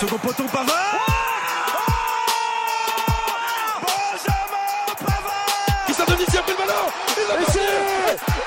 Second 0.00 0.16
poteau 0.16 0.44
Pavard. 0.44 0.96
Benjamin 3.82 4.94
Pavard. 4.98 5.84
Christophe 5.84 6.08
Dominici 6.08 6.38
a 6.38 6.40
pris 6.40 6.52
le 6.52 6.56
ballon. 6.56 6.86
Il 7.18 7.28
l'a 7.28 7.34
passé 7.44 7.58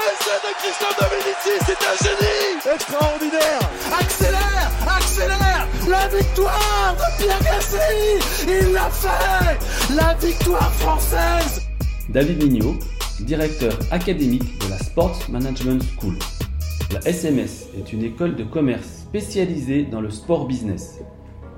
Essai 0.10 0.38
de 0.42 0.52
Christophe 0.58 0.98
Dominici, 0.98 1.54
c'est 1.64 1.82
un 1.86 1.96
génie. 2.02 2.74
Extraordinaire. 2.74 3.60
Accélère 4.00 4.72
Accélère. 4.98 5.68
La 5.88 6.08
victoire 6.08 6.96
de 6.96 7.22
Pierre 7.22 7.44
Gasly. 7.44 8.18
Il 8.48 8.74
l'a 8.74 8.90
fait. 8.90 9.94
La 9.96 10.16
victoire 10.16 10.74
française. 10.74 11.62
David 12.10 12.42
Mignot, 12.42 12.80
directeur 13.20 13.78
académique 13.92 14.58
de 14.66 14.72
la 14.72 14.80
Sports 14.80 15.20
Management 15.30 15.84
School. 16.00 16.18
La 16.92 17.08
SMS 17.08 17.68
est 17.78 17.94
une 17.94 18.04
école 18.04 18.36
de 18.36 18.44
commerce 18.44 18.88
spécialisée 19.04 19.84
dans 19.84 20.02
le 20.02 20.10
sport 20.10 20.48
business. 20.48 20.98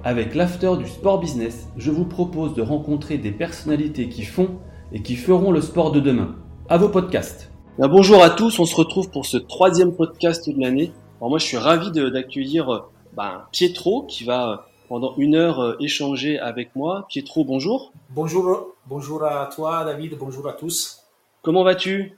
Avec 0.05 0.35
l'after 0.35 0.77
du 0.77 0.87
sport 0.87 1.19
business, 1.19 1.67
je 1.77 1.89
vous 1.89 2.05
propose 2.05 2.53
de 2.53 2.61
rencontrer 2.61 3.17
des 3.17 3.31
personnalités 3.31 4.07
qui 4.07 4.21
font 4.23 4.59
et 4.91 5.01
qui 5.01 5.15
feront 5.15 5.51
le 5.51 5.61
sport 5.61 5.91
de 5.91 5.99
demain. 5.99 6.35
À 6.69 6.77
vos 6.77 6.89
podcasts. 6.89 7.49
Bonjour 7.79 8.21
à 8.21 8.29
tous, 8.29 8.59
on 8.59 8.65
se 8.65 8.75
retrouve 8.75 9.09
pour 9.09 9.25
ce 9.25 9.37
troisième 9.37 9.95
podcast 9.95 10.47
de 10.47 10.61
l'année. 10.61 10.93
Alors 11.19 11.31
moi 11.31 11.39
je 11.39 11.45
suis 11.45 11.57
ravi 11.57 11.91
d'accueillir 11.91 12.85
ben, 13.17 13.47
Pietro 13.51 14.03
qui 14.03 14.25
va 14.25 14.67
pendant 14.89 15.15
une 15.17 15.33
heure 15.33 15.59
euh, 15.59 15.75
échanger 15.79 16.37
avec 16.37 16.75
moi. 16.75 17.07
Pietro, 17.09 17.43
bonjour. 17.43 17.91
Bonjour, 18.11 18.75
bonjour 18.85 19.23
à 19.23 19.47
toi 19.47 19.85
David, 19.85 20.19
bonjour 20.19 20.47
à 20.47 20.53
tous. 20.53 20.99
Comment 21.41 21.63
vas-tu? 21.63 22.15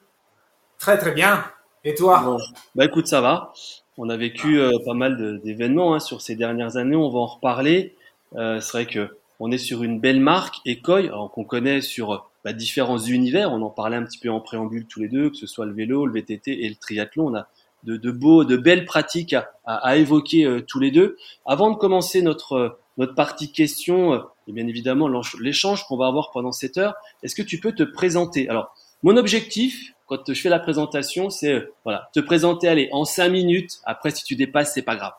Très 0.78 0.98
très 0.98 1.14
bien. 1.14 1.42
Et 1.86 1.96
toi? 1.96 2.38
Bah 2.76 2.84
écoute, 2.84 3.08
ça 3.08 3.22
va. 3.22 3.54
On 3.98 4.10
a 4.10 4.18
vécu 4.18 4.60
euh, 4.60 4.72
pas 4.86 4.94
mal 4.94 5.42
d'événements 5.42 5.96
hein, 5.96 6.00
sur 6.00 6.22
ces 6.22 6.36
dernières 6.36 6.78
années. 6.78 6.96
On 6.96 7.10
va 7.10 7.20
en 7.20 7.26
reparler. 7.26 7.96
Euh, 8.36 8.60
c'est 8.60 8.72
vrai 8.72 8.86
que 8.86 9.18
on 9.40 9.52
est 9.52 9.58
sur 9.58 9.84
une 9.84 10.00
belle 10.00 10.20
marque, 10.20 10.56
Ecoy, 10.68 11.12
qu'on 11.32 11.44
connaît 11.44 11.82
sur 11.82 12.28
bah, 12.44 12.54
différents 12.54 12.98
univers. 12.98 13.52
On 13.52 13.62
en 13.62 13.70
parlait 13.70 13.98
un 13.98 14.04
petit 14.04 14.18
peu 14.18 14.30
en 14.30 14.40
préambule 14.40 14.88
tous 14.88 15.00
les 15.00 15.10
deux, 15.10 15.30
que 15.30 15.36
ce 15.36 15.46
soit 15.46 15.66
le 15.66 15.74
vélo, 15.74 16.06
le 16.08 16.14
VTT 16.14 16.64
et 16.64 16.70
le 16.70 16.76
triathlon. 16.76 17.28
On 17.28 17.36
a 17.36 17.48
de, 17.84 17.98
de 17.98 18.12
beaux, 18.12 18.44
de 18.44 18.58
belles 18.58 18.86
pratiques 18.86 19.34
à, 19.34 19.50
à, 19.66 19.98
évoquer 19.98 20.46
euh, 20.46 20.62
tous 20.62 20.80
les 20.80 20.92
deux. 20.92 21.18
Avant 21.46 21.72
de 21.72 21.76
commencer 21.76 22.22
notre 22.22 22.54
euh, 22.54 22.70
notre 22.98 23.14
partie 23.14 23.52
question 23.52 24.14
euh, 24.14 24.20
et 24.48 24.52
bien 24.52 24.68
évidemment 24.68 25.10
l'échange 25.40 25.86
qu'on 25.86 25.98
va 25.98 26.08
avoir 26.08 26.32
pendant 26.32 26.52
cette 26.52 26.78
heure, 26.78 26.96
est-ce 27.22 27.36
que 27.36 27.44
tu 27.44 27.60
peux 27.60 27.74
te 27.74 27.84
présenter? 27.84 28.50
Alors, 28.50 28.74
mon 29.04 29.18
objectif, 29.18 29.94
quand 30.08 30.34
je 30.34 30.42
fais 30.42 30.50
la 30.50 30.60
présentation, 30.60 31.30
c'est 31.30 31.54
euh, 31.54 31.74
voilà, 31.84 32.10
te 32.14 32.20
présenter, 32.20 32.68
allez, 32.68 32.90
en 32.92 33.06
cinq 33.06 33.30
minutes. 33.30 33.80
Après, 33.84 34.10
si 34.10 34.24
tu 34.24 34.36
dépasses, 34.36 34.74
c'est 34.74 34.82
pas 34.82 34.96
grave. 34.96 35.14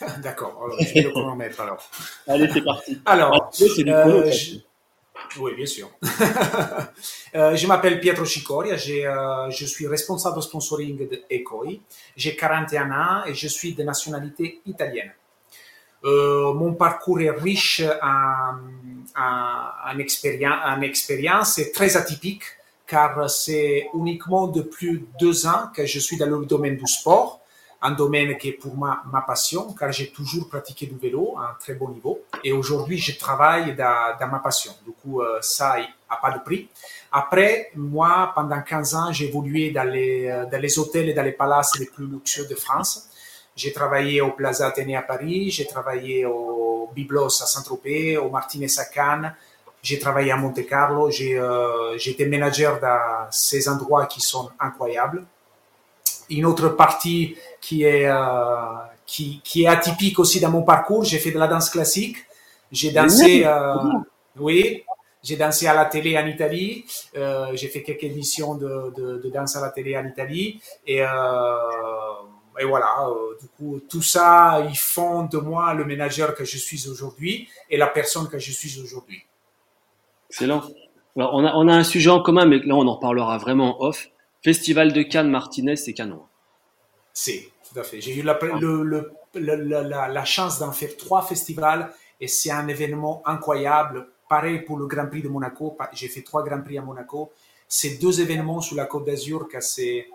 D'accord. 0.22 0.60
Alors, 0.64 0.80
je 0.80 0.94
vais 0.94 1.02
le 1.02 1.10
chronomètre 1.10 1.60
alors. 1.60 1.88
allez, 2.26 2.50
c'est 2.52 2.62
parti. 2.62 3.00
Alors, 3.06 3.50
euh, 3.60 4.30
je... 4.30 4.56
oui, 5.40 5.54
bien 5.54 5.66
sûr. 5.66 5.90
euh, 7.34 7.56
je 7.56 7.66
m'appelle 7.66 8.00
Pietro 8.00 8.24
Cicoria. 8.24 8.74
Euh, 8.74 9.50
je 9.50 9.64
suis 9.64 9.86
responsable 9.86 10.42
sponsoring 10.42 11.08
de 11.08 11.22
Ecoi. 11.30 11.80
J'ai 12.16 12.34
41 12.36 12.90
ans 12.90 13.24
et 13.26 13.34
je 13.34 13.46
suis 13.46 13.74
de 13.74 13.82
nationalité 13.84 14.60
italienne. 14.66 15.12
Euh, 16.04 16.52
mon 16.52 16.74
parcours 16.74 17.20
est 17.20 17.30
riche 17.30 17.82
en, 18.02 18.54
en, 19.16 19.92
en, 19.92 19.98
expérience, 19.98 20.60
en 20.64 20.80
expérience 20.82 21.58
et 21.58 21.72
très 21.72 21.96
atypique 21.96 22.44
car 22.88 23.30
c'est 23.30 23.88
uniquement 23.94 24.48
depuis 24.48 25.06
deux 25.20 25.46
ans 25.46 25.68
que 25.74 25.84
je 25.84 25.98
suis 25.98 26.16
dans 26.16 26.26
le 26.26 26.46
domaine 26.46 26.76
du 26.76 26.86
sport, 26.86 27.40
un 27.82 27.92
domaine 27.92 28.36
qui 28.38 28.48
est 28.48 28.52
pour 28.52 28.74
moi 28.74 29.02
ma 29.12 29.20
passion, 29.20 29.72
car 29.74 29.92
j'ai 29.92 30.10
toujours 30.10 30.48
pratiqué 30.48 30.86
du 30.86 30.96
vélo 30.96 31.36
à 31.38 31.50
un 31.50 31.56
très 31.60 31.74
bon 31.74 31.90
niveau. 31.90 32.20
Et 32.42 32.50
aujourd'hui, 32.50 32.98
je 32.98 33.16
travaille 33.16 33.76
dans, 33.76 34.26
ma 34.28 34.40
passion. 34.40 34.72
Du 34.84 34.92
coup, 34.92 35.20
euh, 35.20 35.38
ça 35.42 35.76
n'a 35.78 36.16
pas 36.16 36.32
de 36.32 36.42
prix. 36.42 36.68
Après, 37.12 37.70
moi, 37.76 38.32
pendant 38.34 38.60
15 38.60 38.94
ans, 38.94 39.12
j'ai 39.12 39.28
évolué 39.28 39.70
dans 39.70 39.84
les, 39.84 40.46
dans 40.50 40.60
les 40.60 40.78
hôtels 40.78 41.10
et 41.10 41.14
dans 41.14 41.22
les 41.22 41.32
palaces 41.32 41.78
les 41.78 41.86
plus 41.86 42.06
luxueux 42.06 42.46
de 42.46 42.54
France. 42.54 43.08
J'ai 43.54 43.72
travaillé 43.72 44.20
au 44.20 44.32
Plaza 44.32 44.66
Athénée 44.68 44.96
à 44.96 45.02
Paris, 45.02 45.50
j'ai 45.50 45.66
travaillé 45.66 46.24
au 46.24 46.90
Biblos 46.94 47.42
à 47.42 47.46
Saint-Tropez, 47.46 48.16
au 48.16 48.30
Martinez 48.30 48.78
à 48.78 48.84
Cannes, 48.84 49.34
j'ai 49.82 49.98
travaillé 49.98 50.32
à 50.32 50.36
Monte 50.36 50.66
Carlo, 50.66 51.10
j'ai 51.10 51.38
euh, 51.38 51.96
été 51.96 52.26
manager 52.26 52.80
dans 52.80 53.26
ces 53.30 53.68
endroits 53.68 54.06
qui 54.06 54.20
sont 54.20 54.50
incroyables. 54.58 55.24
Une 56.30 56.46
autre 56.46 56.68
partie 56.70 57.36
qui 57.60 57.84
est, 57.84 58.06
euh, 58.06 58.56
qui, 59.06 59.40
qui, 59.42 59.64
est 59.64 59.66
atypique 59.66 60.18
aussi 60.18 60.40
dans 60.40 60.50
mon 60.50 60.62
parcours, 60.62 61.04
j'ai 61.04 61.18
fait 61.18 61.30
de 61.30 61.38
la 61.38 61.46
danse 61.46 61.70
classique. 61.70 62.16
J'ai 62.70 62.90
dansé, 62.90 63.44
euh, 63.46 63.76
oui, 64.38 64.84
j'ai 65.22 65.36
dansé 65.36 65.66
à 65.66 65.74
la 65.74 65.86
télé 65.86 66.18
en 66.18 66.26
Italie. 66.26 66.84
Euh, 67.16 67.54
j'ai 67.54 67.68
fait 67.68 67.82
quelques 67.82 68.04
émissions 68.04 68.54
de, 68.54 68.92
de, 68.96 69.18
de, 69.18 69.30
danse 69.30 69.56
à 69.56 69.60
la 69.60 69.70
télé 69.70 69.96
en 69.96 70.06
Italie. 70.06 70.60
Et, 70.86 71.02
euh, 71.02 71.06
et 72.58 72.64
voilà, 72.64 73.06
euh, 73.08 73.36
du 73.40 73.48
coup, 73.48 73.80
tout 73.88 74.02
ça, 74.02 74.64
ils 74.68 74.78
font 74.78 75.24
de 75.24 75.38
moi 75.38 75.74
le 75.74 75.84
manager 75.84 76.34
que 76.34 76.44
je 76.44 76.56
suis 76.56 76.88
aujourd'hui 76.88 77.48
et 77.70 77.76
la 77.76 77.86
personne 77.86 78.28
que 78.28 78.38
je 78.38 78.52
suis 78.52 78.80
aujourd'hui. 78.80 79.24
Excellent. 80.30 80.62
Alors, 81.16 81.34
on 81.34 81.44
a, 81.44 81.52
on 81.54 81.68
a 81.68 81.74
un 81.74 81.84
sujet 81.84 82.10
en 82.10 82.22
commun, 82.22 82.46
mais 82.46 82.58
là, 82.60 82.74
on 82.74 82.86
en 82.86 82.94
reparlera 82.94 83.38
vraiment 83.38 83.82
off. 83.82 84.08
Festival 84.42 84.92
de 84.92 85.02
Cannes, 85.02 85.30
Martinez, 85.30 85.76
c'est 85.76 85.94
canon. 85.94 86.22
C'est, 87.12 87.48
tout 87.68 87.78
à 87.78 87.82
fait. 87.82 88.00
J'ai 88.00 88.14
eu 88.16 88.22
la, 88.22 88.38
le, 88.60 88.84
le, 88.84 89.12
la, 89.34 90.08
la 90.08 90.24
chance 90.24 90.60
d'en 90.60 90.70
faire 90.70 90.96
trois 90.96 91.22
festivals 91.22 91.92
et 92.20 92.28
c'est 92.28 92.50
un 92.50 92.68
événement 92.68 93.22
incroyable. 93.26 94.08
Pareil 94.28 94.60
pour 94.60 94.78
le 94.78 94.86
Grand 94.86 95.08
Prix 95.08 95.22
de 95.22 95.28
Monaco. 95.28 95.76
J'ai 95.92 96.08
fait 96.08 96.22
trois 96.22 96.44
Grands 96.44 96.62
Prix 96.62 96.78
à 96.78 96.82
Monaco. 96.82 97.32
Ces 97.66 97.98
deux 97.98 98.20
événements 98.20 98.60
sur 98.60 98.76
la 98.76 98.86
Côte 98.86 99.06
d'Azur, 99.06 99.48
c'est, 99.58 100.06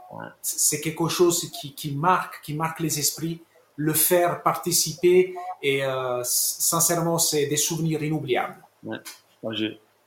quelque 0.82 1.08
chose 1.08 1.52
qui, 1.52 1.76
qui 1.76 1.94
marque, 1.94 2.42
qui 2.42 2.54
marque 2.54 2.80
les 2.80 3.00
esprits. 3.00 3.42
Le 3.76 3.94
faire 3.94 4.44
participer 4.44 5.34
et 5.62 5.84
euh, 5.84 6.22
sincèrement, 6.24 7.18
c'est 7.18 7.48
des 7.48 7.58
souvenirs 7.58 8.04
inoubliables. 8.04 8.58
Ouais. 8.84 8.98
Moi, 9.42 9.54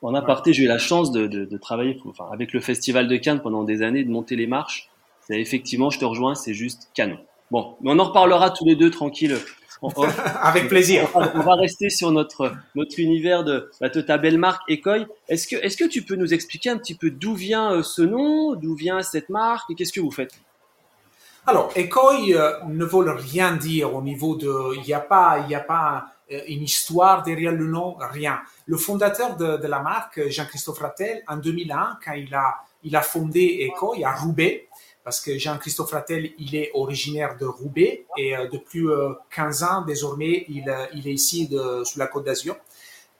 en 0.06 0.14
aparté, 0.14 0.52
j'ai 0.52 0.64
eu 0.64 0.68
la 0.68 0.78
chance 0.78 1.10
de, 1.10 1.26
de, 1.26 1.44
de 1.44 1.56
travailler 1.58 2.00
enfin, 2.06 2.28
avec 2.32 2.52
le 2.52 2.60
Festival 2.60 3.08
de 3.08 3.16
Cannes 3.16 3.40
pendant 3.40 3.64
des 3.64 3.82
années, 3.82 4.04
de 4.04 4.10
monter 4.10 4.36
les 4.36 4.46
marches. 4.46 4.88
C'est 5.26 5.40
effectivement, 5.40 5.90
je 5.90 5.98
te 5.98 6.04
rejoins, 6.04 6.36
c'est 6.36 6.54
juste 6.54 6.88
canon. 6.94 7.18
Bon, 7.50 7.74
mais 7.80 7.90
on 7.90 7.98
en 7.98 8.04
reparlera 8.04 8.50
tous 8.50 8.64
les 8.64 8.76
deux 8.76 8.90
tranquille. 8.90 9.36
avec 10.42 10.68
plaisir. 10.68 11.08
On 11.14 11.20
va, 11.20 11.32
on 11.34 11.40
va, 11.40 11.54
rester 11.54 11.90
sur 11.90 12.10
notre 12.10 12.52
notre 12.74 12.98
univers 12.98 13.44
de, 13.44 13.70
bah, 13.80 13.88
de 13.88 14.00
ta 14.00 14.16
belle 14.16 14.38
marque 14.38 14.62
Ecoy. 14.70 15.06
Est-ce 15.28 15.46
que 15.46 15.56
est-ce 15.56 15.76
que 15.76 15.84
tu 15.84 16.02
peux 16.02 16.16
nous 16.16 16.32
expliquer 16.32 16.70
un 16.70 16.78
petit 16.78 16.94
peu 16.94 17.10
d'où 17.10 17.34
vient 17.34 17.72
euh, 17.72 17.82
ce 17.82 18.00
nom, 18.00 18.54
d'où 18.54 18.74
vient 18.74 19.02
cette 19.02 19.28
marque 19.28 19.70
et 19.70 19.74
qu'est-ce 19.74 19.92
que 19.92 20.00
vous 20.00 20.10
faites? 20.10 20.32
Alors, 21.46 21.70
Ecoy 21.76 22.34
euh, 22.34 22.52
ne 22.68 22.84
veut 22.84 23.10
rien 23.12 23.52
dire 23.54 23.94
au 23.94 24.02
niveau 24.02 24.34
de, 24.34 24.76
il 24.76 24.82
n'y 24.82 24.94
a 24.94 25.00
pas 25.00 25.44
il 25.44 25.50
y 25.50 25.54
a 25.54 25.60
pas 25.60 26.06
une 26.28 26.62
histoire 26.62 27.22
derrière 27.22 27.52
le 27.52 27.66
nom, 27.66 27.96
rien. 28.00 28.40
Le 28.66 28.76
fondateur 28.76 29.36
de, 29.36 29.58
de 29.58 29.66
la 29.66 29.80
marque, 29.80 30.28
Jean-Christophe 30.28 30.80
Rattel, 30.80 31.22
en 31.28 31.36
2001, 31.36 31.98
quand 32.04 32.14
il 32.14 32.34
a, 32.34 32.56
il 32.82 32.96
a 32.96 33.02
fondé 33.02 33.68
Ecoy 33.68 34.04
à 34.04 34.12
Roubaix, 34.14 34.68
parce 35.06 35.20
que 35.20 35.38
Jean-Christophe 35.38 35.92
Rattel, 35.92 36.32
il 36.36 36.56
est 36.56 36.72
originaire 36.74 37.36
de 37.36 37.46
Roubaix 37.46 38.06
et 38.16 38.36
euh, 38.36 38.48
depuis 38.48 38.84
euh, 38.86 39.12
15 39.30 39.62
ans, 39.62 39.82
désormais, 39.82 40.44
il, 40.48 40.68
euh, 40.68 40.86
il 40.94 41.06
est 41.06 41.12
ici 41.12 41.46
de, 41.46 41.84
sur 41.84 42.00
la 42.00 42.08
Côte 42.08 42.24
d'Azur. 42.24 42.56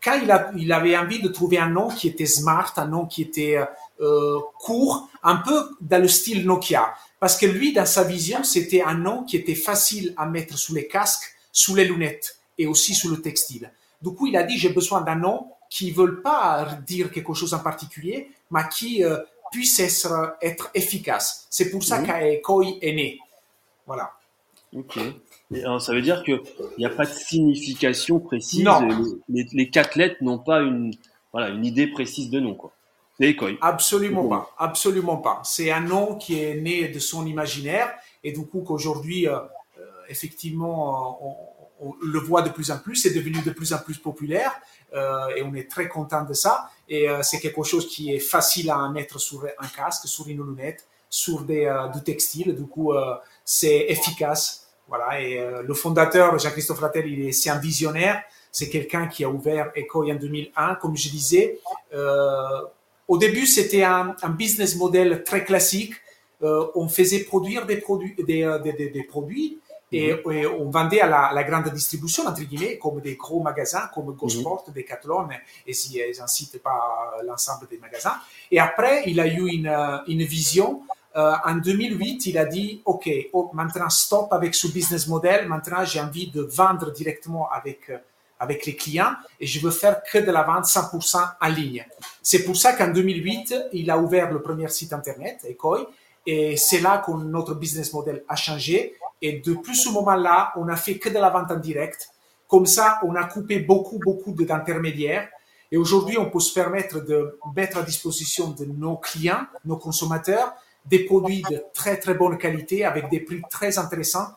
Quand 0.03 0.19
il, 0.21 0.29
a, 0.33 0.51
il 0.57 0.73
avait 0.73 0.97
envie 0.97 1.23
de 1.23 1.29
trouver 1.29 1.59
un 1.59 1.69
nom 1.69 1.87
qui 1.89 2.09
était 2.09 2.27
smart, 2.27 2.73
un 2.77 2.87
nom 2.87 3.07
qui 3.07 3.23
était 3.23 3.61
euh, 4.01 4.39
court, 4.59 5.09
un 5.23 5.37
peu 5.37 5.77
dans 5.81 6.03
le 6.03 6.09
style 6.09 6.45
Nokia, 6.45 6.93
parce 7.21 7.37
que 7.37 7.47
lui, 7.47 7.73
dans 7.73 7.87
sa 7.87 8.03
vision, 8.03 8.43
c'était 8.43 8.83
un 8.83 8.95
nom 8.95 9.23
qui 9.23 9.37
était 9.37 9.55
facile 9.55 10.13
à 10.17 10.27
mettre 10.27 10.59
sous 10.59 10.75
les 10.75 10.89
casques, 10.89 11.37
sous 11.53 11.77
les 11.77 11.85
lunettes 11.85 12.36
et 12.59 12.67
aussi 12.67 12.95
sur 12.95 13.11
le 13.11 13.21
textile. 13.21 13.71
Du 14.03 14.11
coup, 14.11 14.27
il 14.27 14.37
a 14.37 14.43
dit, 14.43 14.59
j'ai 14.59 14.69
besoin 14.71 15.01
d'un 15.01 15.17
nom 15.17 15.49
qui 15.69 15.91
ne 15.91 15.97
veut 15.97 16.21
pas 16.21 16.79
dire 16.87 17.11
quelque 17.11 17.35
chose 17.35 17.55
en 17.55 17.59
particulier, 17.59 18.31
mais 18.51 18.61
qui 18.71 19.05
euh, 19.05 19.19
puisse 19.51 19.81
être, 19.81 20.37
être 20.43 20.71
efficace. 20.75 21.47
C'est 21.51 21.71
pour 21.71 21.83
ça 21.83 22.01
mmh. 22.01 22.07
qu'Aekoi 22.07 22.65
est 22.83 22.95
né. 22.95 23.19
Voilà. 23.87 24.13
Ok. 24.75 24.99
ça 25.81 25.93
veut 25.93 26.03
dire 26.03 26.23
qu'il 26.25 26.41
n'y 26.79 26.85
a 26.85 26.91
pas 26.91 27.07
de 27.07 27.11
signification 27.11 28.21
précise. 28.21 28.65
Non. 28.65 28.89
Les, 29.29 29.47
les, 29.53 29.71
quatre 29.71 29.97
lettres 29.97 30.23
n'ont 30.23 30.39
pas 30.39 30.61
une, 30.61 30.93
voilà, 31.33 31.49
une 31.49 31.65
idée 31.65 31.87
précise 31.87 32.31
de 32.31 32.41
nom, 32.41 32.55
quoi. 32.55 32.73
C'est 33.19 33.37
Absolument 33.63 34.29
pas. 34.29 34.55
Absolument 34.59 35.17
pas. 35.17 35.41
C'est 35.45 35.71
un 35.71 35.81
nom 35.81 36.17
qui 36.17 36.39
est 36.39 36.55
né 36.55 36.89
de 36.89 36.99
son 36.99 37.27
imaginaire 37.27 37.95
et 38.23 38.33
du 38.33 38.45
coup 38.45 38.61
qu'aujourd'hui, 38.61 39.27
euh, 39.27 39.39
euh, 39.79 39.85
effectivement, 40.09 41.19
on, 41.23 41.56
on, 41.81 41.95
le 42.03 42.19
voit 42.19 42.43
de 42.43 42.51
plus 42.51 42.71
en 42.71 42.79
plus. 42.79 42.97
C'est 42.97 43.15
devenu 43.15 43.41
de 43.43 43.51
plus 43.51 43.73
en 43.73 43.79
plus 43.79 43.99
populaire 43.99 44.53
euh, 44.95 45.29
et 45.37 45.43
on 45.43 45.55
est 45.55 45.71
très 45.71 45.89
content 45.89 46.25
de 46.25 46.35
ça. 46.35 46.71
Et 46.89 47.09
euh, 47.09 47.23
c'est 47.23 47.41
quelque 47.41 47.63
chose 47.63 47.89
qui 47.89 48.15
est 48.15 48.21
facile 48.21 48.71
à 48.71 48.89
mettre 48.89 49.19
sur 49.19 49.45
un 49.45 49.69
casque, 49.69 50.07
sur 50.07 50.29
une 50.29 50.43
lunette, 50.43 50.87
sur 51.11 51.43
des, 51.43 51.65
euh, 51.65 51.89
du 51.89 52.03
textile. 52.03 52.55
Du 52.55 52.67
coup, 52.67 52.93
c'est 53.45 53.87
efficace 53.89 54.67
voilà, 54.89 55.21
et 55.21 55.39
euh, 55.39 55.63
le 55.63 55.75
fondateur, 55.75 56.39
Jean-Christophe 56.39 56.79
Rattel, 56.79 57.07
il 57.11 57.27
est, 57.27 57.33
c'est 57.33 57.51
un 57.51 57.59
visionnaire. 57.59 58.23
C'est 58.53 58.69
quelqu'un 58.69 59.07
qui 59.09 59.25
a 59.25 59.29
ouvert 59.29 59.71
Ecoy 59.77 60.13
en 60.13 60.15
2001, 60.15 60.77
comme 60.77 60.97
je 60.97 61.09
disais. 61.11 61.59
Euh, 61.93 62.61
au 63.09 63.19
début, 63.19 63.47
c'était 63.47 63.83
un, 63.83 64.15
un, 64.23 64.31
business 64.31 64.77
model 64.77 65.25
très 65.25 65.45
classique. 65.45 65.95
Euh, 66.43 66.67
on 66.75 66.89
faisait 66.89 67.21
produire 67.21 67.67
des 67.67 67.79
produits, 67.79 68.15
euh, 68.19 68.59
des, 68.59 68.73
des, 68.73 68.91
des 68.91 69.03
produits 69.03 69.59
et, 69.93 70.15
mhm. 70.15 70.33
et, 70.33 70.47
on 70.47 70.69
vendait 70.71 71.01
à 71.01 71.07
la, 71.07 71.31
la, 71.33 71.45
grande 71.45 71.69
distribution, 71.73 72.27
entre 72.27 72.43
guillemets, 72.43 72.79
comme 72.79 73.01
des 73.01 73.17
gros 73.17 73.41
magasins, 73.41 73.89
comme 73.95 74.13
GoSport, 74.15 74.65
-hmm. 74.67 74.75
Decathlon, 74.75 75.29
et 75.67 75.73
si 75.73 76.01
j'en 76.17 76.27
cite 76.27 76.61
pas 76.63 76.81
l'ensemble 77.25 77.69
des 77.69 77.79
magasins. 77.79 78.17
Et 78.51 78.59
après, 78.59 79.05
il 79.07 79.21
a 79.21 79.27
eu 79.27 79.49
une, 79.49 79.73
une 80.09 80.25
vision 80.25 80.83
euh, 81.17 81.33
en 81.45 81.57
2008, 81.57 82.27
il 82.27 82.37
a 82.37 82.45
dit, 82.45 82.83
OK, 82.85 83.09
oh, 83.33 83.51
maintenant 83.55 83.89
stop 83.89 84.33
avec 84.33 84.55
ce 84.55 84.67
business 84.69 85.07
model. 85.07 85.49
Maintenant, 85.49 85.83
j'ai 85.85 86.01
envie 86.01 86.31
de 86.31 86.43
vendre 86.43 86.93
directement 86.93 87.49
avec, 87.51 87.89
euh, 87.89 87.97
avec 88.39 88.67
les 88.67 88.77
clients 88.77 89.15
et 89.41 89.47
je 89.47 89.59
veux 89.61 89.71
faire 89.71 90.03
que 90.03 90.19
de 90.19 90.31
la 90.31 90.43
vente 90.43 90.67
100% 90.67 91.19
en 91.41 91.49
ligne. 91.49 91.87
C'est 92.21 92.45
pour 92.45 92.57
ça 92.57 92.75
qu'en 92.75 92.89
2008, 92.89 93.55
il 93.73 93.91
a 93.91 93.97
ouvert 93.97 94.31
le 94.31 94.43
premier 94.43 94.69
site 94.69 94.93
internet, 94.93 95.47
Ecoy, 95.49 95.87
et 96.27 96.57
c'est 96.59 96.81
là 96.81 97.03
que 97.05 97.13
notre 97.13 97.55
business 97.55 97.95
model 97.95 98.23
a 98.29 98.37
changé. 98.37 98.95
Et 99.23 99.41
depuis 99.45 99.75
ce 99.77 99.89
moment-là, 99.91 100.53
on 100.57 100.69
a 100.69 100.77
fait 100.77 100.99
que 100.99 101.09
de 101.09 101.15
la 101.15 101.31
vente 101.31 101.51
en 101.51 101.57
direct. 101.57 102.11
Comme 102.49 102.67
ça, 102.67 103.01
on 103.03 103.15
a 103.15 103.25
coupé 103.25 103.61
beaucoup, 103.61 103.99
beaucoup 103.99 104.33
d'intermédiaires. 104.33 105.29
Et 105.73 105.77
aujourd'hui, 105.77 106.17
on 106.19 106.31
peut 106.31 106.41
se 106.41 106.55
permettre 106.55 107.05
de 107.05 107.39
mettre 107.55 107.79
à 107.79 107.83
disposition 107.83 108.51
de 108.51 108.65
nos 108.67 108.97
clients, 108.97 109.47
nos 109.65 109.77
consommateurs, 109.77 110.55
des 110.85 111.01
produits 111.01 111.43
de 111.51 111.63
très 111.75 111.99
très 111.99 112.15
bonne 112.15 112.39
qualité 112.39 112.85
avec 112.85 113.11
des 113.11 113.21
prix 113.21 113.43
très 113.51 113.79
intéressants, 113.79 114.29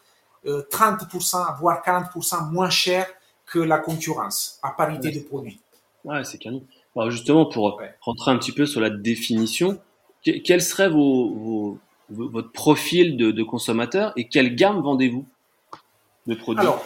euh, 0.46 0.64
30% 0.72 1.60
voire 1.60 1.84
40% 1.84 2.52
moins 2.52 2.70
cher 2.70 3.06
que 3.46 3.60
la 3.60 3.78
concurrence 3.78 4.60
à 4.64 4.72
parité 4.72 5.12
de 5.12 5.20
produits. 5.20 5.60
Ouais, 6.04 6.24
c'est 6.24 6.38
canon. 6.38 6.64
Alors 6.96 7.12
justement, 7.12 7.46
pour 7.46 7.80
rentrer 8.02 8.32
un 8.32 8.38
petit 8.38 8.52
peu 8.52 8.66
sur 8.66 8.82
la 8.82 8.90
définition, 8.90 9.80
quel 10.24 10.62
serait 10.62 10.90
vos, 10.90 11.34
vos, 11.34 11.78
votre 12.10 12.52
profil 12.52 13.18
de, 13.18 13.32
de, 13.32 13.44
consommateur 13.44 14.14
et 14.16 14.28
quelle 14.28 14.56
gamme 14.56 14.82
vendez-vous 14.82 15.26
de 16.28 16.36
produits? 16.36 16.62
Alors, 16.62 16.86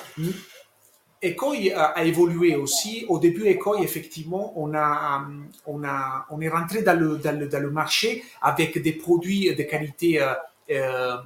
Ecoy 1.23 1.71
a, 1.71 2.03
évolué 2.03 2.55
aussi. 2.55 3.05
Au 3.07 3.17
début, 3.19 3.47
Ecoy, 3.47 3.81
effectivement, 3.81 4.53
on, 4.57 4.73
a, 4.75 5.25
on, 5.65 5.83
a, 5.83 6.25
on 6.29 6.41
est 6.41 6.49
rentré 6.49 6.81
dans 6.81 6.99
le, 6.99 7.17
dans, 7.17 7.39
le, 7.39 7.47
dans 7.47 7.61
le 7.61 7.71
marché 7.71 8.23
avec 8.41 8.81
des 8.81 8.93
produits 8.93 9.55
de 9.55 9.63
qualité 9.63 10.21
euh, 10.21 10.33
euh 10.71 11.17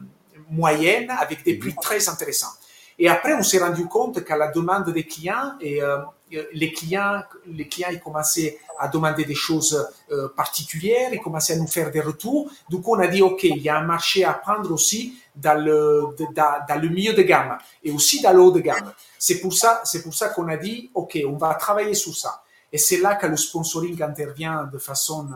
moyenne, 0.50 1.10
avec 1.10 1.44
des 1.44 1.56
prix 1.56 1.74
très 1.82 2.08
intéressants. 2.08 2.54
Et 3.00 3.10
après, 3.10 3.34
on 3.34 3.44
s'est 3.44 3.60
rendu 3.60 3.86
compte 3.88 4.24
qu'à 4.24 4.38
la 4.38 4.50
demande 4.50 4.90
des 4.92 5.04
clients, 5.04 5.54
et 5.60 5.82
euh, 5.82 5.98
les 6.54 6.72
clients, 6.74 7.22
les 7.46 7.68
clients, 7.68 7.90
ils 7.92 8.00
commençaient 8.00 8.60
à 8.80 8.88
demander 8.88 9.26
des 9.26 9.36
choses 9.36 9.88
euh, 10.12 10.28
particulières, 10.30 11.10
ils 11.14 11.20
commençaient 11.20 11.54
à 11.54 11.58
nous 11.58 11.68
faire 11.68 11.90
des 11.92 12.02
retours. 12.02 12.50
Du 12.70 12.82
coup, 12.82 12.96
on 12.96 13.00
a 13.00 13.08
dit, 13.08 13.22
OK, 13.22 13.44
il 13.44 13.62
y 13.62 13.70
a 13.70 13.78
un 13.78 13.86
marché 13.86 14.24
à 14.24 14.34
prendre 14.34 14.72
aussi 14.72 15.18
dans 15.36 15.60
le, 15.60 16.16
le 16.20 16.90
milieu 16.90 17.14
de 17.14 17.22
gamme 17.22 17.58
et 17.84 17.92
aussi 17.92 18.22
dans 18.22 18.34
l'eau 18.34 18.52
de 18.52 18.60
gamme. 18.60 18.92
C'est 19.18 19.40
pour 19.40 19.54
ça, 19.54 19.82
c'est 19.84 20.04
pour 20.04 20.14
ça 20.14 20.30
qu'on 20.30 20.48
a 20.50 20.58
dit, 20.58 20.92
OK, 20.94 21.18
on 21.26 21.38
va 21.38 21.54
travailler 21.56 21.94
sur 21.94 22.16
ça. 22.16 22.44
Et 22.72 22.78
c'est 22.78 22.98
là 22.98 23.16
que 23.16 23.28
le 23.28 23.38
sponsoring 23.38 24.02
intervient 24.04 24.66
de 24.66 24.78
façon 24.78 25.28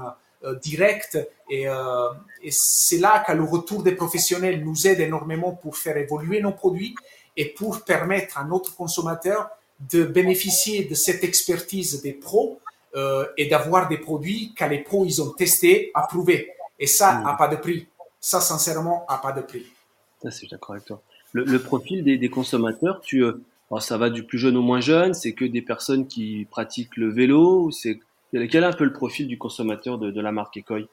euh, 0.44 0.56
directe 0.56 1.18
et, 1.50 1.68
euh, 1.68 2.10
et 2.42 2.50
c'est 2.52 2.98
là 2.98 3.24
que 3.26 3.32
le 3.32 3.44
retour 3.44 3.84
des 3.84 3.94
professionnels 3.94 4.64
nous 4.64 4.88
aide 4.88 5.00
énormément 5.00 5.52
pour 5.52 5.78
faire 5.78 5.98
évoluer 5.98 6.42
nos 6.42 6.52
produits 6.52 6.96
et 7.38 7.46
pour 7.46 7.84
permettre 7.84 8.38
à 8.38 8.44
notre 8.44 8.76
consommateur 8.76 9.50
de 9.90 10.04
bénéficier 10.04 10.86
de 10.86 10.94
cette 10.94 11.24
expertise 11.24 12.02
des 12.02 12.14
pros 12.14 12.60
euh, 12.96 13.26
et 13.38 13.48
d'avoir 13.48 13.88
des 13.88 13.98
produits 13.98 14.54
que 14.54 14.66
les 14.66 14.80
pros 14.80 15.06
ils 15.06 15.22
ont 15.22 15.32
testés, 15.32 15.92
approuvés. 15.94 16.52
Et 16.80 16.88
ça 16.88 17.20
n'a 17.20 17.34
mmh. 17.34 17.38
pas 17.38 17.48
de 17.48 17.56
prix. 17.56 17.88
Ça, 18.20 18.42
sincèrement, 18.42 19.06
n'a 19.10 19.18
pas 19.18 19.32
de 19.32 19.42
prix. 19.42 19.66
Ça, 20.22 20.30
c'est 20.32 20.50
d'accord 20.50 20.76
avec 20.76 20.86
toi. 20.86 21.02
Le, 21.32 21.44
le 21.44 21.60
profil 21.60 22.04
des, 22.04 22.18
des, 22.18 22.30
consommateurs, 22.30 23.02
tu, 23.02 23.24
euh, 23.24 23.42
ça 23.80 23.98
va 23.98 24.10
du 24.10 24.24
plus 24.24 24.38
jeune 24.38 24.58
au 24.58 24.62
moins 24.62 24.82
jeune. 24.82 25.14
C'est 25.14 25.34
que 25.34 25.46
des 25.46 25.62
personnes 25.62 26.08
qui 26.08 26.46
pratiquent 26.52 26.98
le 26.98 27.10
vélo. 27.10 27.72
C'est 27.72 28.00
quel 28.32 28.64
est 28.64 28.64
un 28.64 28.74
peu 28.74 28.84
le 28.84 28.94
profil 28.94 29.28
du 29.28 29.38
consommateur 29.38 29.98
de, 29.98 30.12
de 30.12 30.22
la 30.22 30.32
marque 30.32 30.58
Ecoy? 30.58 30.88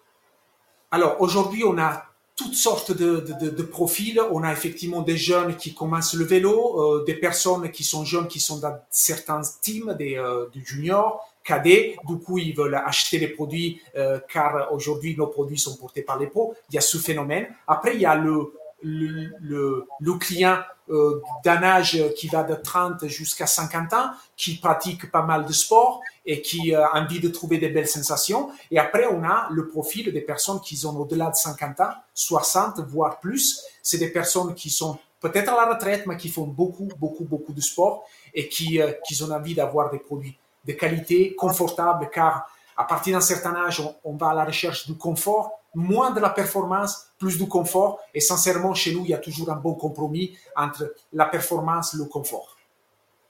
Alors 0.91 1.21
aujourd'hui, 1.21 1.65
on 1.65 1.77
a 1.79 2.05
toutes 2.39 2.55
sortes 2.55 2.93
de, 2.93 3.27
de, 3.41 3.51
de, 3.51 3.63
profils. 3.65 4.21
On 4.31 4.45
a 4.45 4.53
effectivement 4.53 5.03
des 5.03 5.17
jeunes 5.17 5.57
qui 5.57 5.75
commencent 5.75 6.15
le 6.15 6.25
vélo, 6.25 6.81
euh, 6.81 7.05
des 7.05 7.15
personnes 7.15 7.69
qui 7.73 7.83
sont 7.83 8.05
jeunes, 8.05 8.29
qui 8.29 8.39
sont 8.39 8.59
dans 8.59 8.79
certains 8.91 9.41
teams, 9.61 9.95
des, 9.99 10.17
euh, 10.17 10.47
du 10.53 10.65
junior, 10.65 11.29
cadets. 11.43 11.97
Du 12.07 12.17
coup, 12.19 12.39
ils 12.39 12.55
veulent 12.55 12.77
acheter 12.77 13.19
les 13.19 13.27
produits 13.27 13.83
euh, 13.97 14.21
car 14.33 14.73
aujourd'hui, 14.73 15.17
nos 15.17 15.27
produits 15.27 15.59
sont 15.59 15.77
portés 15.77 16.03
par 16.03 16.17
les 16.17 16.29
pros. 16.29 16.55
Il 16.71 16.77
y 16.77 16.79
a 16.79 16.81
ce 16.81 16.97
phénomène. 16.99 17.49
Après, 17.67 17.97
il 17.97 18.01
y 18.01 18.07
a 18.07 18.15
le, 18.15 18.53
le, 18.83 19.31
le, 19.41 19.85
le 19.99 20.13
client 20.15 20.59
euh, 20.91 21.21
d'un 21.45 21.63
âge 21.63 22.03
qui 22.17 22.29
va 22.29 22.45
de 22.45 22.55
30 22.55 23.09
jusqu'à 23.09 23.47
50 23.47 23.93
ans, 23.93 24.11
qui 24.37 24.57
pratique 24.57 25.11
pas 25.11 25.23
mal 25.23 25.45
de 25.45 25.53
sport 25.53 26.01
et 26.29 26.43
qui 26.43 26.75
a 26.75 26.95
envie 26.95 27.21
de 27.21 27.29
trouver 27.29 27.57
des 27.57 27.71
belles 27.71 27.89
sensations. 27.89 28.51
Et 28.71 28.79
après, 28.79 29.07
on 29.07 29.25
a 29.25 29.49
le 29.51 29.67
profil 29.67 30.13
des 30.13 30.21
personnes 30.21 30.61
qui 30.61 30.79
ont 30.85 30.95
au-delà 31.01 31.31
de 31.31 31.35
50 31.35 31.81
ans, 31.81 31.91
60, 32.13 32.81
voire 32.81 33.19
plus. 33.19 33.63
C'est 33.83 33.97
des 33.97 34.11
personnes 34.11 34.55
qui 34.55 34.69
sont 34.69 34.99
peut-être 35.21 35.51
à 35.51 35.57
la 35.57 35.73
retraite, 35.73 36.07
mais 36.07 36.19
qui 36.19 36.29
font 36.29 36.47
beaucoup, 36.47 36.91
beaucoup, 36.99 37.25
beaucoup 37.25 37.55
de 37.55 37.63
sport 37.63 38.05
et 38.35 38.47
qui, 38.47 38.79
euh, 38.81 38.93
qui 39.07 39.21
ont 39.23 39.31
envie 39.31 39.55
d'avoir 39.55 39.91
des 39.91 39.99
produits 39.99 40.37
de 40.67 40.73
qualité, 40.75 41.35
confortables, 41.35 42.11
car 42.13 42.47
à 42.77 42.85
partir 42.85 43.15
d'un 43.15 43.23
certain 43.23 43.57
âge, 43.57 43.83
on, 44.05 44.17
va 44.17 44.29
à 44.29 44.35
la 44.35 44.45
recherche 44.45 44.87
du 44.87 44.97
confort 44.97 45.53
moins 45.75 46.11
de 46.11 46.21
la 46.21 46.31
performance, 46.31 47.09
plus 47.19 47.39
du 47.39 47.49
confort. 47.49 48.01
Et 48.13 48.21
sincèrement, 48.21 48.75
chez 48.75 48.95
nous, 48.95 49.05
il 49.05 49.11
y 49.11 49.15
a 49.15 49.19
toujours 49.19 49.51
un 49.51 49.57
bon 49.57 49.75
compromis 49.75 50.37
entre 50.55 50.95
la 51.13 51.25
performance 51.25 51.95
et 51.95 51.97
le 51.97 52.05
confort. 52.05 52.57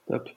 Top. 0.07 0.29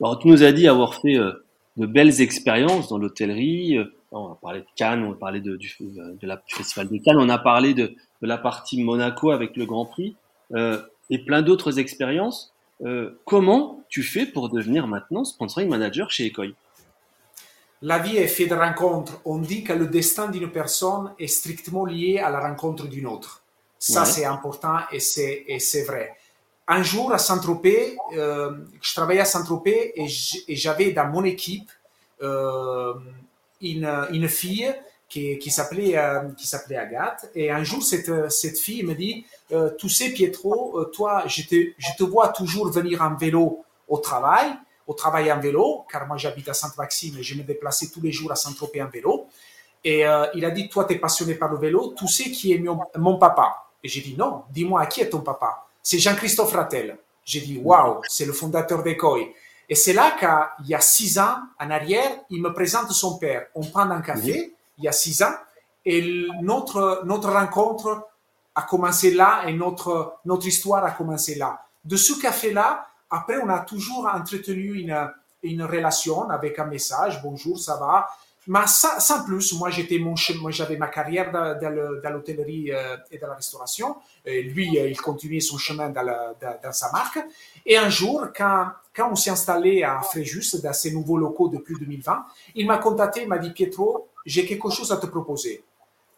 Alors, 0.00 0.18
tu 0.18 0.28
nous 0.28 0.42
as 0.42 0.52
dit 0.52 0.68
avoir 0.68 0.94
fait 0.94 1.16
euh, 1.16 1.45
de 1.76 1.86
belles 1.86 2.20
expériences 2.20 2.88
dans 2.88 2.98
l'hôtellerie. 2.98 3.78
Euh, 3.78 3.92
on 4.12 4.32
a 4.32 4.38
parlé 4.40 4.60
de 4.60 4.66
Cannes, 4.76 5.04
on 5.04 5.12
a 5.12 5.16
parlé 5.16 5.40
de, 5.40 5.56
du, 5.56 5.74
euh, 5.80 6.14
de 6.20 6.26
la, 6.26 6.36
du 6.36 6.54
festival 6.54 6.88
de 6.88 6.96
Cannes, 6.98 7.18
on 7.18 7.28
a 7.28 7.38
parlé 7.38 7.74
de, 7.74 7.86
de, 7.86 8.26
la 8.26 8.38
partie 8.38 8.82
Monaco 8.82 9.30
avec 9.30 9.56
le 9.56 9.66
Grand 9.66 9.86
Prix 9.86 10.16
euh, 10.54 10.80
et 11.10 11.18
plein 11.18 11.42
d'autres 11.42 11.78
expériences. 11.78 12.54
Euh, 12.84 13.18
comment 13.24 13.82
tu 13.88 14.02
fais 14.02 14.26
pour 14.26 14.48
devenir 14.48 14.86
maintenant 14.86 15.24
sponsoring 15.24 15.68
manager 15.68 16.10
chez 16.10 16.26
Ecoy? 16.26 16.54
La 17.82 17.98
vie 17.98 18.16
est 18.16 18.26
faite 18.26 18.50
de 18.50 18.54
rencontres. 18.54 19.20
On 19.24 19.38
dit 19.38 19.62
que 19.62 19.72
le 19.72 19.86
destin 19.86 20.28
d'une 20.28 20.50
personne 20.50 21.12
est 21.18 21.26
strictement 21.26 21.84
lié 21.84 22.18
à 22.18 22.30
la 22.30 22.40
rencontre 22.40 22.86
d'une 22.86 23.06
autre. 23.06 23.42
Ça, 23.78 24.00
ouais. 24.00 24.06
c'est 24.06 24.24
important 24.24 24.78
et 24.90 25.00
c'est 25.00 25.84
vrai. 25.86 26.16
Un 26.68 26.82
jour, 26.82 27.12
à 27.12 27.18
Saint-Tropez, 27.18 27.96
euh, 28.14 28.50
je 28.82 28.92
travaillais 28.92 29.20
à 29.20 29.24
Saint-Tropez 29.24 29.92
et 29.94 30.56
j'avais 30.56 30.90
dans 30.90 31.06
mon 31.06 31.22
équipe 31.22 31.70
euh, 32.22 32.92
une, 33.60 34.28
fille 34.28 34.74
qui, 35.08 35.50
s'appelait 35.50 35.96
euh, 35.96 36.28
qui 36.36 36.44
s'appelait 36.44 36.76
Agathe. 36.76 37.30
Et 37.36 37.52
un 37.52 37.62
jour, 37.62 37.84
cette, 37.84 38.30
cette 38.32 38.58
fille 38.58 38.82
me 38.82 38.94
dit, 38.94 39.24
tu 39.78 39.88
sais, 39.88 40.10
Pietro, 40.10 40.84
toi, 40.86 41.22
je 41.28 41.42
te, 41.42 42.02
vois 42.04 42.30
toujours 42.30 42.68
venir 42.70 43.00
en 43.00 43.14
vélo 43.14 43.64
au 43.88 43.98
travail 43.98 44.52
au 44.88 44.94
travail 44.94 45.32
en 45.32 45.40
vélo, 45.40 45.84
car 45.90 46.06
moi 46.06 46.16
j'habite 46.16 46.48
à 46.48 46.54
Sainte-Maxime 46.54 47.18
et 47.18 47.22
je 47.24 47.34
me 47.34 47.42
déplaçais 47.42 47.88
tous 47.92 48.00
les 48.00 48.12
jours 48.12 48.30
à 48.30 48.36
Saint-Tropez 48.36 48.80
en 48.80 48.88
vélo. 48.88 49.26
Et 49.82 50.04
il 50.34 50.44
a 50.44 50.50
dit, 50.50 50.68
toi, 50.68 50.84
tu 50.84 50.94
es 50.94 50.98
passionné 50.98 51.34
par 51.34 51.50
le 51.50 51.58
vélo, 51.58 51.92
tu 51.98 52.06
sais 52.06 52.30
qui 52.30 52.52
est 52.52 52.58
mon, 52.58 52.78
mon 52.96 53.18
papa? 53.18 53.66
Et 53.82 53.88
j'ai 53.88 54.00
dit, 54.00 54.14
non, 54.16 54.44
dis-moi, 54.50 54.86
qui 54.86 55.00
est 55.00 55.10
ton 55.10 55.22
papa? 55.22 55.65
C'est 55.88 56.00
Jean-Christophe 56.00 56.52
Rattel. 56.52 56.98
J'ai 57.24 57.40
dit, 57.42 57.60
waouh, 57.62 58.00
c'est 58.08 58.24
le 58.24 58.32
fondateur 58.32 58.82
d'Ecoy. 58.82 59.32
Et 59.68 59.76
c'est 59.76 59.92
là 59.92 60.16
qu'il 60.18 60.66
y 60.66 60.74
a 60.74 60.80
six 60.80 61.16
ans, 61.16 61.36
en 61.60 61.70
arrière, 61.70 62.10
il 62.28 62.42
me 62.42 62.52
présente 62.52 62.90
son 62.90 63.18
père. 63.18 63.46
On 63.54 63.62
prend 63.62 63.88
un 63.88 64.00
café, 64.00 64.52
il 64.78 64.84
y 64.84 64.88
a 64.88 64.92
six 64.92 65.22
ans, 65.22 65.32
et 65.84 66.26
notre, 66.42 67.02
notre 67.04 67.30
rencontre 67.30 68.04
a 68.56 68.62
commencé 68.62 69.12
là 69.12 69.44
et 69.46 69.52
notre, 69.52 70.16
notre 70.24 70.48
histoire 70.48 70.84
a 70.84 70.90
commencé 70.90 71.36
là. 71.36 71.62
de 71.84 71.96
ce 71.96 72.20
café-là, 72.20 72.88
après, 73.08 73.38
on 73.38 73.48
a 73.48 73.60
toujours 73.60 74.10
entretenu 74.12 74.80
une, 74.80 75.08
une 75.44 75.62
relation 75.62 76.28
avec 76.28 76.58
un 76.58 76.64
message, 76.64 77.22
bonjour, 77.22 77.60
ça 77.60 77.76
va? 77.76 78.08
Mais 78.48 78.60
sans, 78.66 79.24
plus, 79.24 79.54
moi 79.54 79.70
j'étais 79.70 79.98
mon 79.98 80.14
moi 80.40 80.52
j'avais 80.52 80.76
ma 80.76 80.86
carrière 80.86 81.32
dans, 81.32 82.12
l'hôtellerie 82.12 82.70
euh, 82.70 82.96
et 83.10 83.18
dans 83.18 83.26
la 83.26 83.34
restauration. 83.34 83.96
Et 84.24 84.42
lui, 84.42 84.78
euh, 84.78 84.88
il 84.88 85.00
continuait 85.00 85.40
son 85.40 85.58
chemin 85.58 85.88
dans, 85.88 86.72
sa 86.72 86.92
marque. 86.92 87.18
Et 87.64 87.76
un 87.76 87.90
jour, 87.90 88.28
quand, 88.36 88.68
quand 88.94 89.10
on 89.10 89.16
s'est 89.16 89.30
installé 89.30 89.82
à 89.82 90.00
Fréjus, 90.00 90.60
dans 90.62 90.72
ces 90.72 90.92
nouveaux 90.92 91.16
locaux 91.16 91.48
depuis 91.48 91.74
2020, 91.78 92.24
il 92.54 92.66
m'a 92.66 92.78
contacté, 92.78 93.22
il 93.22 93.28
m'a 93.28 93.38
dit 93.38 93.50
Pietro, 93.50 94.08
j'ai 94.24 94.46
quelque 94.46 94.70
chose 94.70 94.92
à 94.92 94.96
te 94.96 95.06
proposer. 95.06 95.64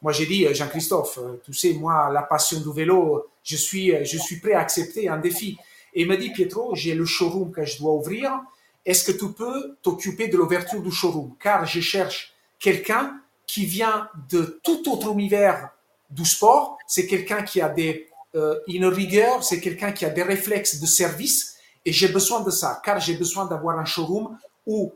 Moi, 0.03 0.13
j'ai 0.13 0.27
dit, 0.27 0.47
Jean-Christophe, 0.55 1.19
tu 1.45 1.53
sais, 1.53 1.73
moi, 1.73 2.09
la 2.13 2.23
passion 2.23 2.61
du 2.61 2.73
vélo, 2.73 3.27
je 3.43 3.57
suis, 3.57 3.93
je 4.05 4.19
suis 4.19 4.39
prêt 4.39 4.53
à 4.53 4.61
accepter 4.61 5.09
un 5.09 5.19
défi. 5.19 5.59
Et 5.95 6.03
il 6.03 6.09
m'a 6.09 6.17
dit, 6.17 6.31
Pietro, 6.31 6.75
j'ai 6.75 6.95
le 6.95 7.05
showroom 7.05 7.51
que 7.51 7.65
je 7.65 7.79
dois 7.79 7.93
ouvrir. 7.93 8.39
Est-ce 8.85 9.05
que 9.05 9.13
tu 9.13 9.33
peux 9.33 9.77
t'occuper 9.83 10.29
de 10.29 10.37
l'ouverture 10.37 10.81
du 10.83 10.91
showroom? 10.91 11.35
Car 11.39 11.67
je 11.67 11.81
cherche 11.81 12.35
quelqu'un 12.59 13.21
qui 13.47 13.65
vient 13.65 14.09
de 14.31 14.61
tout 14.63 14.91
autre 14.91 15.13
univers 15.13 15.71
du 16.11 16.25
sport. 16.25 16.79
C'est 16.87 17.07
quelqu'un 17.07 17.43
qui 17.43 17.61
a 17.61 17.69
des, 17.69 18.09
euh, 18.35 18.59
une 18.67 18.87
rigueur, 18.87 19.43
c'est 19.43 19.61
quelqu'un 19.61 19.93
qui 19.93 20.05
a 20.05 20.11
des 20.11 20.23
réflexes 20.23 20.81
de 20.81 20.87
service. 20.87 21.57
Et 21.85 21.93
j'ai 21.93 22.09
besoin 22.09 22.41
de 22.41 22.51
ça, 22.51 22.81
car 22.85 23.01
j'ai 23.01 23.17
besoin 23.17 23.47
d'avoir 23.47 23.79
un 23.79 23.85
showroom 23.85 24.39
où 24.67 24.93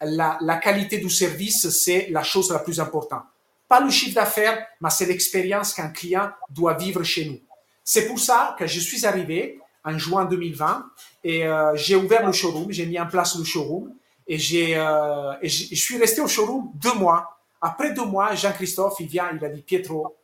la, 0.00 0.38
la 0.40 0.56
qualité 0.56 0.98
du 0.98 1.10
service, 1.10 1.68
c'est 1.70 2.08
la 2.10 2.22
chose 2.22 2.50
la 2.50 2.60
plus 2.60 2.78
importante. 2.78 3.24
Pas 3.68 3.80
le 3.80 3.90
chiffre 3.90 4.14
d'affaires, 4.14 4.64
mais 4.80 4.90
c'est 4.90 5.06
l'expérience 5.06 5.74
qu'un 5.74 5.88
client 5.88 6.30
doit 6.50 6.74
vivre 6.74 7.02
chez 7.02 7.24
nous. 7.24 7.40
C'est 7.82 8.06
pour 8.06 8.18
ça 8.18 8.54
que 8.58 8.66
je 8.66 8.78
suis 8.78 9.04
arrivé 9.06 9.60
en 9.86 9.96
juin 9.96 10.24
2020 10.24 10.84
et 11.24 11.46
euh, 11.46 11.74
j'ai 11.76 11.96
ouvert 11.96 12.26
le 12.26 12.32
showroom, 12.32 12.70
j'ai 12.70 12.84
mis 12.86 12.98
en 12.98 13.06
place 13.06 13.38
le 13.38 13.44
showroom 13.44 13.94
et 14.26 14.36
j'ai 14.36 14.76
euh, 14.76 15.32
et 15.40 15.48
je 15.48 15.74
suis 15.74 15.96
resté 15.96 16.20
au 16.20 16.26
showroom 16.26 16.70
deux 16.74 16.94
mois. 16.94 17.38
Après 17.62 17.94
deux 17.94 18.04
mois, 18.04 18.34
Jean-Christophe, 18.34 18.96
il 19.00 19.06
vient, 19.06 19.30
il 19.32 19.44
a 19.44 19.48
dit 19.48 19.62
Pietro, 19.62 20.14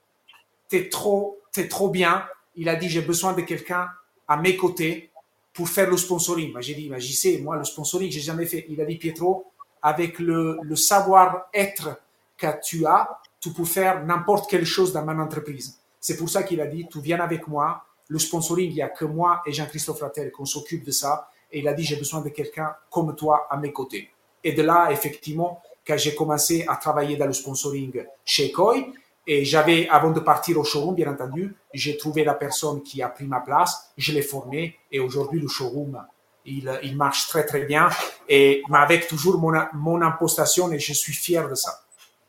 t'es 0.69 0.88
trop, 0.88 1.38
t'es 1.52 1.69
trop 1.69 1.88
bien. 1.88 2.25
Il 2.57 2.69
a 2.69 2.76
dit 2.76 2.88
j'ai 2.88 3.00
besoin 3.00 3.33
de 3.33 3.40
quelqu'un 3.42 3.88
à 4.26 4.37
mes 4.37 4.57
côtés 4.57 5.11
pour 5.54 5.69
faire 5.69 5.88
le 5.88 5.97
sponsoring. 5.97 6.52
J'ai 6.61 6.75
dit, 6.75 6.88
mais 6.90 7.00
j'y 7.00 7.14
sais, 7.14 7.38
moi 7.38 7.57
le 7.57 7.64
sponsoring, 7.64 8.11
j'ai 8.11 8.21
jamais 8.21 8.47
fait. 8.47 8.66
Il 8.69 8.81
a 8.81 8.85
dit 8.85 8.97
Pietro, 8.97 9.47
avec 9.81 10.19
le, 10.19 10.59
le 10.62 10.76
savoir-être 10.76 12.00
que 12.37 12.47
tu 12.64 12.85
as, 12.87 13.09
tu 13.40 13.50
peux 13.50 13.64
faire 13.64 14.04
n'importe 14.04 14.50
quelle 14.50 14.64
chose 14.64 14.92
dans 14.92 15.04
mon 15.04 15.19
entreprise. 15.21 15.78
C'est 16.00 16.16
pour 16.16 16.28
ça 16.28 16.42
qu'il 16.42 16.61
a 16.61 16.66
dit, 16.66 16.87
tu 16.90 17.00
viens 17.00 17.21
avec 17.21 17.47
moi, 17.47 17.85
le 18.12 18.19
sponsoring, 18.19 18.71
il 18.71 18.75
n'y 18.75 18.83
a 18.83 18.90
que 18.90 19.07
moi 19.07 19.42
et 19.47 19.52
Jean-Christophe 19.52 20.02
Rattel 20.02 20.31
qu'on 20.31 20.45
s'occupe 20.45 20.85
de 20.85 20.90
ça. 20.90 21.31
Et 21.50 21.61
il 21.61 21.69
a 21.69 21.73
dit, 21.73 21.83
j'ai 21.83 21.97
besoin 21.97 22.21
de 22.21 22.28
quelqu'un 22.28 22.75
comme 22.90 23.16
toi 23.16 23.47
à 23.50 23.57
mes 23.57 23.73
côtés. 23.73 24.11
Et 24.45 24.52
de 24.52 24.61
là, 24.61 24.90
effectivement, 24.90 25.62
quand 25.87 25.97
j'ai 25.97 26.14
commencé 26.14 26.66
à 26.69 26.76
travailler 26.76 27.16
dans 27.16 27.25
le 27.26 27.33
sponsoring 27.33 28.04
chez 28.25 28.52
Koi, 28.52 28.92
et 29.26 29.45
j'avais, 29.47 29.88
avant 29.88 30.11
de 30.11 30.21
partir 30.21 30.59
au 30.59 30.64
showroom, 30.64 30.95
bien 30.95 31.11
entendu, 31.11 31.54
j'ai 31.73 31.97
trouvé 31.97 32.23
la 32.23 32.35
personne 32.35 32.83
qui 32.83 33.02
a 33.02 33.09
pris 33.09 33.25
ma 33.25 33.40
place, 33.40 33.92
je 33.97 34.12
l'ai 34.12 34.21
formé, 34.21 34.76
et 34.90 35.00
aujourd'hui, 35.00 35.40
le 35.40 35.49
showroom, 35.49 36.04
il, 36.45 36.71
il, 36.83 36.97
marche 36.97 37.28
très, 37.28 37.47
très 37.47 37.64
bien, 37.64 37.88
et, 38.28 38.62
mais 38.69 38.78
avec 38.78 39.07
toujours 39.07 39.38
mon, 39.38 39.52
mon 39.73 40.02
impostation, 40.02 40.71
et 40.71 40.78
je 40.78 40.92
suis 40.92 41.14
fier 41.14 41.49
de 41.49 41.54
ça. 41.54 41.85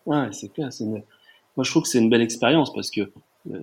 Ouais, 0.06 0.30
c'est 0.32 0.54
clair. 0.54 0.70
Moi, 0.80 1.64
je 1.64 1.72
trouve 1.72 1.84
que 1.84 1.90
c'est 1.90 2.00
une 2.00 2.10
belle 2.10 2.22
expérience 2.22 2.72
parce 2.74 2.90
que 2.90 3.12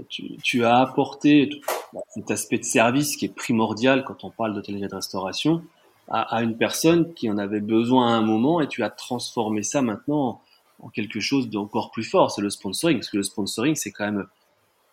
tu, 0.09 0.37
tu, 0.43 0.65
as 0.65 0.79
apporté 0.79 1.63
cet 2.09 2.31
aspect 2.31 2.59
de 2.59 2.65
service 2.65 3.17
qui 3.17 3.27
est 3.27 3.35
primordial 3.35 4.05
quand 4.05 4.25
on 4.25 4.31
parle 4.31 4.55
d'hôtellerie 4.55 4.85
et 4.85 4.89
de 4.89 4.95
restauration 4.95 5.63
à, 6.09 6.37
à, 6.37 6.43
une 6.43 6.57
personne 6.57 7.15
qui 7.15 7.31
en 7.31 7.39
avait 7.39 7.61
besoin 7.61 8.09
à 8.09 8.17
un 8.17 8.23
moment 8.23 8.61
et 8.61 8.69
tu 8.69 8.83
as 8.83 8.91
transformé 8.91 9.63
ça 9.63 9.81
maintenant 9.81 10.41
en, 10.81 10.89
quelque 10.89 11.21
chose 11.21 11.49
d'encore 11.49 11.91
plus 11.91 12.05
fort. 12.05 12.31
C'est 12.31 12.43
le 12.43 12.51
sponsoring 12.51 12.99
parce 12.99 13.11
que 13.11 13.17
le 13.17 13.23
sponsoring 13.23 13.75
c'est 13.75 13.93
quand 13.93 14.05
même 14.05 14.27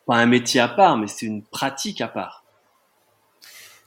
pas 0.06 0.16
un 0.16 0.26
métier 0.26 0.62
à 0.62 0.68
part 0.68 0.98
mais 0.98 1.08
c'est 1.08 1.26
une 1.26 1.44
pratique 1.44 2.02
à 2.02 2.08
part. 2.08 2.44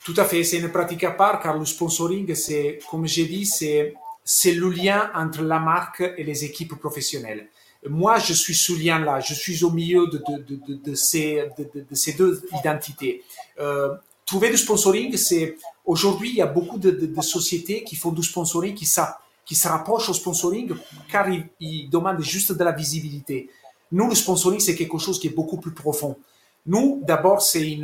Tout 0.04 0.14
à 0.16 0.25
fait, 0.25 0.45
c'est 0.45 0.59
une 0.59 0.73
pratique 0.73 1.04
à 1.04 1.11
part 1.11 1.40
car 1.40 1.57
le 1.59 1.64
sponsoring 1.64 2.35
c'est, 2.35 2.78
comme 2.90 3.07
j'ai 3.07 3.26
dit, 3.26 3.47
c'est 3.47 3.95
c'est 4.23 4.52
le 4.52 4.69
lien 4.69 5.11
entre 5.14 5.42
la 5.42 5.59
marque 5.59 6.02
et 6.16 6.25
les 6.25 6.45
équipes 6.45 6.75
professionnelles. 6.78 7.49
Moi, 7.88 8.18
je 8.18 8.34
suis 8.34 8.54
ce 8.54 8.72
lien-là, 8.72 9.20
je 9.20 9.32
suis 9.32 9.64
au 9.64 9.70
milieu 9.70 10.06
de, 10.06 10.94
ces, 10.94 11.49
deux 12.18 12.42
identités. 12.58 13.22
Euh, 13.58 13.94
trouver 14.26 14.50
du 14.50 14.58
sponsoring, 14.58 15.16
c'est 15.16 15.56
aujourd'hui, 15.87 16.30
il 16.30 16.37
y 16.37 16.42
a 16.42 16.46
beaucoup 16.46 16.78
de, 16.78 17.22
sociétés 17.22 17.82
qui 17.82 17.96
font 17.96 18.12
du 18.12 18.22
sponsoring, 18.22 18.75
qui, 18.75 18.84
ça, 18.84 19.18
se 19.50 19.68
rapprochent 19.68 20.10
au 20.10 20.14
sponsoring 20.14 20.75
car 21.10 21.28
ils, 21.30 21.46
ils 21.58 21.88
demandent 21.88 22.20
juste 22.20 22.52
de 22.52 22.62
la 22.62 22.72
visibilité. 22.72 23.49
Nous, 23.92 24.08
le 24.08 24.14
sponsoring, 24.14 24.60
c'est 24.60 24.76
quelque 24.76 24.99
chose 24.99 25.18
qui 25.18 25.28
est 25.28 25.34
beaucoup 25.34 25.56
plus 25.56 25.72
profond. 25.72 26.16
Nous, 26.66 27.00
d'abord, 27.02 27.40
c'est 27.40 27.78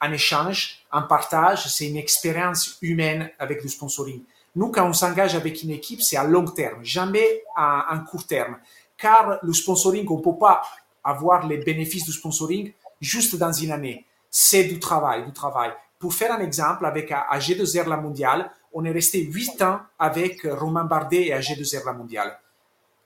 un 0.00 0.12
échange, 0.12 0.84
un 0.92 1.02
partage, 1.02 1.66
c'est 1.66 1.88
une 1.88 1.96
expérience 1.96 2.78
humaine 2.80 3.30
avec 3.38 3.62
le 3.62 3.68
sponsoring. 3.68 4.22
Nous, 4.56 4.68
quand 4.68 4.88
on 4.88 4.92
s'engage 4.92 5.34
avec 5.34 5.62
une 5.62 5.70
équipe, 5.70 6.02
c'est 6.02 6.16
à 6.16 6.24
long 6.24 6.44
terme, 6.44 6.82
jamais 6.82 7.42
à 7.56 7.92
un 7.94 7.98
court 8.00 8.26
terme 8.26 8.56
car 9.00 9.38
le 9.42 9.52
sponsoring, 9.52 10.06
on 10.08 10.18
ne 10.18 10.22
peut 10.22 10.38
pas 10.38 10.62
avoir 11.02 11.46
les 11.46 11.56
bénéfices 11.58 12.04
du 12.04 12.12
sponsoring 12.12 12.72
juste 13.00 13.36
dans 13.36 13.52
une 13.52 13.72
année. 13.72 14.04
C'est 14.30 14.64
du 14.64 14.78
travail, 14.78 15.24
du 15.24 15.32
travail. 15.32 15.72
Pour 15.98 16.14
faire 16.14 16.32
un 16.32 16.40
exemple, 16.40 16.84
avec 16.86 17.10
AG2R 17.10 17.88
La 17.88 17.96
Mondiale, 17.96 18.50
on 18.72 18.84
est 18.84 18.92
resté 18.92 19.22
huit 19.22 19.60
ans 19.62 19.80
avec 19.98 20.42
Romain 20.44 20.84
Bardet 20.84 21.28
et 21.28 21.30
AG2R 21.32 21.84
La 21.86 21.92
Mondiale. 21.92 22.38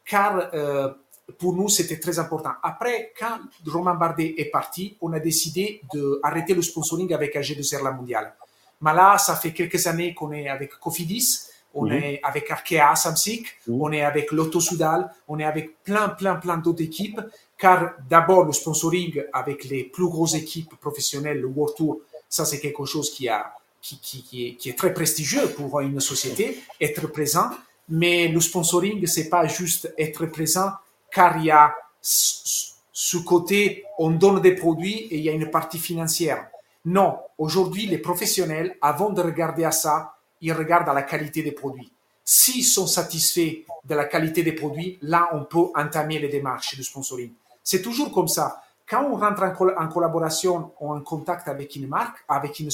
Car 0.04 0.50
euh, 0.52 0.92
pour 1.38 1.54
nous, 1.54 1.68
c'était 1.68 1.98
très 1.98 2.18
important. 2.18 2.52
Après, 2.62 3.12
quand 3.18 3.38
Romain 3.66 3.94
Bardet 3.94 4.34
est 4.36 4.50
parti, 4.50 4.98
on 5.00 5.12
a 5.12 5.20
décidé 5.20 5.80
d'arrêter 5.94 6.54
le 6.54 6.62
sponsoring 6.62 7.14
avec 7.14 7.34
AG2R 7.34 7.82
La 7.82 7.92
Mondiale. 7.92 8.34
Mais 8.80 8.92
là, 8.92 9.16
ça 9.16 9.36
fait 9.36 9.52
quelques 9.52 9.86
années 9.86 10.12
qu'on 10.12 10.32
est 10.32 10.48
avec 10.48 10.78
Cofidis 10.78 11.46
on 11.74 11.90
est 11.90 12.20
avec 12.22 12.50
Arkea 12.50 12.94
Samsic, 12.94 13.46
on 13.68 13.92
est 13.92 14.02
avec 14.02 14.32
Lotto 14.32 14.60
Soudal, 14.60 15.10
on 15.28 15.38
est 15.38 15.44
avec 15.44 15.82
plein, 15.82 16.08
plein, 16.08 16.36
plein 16.36 16.56
d'autres 16.56 16.82
équipes, 16.82 17.20
car 17.58 17.94
d'abord 18.08 18.44
le 18.44 18.52
sponsoring 18.52 19.22
avec 19.32 19.64
les 19.64 19.84
plus 19.84 20.08
grosses 20.08 20.34
équipes 20.34 20.74
professionnelles, 20.80 21.40
le 21.40 21.46
World 21.46 21.76
Tour, 21.76 22.00
ça 22.28 22.44
c'est 22.44 22.60
quelque 22.60 22.84
chose 22.84 23.10
qui, 23.10 23.28
a, 23.28 23.52
qui, 23.82 23.98
qui, 23.98 24.22
qui, 24.22 24.46
est, 24.46 24.54
qui, 24.54 24.70
est, 24.70 24.78
très 24.78 24.94
prestigieux 24.94 25.48
pour 25.48 25.80
une 25.80 26.00
société, 26.00 26.62
être 26.80 27.06
présent, 27.08 27.50
mais 27.88 28.28
le 28.28 28.40
sponsoring, 28.40 29.06
c'est 29.06 29.28
pas 29.28 29.46
juste 29.46 29.92
être 29.98 30.26
présent, 30.26 30.70
car 31.10 31.36
il 31.38 31.46
y 31.46 31.50
a 31.50 31.74
ce 32.00 33.16
côté, 33.18 33.84
on 33.98 34.10
donne 34.10 34.40
des 34.40 34.54
produits 34.54 35.06
et 35.10 35.18
il 35.18 35.24
y 35.24 35.28
a 35.28 35.32
une 35.32 35.50
partie 35.50 35.78
financière. 35.78 36.48
Non, 36.84 37.18
aujourd'hui, 37.38 37.86
les 37.86 37.98
professionnels, 37.98 38.76
avant 38.82 39.10
de 39.10 39.22
regarder 39.22 39.64
à 39.64 39.70
ça, 39.70 40.14
ils 40.44 40.52
regardent 40.52 40.94
la 40.94 41.02
qualité 41.02 41.42
des 41.42 41.52
produits. 41.52 41.90
S'ils 42.22 42.64
sont 42.64 42.86
satisfaits 42.86 43.64
de 43.82 43.94
la 43.94 44.04
qualité 44.04 44.42
des 44.42 44.52
produits, 44.52 44.98
là, 45.00 45.30
on 45.32 45.44
peut 45.44 45.68
entamer 45.74 46.18
les 46.18 46.28
démarches 46.28 46.76
de 46.76 46.82
sponsoring. 46.82 47.32
C'est 47.62 47.80
toujours 47.80 48.12
comme 48.12 48.28
ça. 48.28 48.62
Quand 48.86 49.04
on 49.10 49.16
rentre 49.16 49.42
en, 49.42 49.88
collaboration 49.88 50.72
ou 50.80 50.92
en 50.92 51.00
contact 51.00 51.48
avec 51.48 51.74
une 51.76 51.88
marque, 51.88 52.18
avec 52.28 52.60
une, 52.60 52.68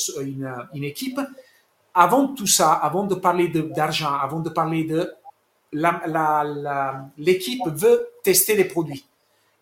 une, 0.75 0.85
équipe, 0.85 1.21
avant 1.95 2.35
tout 2.35 2.49
ça, 2.49 2.73
avant 2.73 3.05
de 3.05 3.15
parler 3.15 3.47
d'argent, 3.49 4.15
avant 4.15 4.41
de 4.41 4.51
parler 4.51 4.85
de... 4.85 5.13
L'équipe 7.17 7.63
veut 7.69 8.09
tester 8.25 8.57
les 8.57 8.65
produits. 8.65 9.07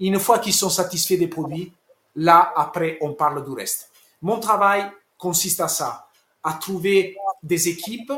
Une 0.01 0.19
fois 0.19 0.39
qu'ils 0.39 0.55
sont 0.55 0.71
satisfaits 0.71 1.19
des 1.19 1.29
produits, 1.29 1.75
là, 2.17 2.55
après, 2.57 2.97
on 3.03 3.13
parle 3.13 3.45
du 3.45 3.51
reste. 3.51 3.91
Mon 4.23 4.41
travail 4.41 4.91
consiste 5.19 5.61
à 5.61 5.69
ça 5.69 6.08
à 6.43 6.55
trouver 6.55 7.17
des 7.43 7.69
équipes 7.69 8.13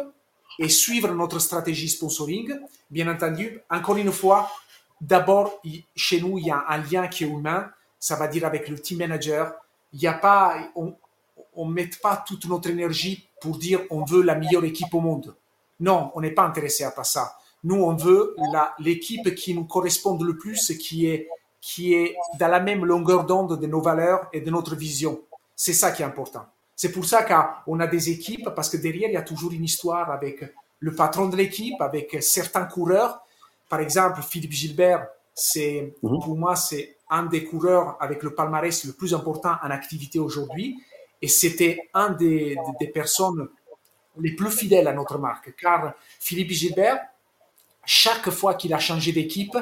et 0.59 0.69
suivre 0.69 1.13
notre 1.15 1.39
stratégie 1.39 1.89
sponsoring. 1.89 2.53
Bien 2.91 3.09
entendu, 3.09 3.61
encore 3.71 3.97
une 3.97 4.13
fois, 4.13 4.51
d'abord, 5.01 5.61
chez 5.97 6.21
nous, 6.21 6.39
il 6.39 6.47
y 6.47 6.51
a 6.51 6.65
un 6.69 6.79
lien 6.79 7.09
qui 7.09 7.25
est 7.25 7.29
humain, 7.29 7.71
ça 7.99 8.17
va 8.17 8.29
dire 8.29 8.45
avec 8.45 8.69
le 8.69 8.79
team 8.79 8.99
manager. 8.99 9.55
Il 9.93 10.01
y 10.01 10.07
a 10.07 10.13
pas, 10.13 10.71
on 10.75 11.67
ne 11.67 11.73
met 11.73 11.91
pas 12.03 12.23
toute 12.27 12.47
notre 12.47 12.69
énergie 12.71 13.29
pour 13.41 13.59
dire 13.59 13.81
on 13.91 14.05
veut 14.05 14.23
la 14.23 14.35
meilleure 14.35 14.65
équipe 14.65 14.93
au 14.95 15.01
monde. 15.01 15.35
Non, 15.81 16.13
on 16.15 16.21
n'est 16.21 16.31
pas 16.33 16.45
intéressé 16.45 16.85
à 16.85 17.05
ça. 17.05 17.37
Nous, 17.65 17.77
on 17.77 17.95
veut 17.95 18.37
l'équipe 18.79 19.35
qui 19.35 19.55
nous 19.55 19.65
correspond 19.65 20.17
le 20.23 20.37
plus, 20.37 20.73
qui 20.79 21.07
est, 21.07 21.29
qui 21.61 21.95
est 21.95 22.17
dans 22.39 22.49
la 22.49 22.61
même 22.61 22.85
longueur 22.85 23.25
d'onde 23.25 23.59
de 23.59 23.67
nos 23.67 23.81
valeurs 23.81 24.29
et 24.33 24.41
de 24.41 24.51
notre 24.51 24.77
vision. 24.77 25.21
C'est 25.57 25.73
ça 25.73 25.91
qui 25.91 26.03
est 26.03 26.07
important. 26.07 26.47
C'est 26.81 26.93
pour 26.93 27.05
ça 27.05 27.25
qu'on 27.25 27.79
a 27.79 27.87
des 27.87 28.09
équipes, 28.09 28.49
parce 28.57 28.71
que 28.71 28.79
derrière, 28.79 29.11
il 29.11 29.13
y 29.13 29.19
a 29.19 29.23
toujours 29.23 29.53
une 29.53 29.65
histoire 29.65 30.11
avec 30.11 30.43
le 30.79 30.95
patron 30.95 31.29
de 31.29 31.37
l'équipe, 31.37 31.79
avec 31.79 32.17
certains 32.23 32.65
coureurs. 32.65 33.21
Par 33.69 33.81
exemple, 33.81 34.23
Philippe 34.23 34.53
Gilbert, 34.53 35.07
c'est, 35.35 35.93
mhm. 36.03 36.21
pour 36.21 36.39
moi, 36.39 36.57
c'est 36.57 36.97
un 37.11 37.25
des 37.25 37.45
coureurs 37.45 37.99
avec 38.01 38.23
le 38.23 38.35
palmarès 38.35 38.83
le 38.87 38.95
plus 38.95 39.13
important 39.13 39.57
en 39.63 39.71
activité 39.71 40.19
aujourd'hui. 40.19 40.81
et 41.21 41.29
c'était 41.29 41.91
un 41.93 42.13
des, 42.13 42.57
des, 42.81 42.89
personnes 42.89 43.51
les 44.19 44.35
plus 44.35 44.51
fidèles 44.51 44.89
à 44.89 44.95
notre 44.95 45.19
marque, 45.19 45.55
car 45.57 45.93
Philippe 46.19 46.51
Gilbert, 46.51 46.99
chaque 47.85 48.31
fois 48.31 48.55
qu'il 48.55 48.73
a 48.73 48.79
changé 48.79 49.13
d'équipe, 49.13 49.59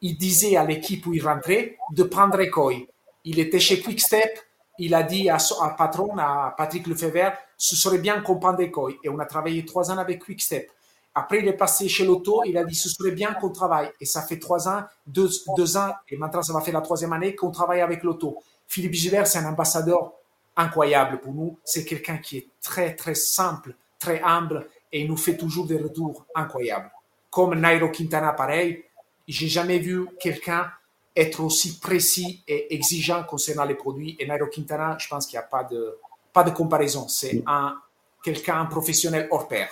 il 0.00 0.16
disait 0.16 0.56
à 0.56 0.64
l'équipe 0.64 1.04
où 1.04 1.12
il 1.12 1.22
rentrait 1.22 1.76
de 1.90 2.04
prendre 2.04 2.40
Ecoy. 2.40 2.88
Il 3.26 3.38
était 3.38 3.60
chez 3.60 3.82
Quickstep, 3.82 4.40
il 4.78 4.94
a 4.94 5.02
dit 5.02 5.28
à 5.30 5.38
son 5.38 5.56
patron, 5.76 6.16
à 6.18 6.54
Patrick 6.56 6.86
Lefebvre, 6.86 7.32
ce 7.56 7.76
serait 7.76 7.98
bien 7.98 8.20
qu'on 8.20 8.36
prenne 8.36 8.60
Ecoy. 8.60 8.98
Et 9.04 9.08
on 9.08 9.18
a 9.18 9.26
travaillé 9.26 9.64
trois 9.64 9.90
ans 9.90 9.98
avec 9.98 10.24
Quickstep. 10.24 10.70
Après, 11.14 11.38
il 11.38 11.46
est 11.46 11.56
passé 11.56 11.88
chez 11.88 12.04
l'auto, 12.04 12.42
il 12.44 12.58
a 12.58 12.64
dit 12.64 12.74
ce 12.74 12.88
serait 12.88 13.12
bien 13.12 13.34
qu'on 13.34 13.50
travaille. 13.50 13.90
Et 14.00 14.04
ça 14.04 14.22
fait 14.22 14.38
trois 14.38 14.68
ans, 14.68 14.82
deux, 15.06 15.30
deux 15.56 15.76
ans, 15.76 15.92
et 16.08 16.16
maintenant 16.16 16.42
ça 16.42 16.52
va 16.52 16.60
faire 16.60 16.74
la 16.74 16.80
troisième 16.80 17.12
année 17.12 17.36
qu'on 17.36 17.52
travaille 17.52 17.80
avec 17.80 18.02
l'auto. 18.02 18.38
Philippe 18.66 18.94
Gilbert, 18.94 19.26
c'est 19.26 19.38
un 19.38 19.46
ambassadeur 19.46 20.12
incroyable 20.56 21.20
pour 21.20 21.32
nous. 21.32 21.56
C'est 21.64 21.84
quelqu'un 21.84 22.16
qui 22.16 22.38
est 22.38 22.48
très, 22.60 22.96
très 22.96 23.14
simple, 23.14 23.76
très 24.00 24.20
humble, 24.22 24.66
et 24.90 25.02
il 25.02 25.08
nous 25.08 25.16
fait 25.16 25.36
toujours 25.36 25.66
des 25.66 25.76
retours 25.76 26.24
incroyables. 26.34 26.90
Comme 27.30 27.54
Nairo 27.54 27.90
Quintana, 27.90 28.32
pareil, 28.32 28.84
j'ai 29.28 29.48
jamais 29.48 29.78
vu 29.78 30.08
quelqu'un 30.20 30.68
être 31.16 31.40
aussi 31.42 31.78
précis 31.78 32.42
et 32.48 32.74
exigeant 32.74 33.22
concernant 33.24 33.64
les 33.64 33.74
produits. 33.74 34.16
Et 34.18 34.26
Nairo 34.26 34.46
Quintana, 34.46 34.96
je 34.98 35.08
pense 35.08 35.26
qu'il 35.26 35.38
n'y 35.38 35.44
a 35.44 35.48
pas 35.48 35.64
de, 35.64 35.96
pas 36.32 36.42
de 36.42 36.50
comparaison. 36.50 37.06
C'est 37.08 37.42
un, 37.46 37.76
quelqu'un, 38.24 38.60
un 38.60 38.66
professionnel 38.66 39.28
hors 39.30 39.48
pair 39.48 39.68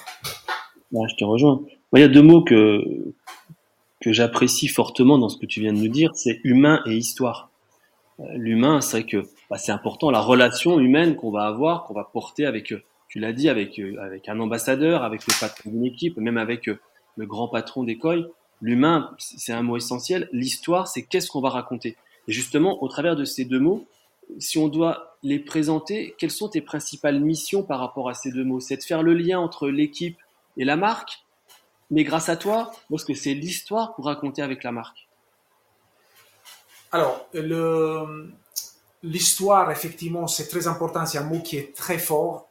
je 1.08 1.16
te 1.16 1.24
rejoins. 1.24 1.62
Il 1.94 2.00
y 2.00 2.04
a 2.04 2.08
deux 2.08 2.22
mots 2.22 2.42
que, 2.42 2.82
que 4.00 4.12
j'apprécie 4.12 4.68
fortement 4.68 5.18
dans 5.18 5.28
ce 5.28 5.36
que 5.36 5.46
tu 5.46 5.60
viens 5.60 5.72
de 5.72 5.78
nous 5.78 5.88
dire, 5.88 6.10
c'est 6.14 6.40
humain 6.44 6.82
et 6.86 6.94
histoire. 6.96 7.50
Euh, 8.20 8.24
l'humain, 8.34 8.80
c'est 8.80 9.00
vrai 9.00 9.06
que 9.06 9.24
bah, 9.50 9.58
c'est 9.58 9.72
important, 9.72 10.10
la 10.10 10.20
relation 10.20 10.78
humaine 10.78 11.16
qu'on 11.16 11.30
va 11.30 11.44
avoir, 11.44 11.84
qu'on 11.84 11.94
va 11.94 12.04
porter 12.04 12.46
avec, 12.46 12.72
euh, 12.72 12.82
tu 13.08 13.18
l'as 13.18 13.32
dit, 13.32 13.48
avec, 13.48 13.78
euh, 13.78 13.96
avec 14.00 14.28
un 14.28 14.38
ambassadeur, 14.40 15.02
avec 15.02 15.26
le 15.26 15.38
patron 15.38 15.70
d'une 15.70 15.84
équipe, 15.84 16.16
même 16.16 16.38
avec 16.38 16.66
le 16.66 17.26
grand 17.26 17.48
patron 17.48 17.84
d'école. 17.84 18.30
L'humain, 18.62 19.14
c'est 19.18 19.52
un 19.52 19.62
mot 19.62 19.76
essentiel. 19.76 20.28
L'histoire, 20.32 20.88
c'est 20.88 21.02
qu'est-ce 21.02 21.28
qu'on 21.28 21.40
va 21.40 21.50
raconter. 21.50 21.96
Et 22.28 22.32
justement, 22.32 22.82
au 22.82 22.88
travers 22.88 23.16
de 23.16 23.24
ces 23.24 23.44
deux 23.44 23.58
mots, 23.58 23.86
si 24.38 24.56
on 24.56 24.68
doit 24.68 25.16
les 25.24 25.40
présenter, 25.40 26.14
quelles 26.16 26.30
sont 26.30 26.48
tes 26.48 26.60
principales 26.60 27.20
missions 27.20 27.64
par 27.64 27.80
rapport 27.80 28.08
à 28.08 28.14
ces 28.14 28.30
deux 28.30 28.44
mots? 28.44 28.60
C'est 28.60 28.76
de 28.76 28.82
faire 28.82 29.02
le 29.02 29.14
lien 29.14 29.40
entre 29.40 29.68
l'équipe 29.68 30.16
et 30.56 30.64
la 30.64 30.76
marque, 30.76 31.24
mais 31.90 32.04
grâce 32.04 32.28
à 32.28 32.36
toi, 32.36 32.72
parce 32.88 33.04
que 33.04 33.14
c'est 33.14 33.34
l'histoire 33.34 33.94
pour 33.96 34.04
raconter 34.04 34.42
avec 34.42 34.62
la 34.62 34.70
marque. 34.70 35.08
Alors, 36.92 37.26
l'histoire, 39.02 39.72
effectivement, 39.72 40.28
c'est 40.28 40.46
très 40.46 40.68
important, 40.68 41.04
c'est 41.04 41.18
un 41.18 41.24
mot 41.24 41.40
qui 41.40 41.56
est 41.56 41.74
très 41.74 41.98
fort, 41.98 42.48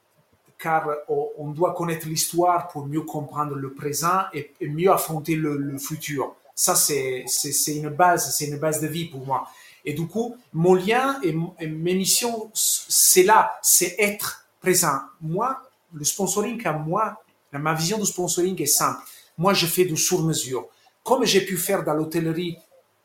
car 0.62 0.88
on 1.08 1.50
doit 1.52 1.74
connaître 1.74 2.08
l'histoire 2.08 2.68
pour 2.68 2.86
mieux 2.86 3.02
comprendre 3.02 3.56
le 3.56 3.74
présent 3.74 4.22
et, 4.34 4.54
mieux 4.62 4.92
affronter 4.92 5.36
le, 5.36 5.78
futur. 5.78 6.36
Ça, 6.54 6.76
c'est 6.76 7.26
une 7.68 7.90
base, 7.90 8.36
c'est 8.36 8.46
une 8.46 8.58
base 8.58 8.82
de 8.82 8.88
vie 8.88 9.06
pour 9.06 9.26
moi. 9.26 9.48
Et 9.84 9.94
du 9.94 10.06
coup, 10.06 10.38
mon 10.54 10.76
lien 10.76 11.20
et, 11.24 11.36
et 11.60 11.68
mes 11.68 11.96
missions, 11.96 12.52
c'est 12.54 13.24
là, 13.24 13.58
c'est 13.64 13.96
être 13.98 14.46
présent. 14.60 15.00
Moi, 15.20 15.60
le 15.94 16.04
sponsoring 16.04 16.62
à 16.68 16.74
moi, 16.74 17.18
Ma 17.60 17.74
vision 17.74 17.98
du 17.98 18.06
sponsoring 18.06 18.60
est 18.62 18.66
simple. 18.66 19.02
Moi, 19.38 19.54
je 19.54 19.66
fais 19.66 19.86
du 19.86 19.98
sur-mesure. 19.98 20.68
Comme 21.04 21.26
j'ai 21.26 21.42
pu 21.42 21.58
faire 21.58 21.84
dans 21.84 21.94
l'hôtellerie, 21.94 22.58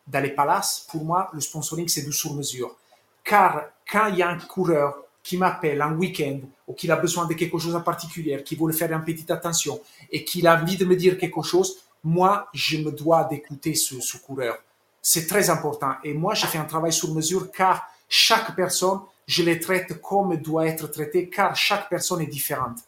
dans 0.06 0.20
les 0.20 0.30
palaces, 0.30 0.86
pour 0.90 1.04
moi, 1.04 1.30
le 1.32 1.40
sponsoring, 1.40 1.88
c'est 1.88 2.02
du 2.02 2.12
sur-mesure. 2.12 2.76
Car 3.24 3.64
quand 3.90 4.06
il 4.08 4.18
y 4.18 4.22
a 4.22 4.28
un 4.28 4.38
coureur 4.38 5.02
qui 5.26 5.36
m'appelle 5.36 5.82
un 5.82 5.92
week-end 5.94 6.38
ou 6.68 6.72
qu'il 6.72 6.92
a 6.92 6.96
besoin 6.96 7.26
de 7.26 7.34
quelque 7.34 7.58
chose 7.58 7.74
en 7.74 7.80
particulier, 7.80 8.40
qui 8.44 8.54
veut 8.54 8.70
faire 8.70 8.92
une 8.92 9.02
petite 9.02 9.30
attention 9.32 9.80
et 10.12 10.24
qu'il 10.24 10.46
a 10.46 10.56
envie 10.56 10.76
de 10.76 10.84
me 10.84 10.94
dire 10.94 11.18
quelque 11.18 11.42
chose, 11.42 11.78
moi, 12.04 12.48
je 12.54 12.76
me 12.78 12.92
dois 12.92 13.24
d'écouter 13.24 13.74
ce, 13.74 14.00
ce 14.00 14.18
coureur. 14.18 14.56
C'est 15.02 15.26
très 15.26 15.50
important. 15.50 15.94
Et 16.04 16.14
moi, 16.14 16.34
je 16.34 16.46
fais 16.46 16.58
un 16.58 16.64
travail 16.64 16.92
sur 16.92 17.12
mesure 17.12 17.50
car 17.50 17.88
chaque 18.08 18.54
personne, 18.54 19.00
je 19.26 19.42
les 19.42 19.58
traite 19.58 20.00
comme 20.00 20.36
doit 20.36 20.68
être 20.68 20.86
traité 20.86 21.28
car 21.28 21.56
chaque 21.56 21.88
personne 21.88 22.20
est 22.20 22.26
différente 22.26 22.78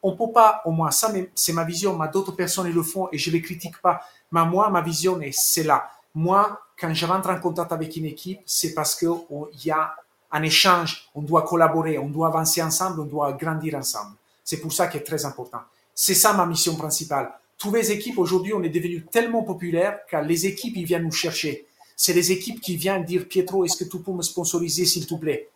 on 0.00 0.16
peut 0.16 0.32
pas, 0.32 0.62
au 0.64 0.70
moins 0.70 0.92
ça, 0.92 1.12
c'est 1.34 1.52
ma 1.52 1.64
vision, 1.64 1.98
mais 1.98 2.08
d'autres 2.08 2.30
personnes 2.30 2.70
le 2.70 2.82
font 2.84 3.08
et 3.10 3.18
je 3.18 3.32
les 3.32 3.42
critique 3.42 3.82
pas. 3.82 4.00
Mais 4.30 4.44
moi, 4.44 4.70
ma 4.70 4.80
vision 4.80 5.20
est 5.20 5.32
c'est 5.32 5.64
là. 5.64 5.90
Moi, 6.14 6.60
quand 6.78 6.94
je 6.94 7.04
rentre 7.04 7.30
en 7.30 7.40
contact 7.40 7.72
avec 7.72 7.96
une 7.96 8.04
équipe, 8.04 8.40
c'est 8.46 8.74
parce 8.74 8.94
qu'il 8.94 9.10
y 9.64 9.72
a 9.72 9.96
un 10.30 10.42
échange, 10.42 11.08
on 11.14 11.22
doit 11.22 11.42
collaborer, 11.42 11.98
on 11.98 12.08
doit 12.08 12.28
avancer 12.28 12.62
ensemble, 12.62 13.00
on 13.00 13.04
doit 13.04 13.32
grandir 13.32 13.74
ensemble. 13.74 14.16
C'est 14.44 14.58
pour 14.58 14.72
ça 14.72 14.86
qui 14.86 14.96
est 14.98 15.02
très 15.02 15.24
important. 15.24 15.60
C'est 15.94 16.14
ça 16.14 16.32
ma 16.32 16.46
mission 16.46 16.76
principale. 16.76 17.30
Toutes 17.56 17.74
les 17.74 17.90
équipes, 17.90 18.18
aujourd'hui, 18.18 18.54
on 18.54 18.62
est 18.62 18.68
devenu 18.68 19.04
tellement 19.06 19.42
populaire 19.42 20.00
que 20.08 20.16
les 20.16 20.46
équipes, 20.46 20.76
ils 20.76 20.84
viennent 20.84 21.04
nous 21.04 21.12
chercher. 21.12 21.66
C'est 21.96 22.12
les 22.12 22.30
équipes 22.30 22.60
qui 22.60 22.76
viennent 22.76 23.04
dire, 23.04 23.26
Pietro, 23.26 23.64
est-ce 23.64 23.76
que 23.76 23.90
tu 23.90 23.98
peux 23.98 24.12
me 24.12 24.22
sponsoriser, 24.22 24.84
s'il 24.84 25.06
te 25.06 25.14
plaît? 25.14 25.48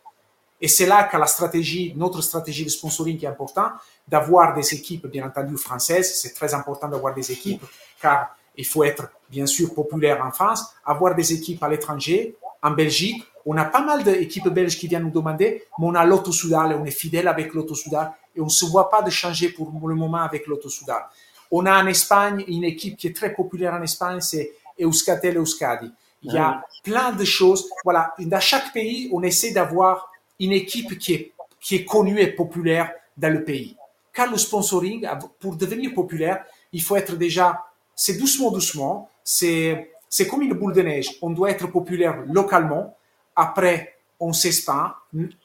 Et 0.59 0.67
c'est 0.67 0.85
là 0.85 1.05
que 1.05 1.17
la 1.17 1.27
stratégie, 1.27 1.93
notre 1.95 2.21
stratégie 2.21 2.65
de 2.65 2.69
sponsoring 2.69 3.21
est 3.23 3.27
importante, 3.27 3.73
d'avoir 4.07 4.53
des 4.53 4.73
équipes, 4.73 5.07
bien 5.07 5.25
entendu, 5.25 5.57
françaises. 5.57 6.19
C'est 6.21 6.33
très 6.33 6.53
important 6.53 6.87
d'avoir 6.87 7.13
des 7.13 7.31
équipes, 7.31 7.63
car 8.01 8.35
il 8.55 8.65
faut 8.65 8.83
être, 8.83 9.09
bien 9.29 9.45
sûr, 9.45 9.73
populaire 9.73 10.23
en 10.25 10.31
France, 10.31 10.65
avoir 10.85 11.15
des 11.15 11.33
équipes 11.33 11.63
à 11.63 11.69
l'étranger, 11.69 12.35
en 12.63 12.71
Belgique. 12.71 13.23
On 13.45 13.57
a 13.57 13.65
pas 13.65 13.81
mal 13.81 14.03
d'équipes 14.03 14.47
belges 14.47 14.77
qui 14.77 14.87
viennent 14.87 15.03
nous 15.03 15.11
demander, 15.11 15.65
mais 15.77 15.85
on 15.85 15.93
a 15.93 16.05
l'Auto 16.05 16.31
Soudal, 16.31 16.77
on 16.79 16.85
est 16.85 16.91
fidèle 16.91 17.27
avec 17.27 17.53
l'Auto 17.53 17.75
Soudal, 17.75 18.13
et 18.35 18.39
on 18.41 18.45
ne 18.45 18.49
se 18.49 18.65
voit 18.65 18.89
pas 18.89 19.01
de 19.01 19.09
changer 19.09 19.49
pour 19.49 19.69
le 19.87 19.95
moment 19.95 20.19
avec 20.21 20.47
l'Auto 20.47 20.69
Soudal. 20.69 21.03
On 21.51 21.65
a 21.65 21.83
en 21.83 21.85
Espagne 21.87 22.43
une 22.47 22.63
équipe 22.63 22.97
qui 22.97 23.07
est 23.07 23.15
très 23.15 23.33
populaire 23.33 23.73
en 23.73 23.81
Espagne, 23.81 24.21
c'est 24.21 24.53
Euskatel 24.79 25.37
Euskadi. 25.37 25.91
Il 26.23 26.33
y 26.33 26.37
a 26.37 26.63
plein 26.83 27.11
de 27.11 27.25
choses. 27.25 27.69
Voilà, 27.83 28.13
dans 28.17 28.39
chaque 28.39 28.71
pays, 28.71 29.09
on 29.11 29.21
essaie 29.23 29.51
d'avoir 29.51 30.09
une 30.39 30.53
équipe 30.53 30.97
qui 30.97 31.13
est, 31.13 31.33
qui 31.59 31.75
est 31.75 31.85
connue 31.85 32.19
et 32.19 32.27
populaire 32.27 32.91
dans 33.17 33.31
le 33.31 33.43
pays. 33.43 33.75
Car 34.13 34.31
le 34.31 34.37
sponsoring, 34.37 35.05
pour 35.39 35.57
devenir 35.57 35.93
populaire, 35.93 36.45
il 36.71 36.81
faut 36.81 36.95
être 36.95 37.15
déjà, 37.17 37.65
c'est 37.93 38.17
doucement, 38.17 38.51
doucement, 38.51 39.09
c'est, 39.23 39.92
c'est 40.13 40.27
comme 40.27 40.43
une 40.43 40.53
boule 40.53 40.73
de 40.73 40.83
neige. 40.83 41.17
On 41.23 41.31
doit 41.31 41.49
être 41.49 41.65
populaire 41.65 42.23
localement, 42.31 42.95
après 43.35 43.95
on 44.19 44.31
s'expand 44.31 44.91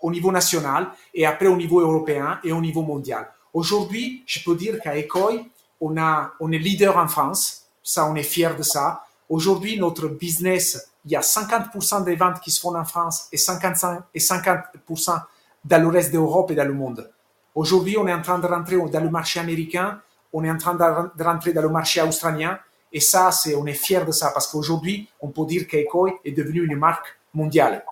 au 0.03 0.11
niveau 0.11 0.31
national 0.31 0.89
et 1.15 1.25
après 1.25 1.47
au 1.47 1.57
niveau 1.57 1.81
européen 1.81 2.39
et 2.45 2.53
au 2.53 2.61
niveau 2.61 2.83
mondial. 2.83 3.31
Aujourd'hui, 3.55 4.25
je 4.27 4.45
peux 4.45 4.55
dire 4.55 4.79
qu'à 4.79 4.95
Ecoy, 4.95 5.43
on, 5.81 6.53
est 6.53 6.59
leader 6.59 6.99
en 6.99 7.09
France, 7.09 7.65
ça 7.83 8.05
on 8.05 8.15
est 8.15 8.23
fier 8.23 8.55
de 8.57 8.63
ça. 8.63 9.05
Aujourd'hui, 9.31 9.79
notre 9.79 10.07
business 10.07 10.91
il 11.07 11.13
y 11.13 11.17
a 11.17 11.21
50% 11.21 12.05
des 12.05 12.15
ventes 12.15 12.41
qui 12.41 12.51
se 12.51 12.61
font 12.61 12.77
en 12.77 12.85
France 12.85 13.29
et 13.33 13.39
55 13.39 14.03
et 14.13 14.19
50% 14.19 15.23
dans 15.65 15.83
le 15.83 15.89
reste 15.89 16.13
d'Europe 16.13 16.51
et 16.51 16.55
dans 16.55 16.69
le 16.69 16.75
monde. 16.75 17.11
Aujourd'hui, 17.55 17.97
on 17.97 18.07
est 18.07 18.13
en 18.13 18.21
train 18.21 18.39
de 18.39 18.47
rentrer 18.47 18.77
dans 18.77 19.01
le 19.01 19.09
marché 19.09 19.41
américain, 19.41 19.99
on 20.31 20.45
est 20.45 20.51
en 20.51 20.59
train 20.59 20.75
de 20.75 21.25
rentrer 21.25 21.55
dans 21.55 21.63
le 21.63 21.71
marché 21.71 22.03
australien, 22.03 22.59
et 22.93 23.01
ça, 23.01 23.31
c'est, 23.31 23.55
on 23.55 23.67
est 23.67 23.75
fier 23.75 24.07
de 24.07 24.13
ça 24.13 24.31
parce 24.33 24.47
qu'aujourd'hui, 24.47 25.09
on 25.21 25.29
peut 25.29 25.45
dire 25.47 25.67
qu'Ecoy 25.67 26.13
est 26.25 26.33
devenu 26.33 26.65
une 26.65 26.77
marque 26.77 27.19
mondiale. 27.35 27.85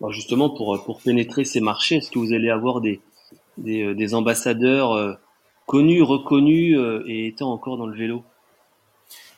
Alors 0.00 0.12
justement, 0.12 0.50
pour, 0.50 0.82
pour 0.84 1.00
pénétrer 1.00 1.44
ces 1.44 1.60
marchés, 1.60 1.96
est-ce 1.96 2.10
que 2.10 2.18
vous 2.18 2.32
allez 2.32 2.50
avoir 2.50 2.80
des, 2.80 3.00
des, 3.56 3.82
euh, 3.82 3.94
des 3.94 4.14
ambassadeurs 4.14 4.92
euh, 4.92 5.14
connus, 5.66 6.02
reconnus 6.02 6.76
euh, 6.76 7.04
et 7.06 7.28
étant 7.28 7.52
encore 7.52 7.78
dans 7.78 7.86
le 7.86 7.96
vélo? 7.96 8.22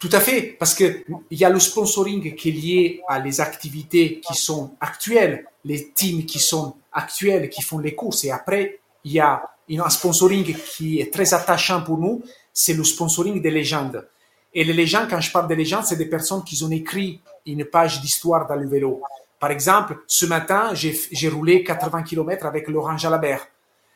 Tout 0.01 0.11
à 0.13 0.21
fait, 0.21 0.43
parce 0.43 0.75
que 0.75 1.05
il 1.31 1.39
y 1.39 1.45
a 1.45 1.51
le 1.51 1.59
sponsoring 1.59 2.35
qui 2.37 2.49
est 2.49 2.53
lié 2.53 3.01
à 3.09 3.19
les 3.19 3.41
activités 3.41 4.21
qui 4.21 4.35
sont 4.35 4.77
actuelles, 4.81 5.45
les 5.65 5.91
teams 5.91 6.25
qui 6.25 6.39
sont 6.39 6.77
actuels, 6.93 7.51
qui 7.51 7.63
font 7.63 7.79
les 7.79 7.95
courses. 7.97 8.25
Et 8.25 8.31
après, 8.31 8.79
il 9.05 9.13
y 9.13 9.19
a 9.19 9.43
un 9.71 9.91
sponsoring 9.91 10.55
qui 10.55 11.01
est 11.01 11.13
très 11.13 11.35
attachant 11.35 11.83
pour 11.83 11.99
nous, 11.99 12.23
c'est 12.59 12.75
le 12.75 12.83
sponsoring 12.83 13.41
des 13.41 13.53
légendes. 13.53 14.05
Et 14.53 14.65
les 14.65 14.73
légendes, 14.73 15.07
quand 15.09 15.21
je 15.21 15.31
parle 15.31 15.47
des 15.47 15.55
légendes, 15.55 15.85
c'est 15.85 15.97
des 15.97 16.07
personnes 16.07 16.43
qui 16.43 16.61
ont 16.65 16.71
écrit 16.73 17.21
une 17.47 17.65
page 17.65 18.01
d'histoire 18.01 18.49
dans 18.49 18.57
le 18.57 18.67
vélo. 18.67 19.01
Par 19.39 19.53
exemple, 19.53 19.99
ce 20.09 20.27
matin, 20.27 20.71
j'ai 20.75 21.29
roulé 21.29 21.63
80 21.63 22.03
km 22.03 22.47
avec 22.47 22.67
Laurent 22.67 22.97
Jalabert. 22.97 23.47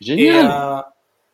Génial. 0.00 0.44
Et, 0.44 0.48
euh, 0.48 0.80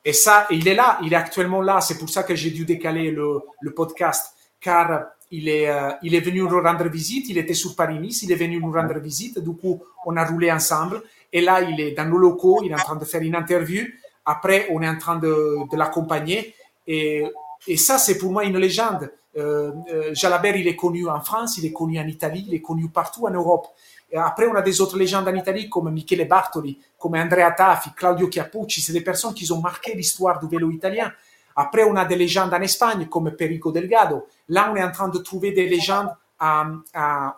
et 0.07 0.15
ça, 0.15 0.47
il 0.51 0.67
est 0.67 0.75
là, 0.75 0.99
il 1.03 1.13
est 1.13 1.17
actuellement 1.17 1.61
là. 1.61 1.83
C'est 1.83 1.99
pour 1.99 2.09
ça 2.09 2.23
que 2.23 2.35
j'ai 2.35 2.51
dû 2.51 2.65
décaler 2.65 3.11
le, 3.11 3.41
le 3.61 3.75
podcast 3.75 4.33
car 4.59 5.09
il 5.31 5.51
est, 5.51 5.69
euh, 5.69 5.91
il 6.03 6.15
est 6.15 6.21
venu 6.21 6.41
nous 6.41 6.63
rendre 6.63 6.89
visite, 6.89 7.29
il 7.29 7.37
était 7.37 7.53
sur 7.53 7.77
Paris-Nice, 7.77 8.23
il 8.23 8.33
est 8.33 8.37
venu 8.37 8.59
nous 8.59 8.73
rendre 8.73 8.99
visite, 8.99 9.39
du 9.39 9.55
coup, 9.55 9.83
on 10.07 10.17
a 10.17 10.25
roulé 10.25 10.51
ensemble, 10.51 11.03
et 11.31 11.43
là, 11.43 11.61
il 11.61 11.79
est 11.79 11.91
dans 11.91 12.07
nos 12.07 12.17
locaux, 12.17 12.63
il 12.65 12.71
est 12.71 12.75
en 12.75 12.79
train 12.79 12.97
de 12.97 13.05
faire 13.05 13.21
une 13.21 13.37
interview, 13.37 13.85
après, 14.25 14.67
on 14.71 14.81
est 14.81 14.89
en 14.89 14.97
train 14.97 15.17
de, 15.17 15.69
de 15.71 15.77
l'accompagner, 15.77 16.55
et, 16.89 17.77
ça, 17.77 17.99
c'est 17.99 18.19
pour 18.19 18.33
moi 18.33 18.45
une 18.45 18.57
légende. 18.57 19.13
Euh, 19.37 19.73
euh, 19.93 20.15
Jalabert, 20.15 20.57
il 20.57 20.67
est 20.67 20.75
connu 20.75 21.09
en 21.09 21.21
France, 21.21 21.59
il 21.59 21.67
est 21.67 21.73
connu 21.73 22.01
en 22.01 22.07
Italie, 22.07 22.45
il 22.49 22.55
est 22.55 22.63
connu 22.63 22.89
partout 22.89 23.27
en 23.27 23.31
Europe. 23.31 23.69
Après, 24.17 24.47
on 24.47 24.55
a 24.55 24.63
des 24.63 24.81
autres 24.81 24.97
légendes 24.97 25.29
en 25.29 25.35
Italie 25.35 25.69
comme 25.69 25.91
Michele 25.93 26.27
Bartoli, 26.27 26.79
comme 26.99 27.15
Andrea 27.15 27.51
Taffi, 27.51 27.91
Claudio 27.95 28.31
Chiappucci. 28.31 28.81
C'est 28.81 28.95
des 28.95 29.03
personnes 29.03 29.35
qui 29.35 29.51
ont 29.53 29.61
marqué 29.61 29.95
l'histoire 29.95 30.41
du 30.41 30.49
vélo 30.49 30.71
italien. 30.71 31.13
Après, 31.55 31.85
on 31.85 31.95
a 31.95 32.07
des 32.07 32.17
légendes 32.17 32.55
en 32.55 32.61
Espagne 32.63 33.07
comme 33.07 33.33
Perico 33.33 33.71
Delgado. 33.71 34.27
Là, 34.49 34.71
on 34.73 34.77
est 34.77 34.83
en 34.83 34.91
train 34.91 35.09
de 35.09 35.19
trouver 35.19 35.53
des 35.53 35.69
légendes 35.69 36.09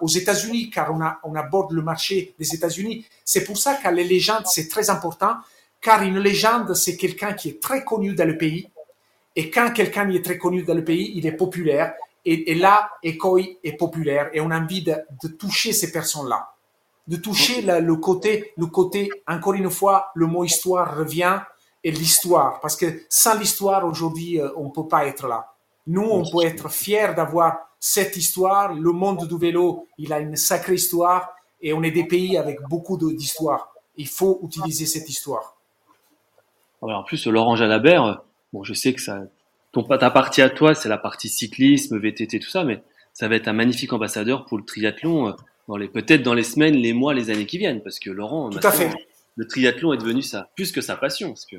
aux 0.01 0.07
États-Unis, 0.07 0.71
car 0.71 0.95
on, 0.95 1.01
on 1.29 1.35
aborde 1.35 1.73
le 1.73 1.83
marché 1.83 2.35
des 2.39 2.55
États-Unis. 2.55 3.05
C'est 3.25 3.45
pour 3.45 3.59
ça 3.59 3.75
que 3.75 3.89
les 3.89 4.05
légendes, 4.05 4.47
c'est 4.47 4.69
très 4.69 4.91
important, 4.91 5.35
car 5.81 6.03
une 6.03 6.19
légende, 6.19 6.75
c'est 6.75 6.97
quelqu'un 6.97 7.33
qui 7.33 7.49
est 7.49 7.61
très 7.61 7.83
connu 7.83 8.15
dans 8.15 8.27
le 8.27 8.39
pays. 8.39 8.69
Et 9.37 9.51
quand 9.51 9.73
quelqu'un 9.73 10.09
est 10.11 10.25
très 10.25 10.39
connu 10.39 10.63
dans 10.63 10.75
le 10.75 10.85
pays, 10.85 11.13
il 11.15 11.27
est 11.27 11.33
populaire. 11.33 11.95
Et, 12.25 12.55
là, 12.55 12.91
Ekoi 13.03 13.59
est 13.65 13.73
populaire. 13.79 14.29
Et 14.33 14.41
on 14.41 14.51
a 14.51 14.61
envie 14.61 14.83
de, 14.83 14.95
toucher 15.39 15.73
ces 15.73 15.91
personnes-là. 15.91 16.51
De 17.09 17.17
toucher 17.17 17.63
le, 17.63 17.97
côté, 17.97 18.53
le 18.57 18.67
côté, 18.67 19.11
encore 19.27 19.55
une 19.55 19.71
fois, 19.71 20.11
le 20.15 20.27
mot 20.27 20.45
histoire 20.45 20.97
revient 20.97 21.41
et 21.83 21.91
l'histoire. 21.91 22.61
Parce 22.61 22.77
que 22.77 23.03
sans 23.09 23.39
l'histoire, 23.39 23.87
aujourd'hui, 23.87 24.41
euh, 24.41 24.51
on 24.57 24.67
ne 24.67 24.71
peut 24.71 24.87
pas 24.87 25.07
être 25.07 25.27
là. 25.27 25.55
Nous, 25.87 26.03
on 26.03 26.23
peut 26.31 26.45
être 26.45 26.71
fiers 26.71 27.15
d'avoir 27.17 27.59
cette 27.81 28.17
histoire. 28.17 28.75
Le 28.75 28.93
monde 28.93 29.27
du 29.27 29.39
vélo, 29.39 29.89
il 29.97 30.13
a 30.13 30.21
une 30.21 30.37
sacrée 30.37 30.75
histoire 30.75 31.31
et 31.63 31.73
on 31.73 31.83
est 31.83 31.91
des 31.91 32.05
pays 32.05 32.37
avec 32.37 32.61
beaucoup 32.69 32.99
d'histoire. 32.99 33.73
Il 33.97 34.07
faut 34.07 34.41
utiliser 34.45 34.87
cette 34.87 35.09
histoire. 35.09 35.57
en 36.83 37.03
plus, 37.03 37.27
Laurent 37.27 37.57
Jalabert, 37.57 38.23
bon, 38.53 38.65
je 38.65 38.75
sais 38.75 38.93
que 38.93 39.01
ça, 39.01 39.23
ton, 39.73 39.83
ta 39.83 40.11
partie 40.11 40.43
à 40.43 40.51
toi, 40.51 40.75
c'est 40.75 40.89
la 40.89 40.99
partie 40.99 41.29
cyclisme, 41.29 41.99
VTT, 41.99 42.41
tout 42.41 42.51
ça, 42.51 42.65
mais 42.65 42.83
ça 43.13 43.29
va 43.29 43.37
être 43.37 43.49
un 43.49 43.53
magnifique 43.53 43.93
ambassadeur 43.93 44.47
pour 44.47 44.59
le 44.59 44.65
triathlon 44.65 45.29
euh, 45.29 45.33
dans 45.69 45.77
les, 45.77 45.89
peut-être 45.89 46.23
dans 46.23 46.35
les 46.35 46.43
semaines, 46.43 46.75
les 46.75 46.93
mois, 46.93 47.15
les 47.15 47.31
années 47.31 47.47
qui 47.47 47.59
viennent, 47.59 47.83
parce 47.83 47.99
que 47.99 48.11
Laurent, 48.11 48.51
tout 48.51 48.59
à 48.63 48.73
fait. 48.73 48.91
le 49.37 49.47
triathlon 49.47 49.93
est 49.93 49.99
devenu 49.99 50.23
ça, 50.23 50.51
plus 50.57 50.73
que 50.73 50.81
sa 50.81 50.97
passion, 50.97 51.29
parce 51.29 51.47
que. 51.47 51.57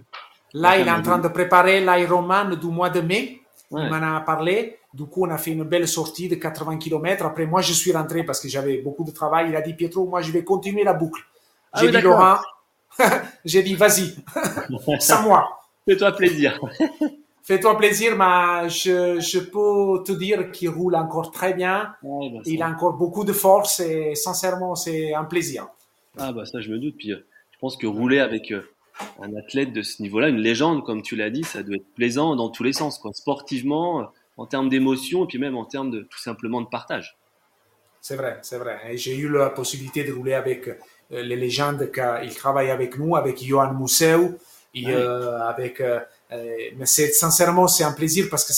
Là, 0.53 0.77
il 0.77 0.87
est 0.87 0.91
en 0.91 1.01
train 1.01 1.17
de 1.17 1.29
préparer 1.29 1.79
l'Ironman 1.79 2.55
du 2.55 2.67
mois 2.67 2.89
de 2.89 2.99
mai. 2.99 3.39
Il 3.71 3.89
m'en 3.89 4.17
a 4.17 4.19
parlé. 4.19 4.79
Du 4.93 5.05
coup, 5.05 5.25
on 5.25 5.29
a 5.29 5.37
fait 5.37 5.51
une 5.51 5.63
belle 5.63 5.87
sortie 5.87 6.27
de 6.27 6.35
80 6.35 6.77
km. 6.77 7.25
Après, 7.25 7.45
moi, 7.45 7.61
je 7.61 7.71
suis 7.71 7.93
rentré 7.93 8.25
parce 8.25 8.41
que 8.41 8.49
j'avais 8.49 8.79
beaucoup 8.79 9.05
de 9.05 9.11
travail. 9.11 9.47
Il 9.47 9.55
a 9.55 9.61
dit, 9.61 9.73
Pietro, 9.73 10.05
moi, 10.05 10.21
je 10.21 10.29
vais 10.33 10.43
continuer 10.43 10.83
la 10.83 10.91
boucle. 10.91 11.21
Ah 11.71 11.79
j'ai 11.79 11.89
dit, 11.89 12.01
Laurent, 12.01 12.39
j'ai 13.45 13.63
dit, 13.63 13.75
vas-y, 13.75 14.13
sans 14.99 15.23
moi. 15.23 15.60
Fais-toi 15.91 16.11
plaisir. 16.13 16.57
Fais-toi 17.43 17.77
plaisir, 17.77 18.15
mais 18.15 18.69
je, 18.69 19.19
je, 19.19 19.39
peux 19.39 20.01
te 20.05 20.13
dire 20.13 20.51
qu'il 20.51 20.69
roule 20.69 20.95
encore 20.95 21.31
très 21.31 21.53
bien. 21.53 21.93
Ben 22.01 22.41
il 22.45 22.61
a 22.63 22.69
encore 22.69 22.93
beaucoup 22.93 23.25
de 23.25 23.33
force 23.33 23.81
et 23.81 24.15
sincèrement, 24.15 24.75
c'est 24.75 25.13
un 25.13 25.25
plaisir. 25.25 25.67
Ah 26.17 26.31
bah 26.31 26.45
ça, 26.45 26.61
je 26.61 26.69
me 26.69 26.79
doute. 26.79 26.95
Puis 26.97 27.11
euh, 27.11 27.27
je 27.51 27.57
pense 27.59 27.75
que 27.75 27.87
rouler 27.87 28.19
avec 28.19 28.51
euh, 28.51 28.61
un 29.21 29.35
athlète 29.35 29.73
de 29.73 29.81
ce 29.81 30.01
niveau-là, 30.01 30.29
une 30.29 30.37
légende, 30.37 30.85
comme 30.85 31.01
tu 31.01 31.17
l'as 31.17 31.29
dit, 31.29 31.43
ça 31.43 31.61
doit 31.61 31.75
être 31.75 31.93
plaisant 31.93 32.37
dans 32.37 32.49
tous 32.49 32.63
les 32.63 32.71
sens, 32.71 32.97
quoi. 32.99 33.11
sportivement, 33.11 34.11
en 34.37 34.45
termes 34.45 34.69
d'émotion, 34.69 35.25
et 35.25 35.27
puis 35.27 35.39
même 35.39 35.57
en 35.57 35.65
termes 35.65 35.91
de 35.91 36.07
tout 36.09 36.19
simplement 36.19 36.61
de 36.61 36.67
partage. 36.67 37.17
C'est 37.99 38.15
vrai, 38.15 38.39
c'est 38.43 38.59
vrai. 38.59 38.79
J'ai 38.95 39.17
eu 39.17 39.29
la 39.29 39.49
possibilité 39.49 40.05
de 40.05 40.13
rouler 40.13 40.35
avec 40.35 40.69
euh, 40.69 40.75
les 41.09 41.35
légendes 41.35 41.91
qui 41.91 42.35
travaillent 42.35 42.71
avec 42.71 42.97
nous, 42.97 43.17
avec 43.17 43.43
Johan 43.43 43.73
Mousseu, 43.73 44.37
et 44.73 44.89
euh, 44.89 45.41
avec. 45.41 45.81
Euh, 45.81 45.99
mais 46.31 46.85
c'est 46.85 47.11
sincèrement, 47.11 47.67
c'est 47.67 47.83
un 47.83 47.93
plaisir 47.93 48.27
parce 48.29 48.45
que 48.45 48.53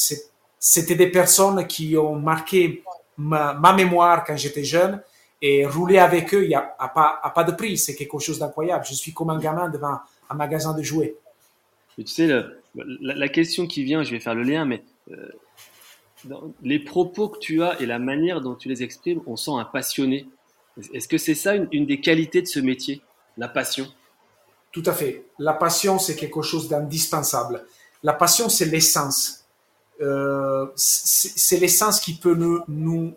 c'était 0.59 0.95
des 0.95 1.07
personnes 1.07 1.65
qui 1.67 1.97
ont 1.97 2.15
marqué 2.15 2.83
ma, 3.17 3.53
ma 3.53 3.73
mémoire 3.73 4.23
quand 4.23 4.37
j'étais 4.37 4.63
jeune. 4.63 5.01
Et 5.45 5.65
rouler 5.65 5.99
avec 5.99 6.33
eux, 6.33 6.43
il 6.43 6.47
n'y 6.47 6.55
a, 6.55 6.61
pas, 6.61 7.19
a 7.21 7.29
pas 7.29 7.43
de 7.43 7.51
prix. 7.51 7.77
C'est 7.77 7.95
quelque 7.95 8.17
chose 8.17 8.39
d'incroyable. 8.39 8.85
Je 8.87 8.93
suis 8.93 9.13
comme 9.13 9.29
un 9.29 9.37
gamin 9.37 9.67
devant 9.67 9.99
un 10.29 10.35
magasin 10.35 10.73
de 10.73 10.81
jouets. 10.81 11.15
tu 11.97 12.07
sais, 12.07 12.29
la, 12.75 13.27
question 13.27 13.67
qui 13.67 13.83
vient, 13.83 14.03
je 14.03 14.11
vais 14.11 14.21
faire 14.21 14.35
le 14.35 14.43
lien, 14.43 14.63
mais 14.63 14.83
euh, 15.11 15.27
les 16.61 16.79
propos 16.79 17.27
que 17.27 17.39
tu 17.39 17.61
as 17.61 17.79
et 17.81 17.85
la 17.85 17.99
manière 17.99 18.41
dont 18.41 18.55
tu 18.55 18.69
les 18.69 18.83
exprimes, 18.83 19.21
on 19.27 19.35
sent 19.35 19.51
un 19.53 19.65
passionné. 19.65 20.27
Est-ce 20.93 21.07
que 21.07 21.17
c'est 21.17 21.35
ça 21.35 21.55
une, 21.55 21.85
des 21.85 21.99
qualités 21.99 22.41
de 22.41 22.47
ce 22.47 22.59
métier, 22.59 23.01
la 23.37 23.47
passion? 23.47 23.85
Tout 24.73 24.83
à 24.85 24.91
fait. 24.91 25.25
La 25.39 25.53
passion, 25.53 25.97
c'est 25.97 26.17
quelque 26.17 26.41
chose 26.41 26.67
d'indispensable. 26.67 27.65
La 28.03 28.11
passion, 28.11 28.49
c'est 28.49 28.65
l'essence. 28.65 29.45
Euh, 30.01 30.67
c'est 30.75 31.57
l'essence 31.57 32.01
qui 32.01 32.15
peut 32.15 32.35
nous, 32.35 32.61
nous, 32.67 33.13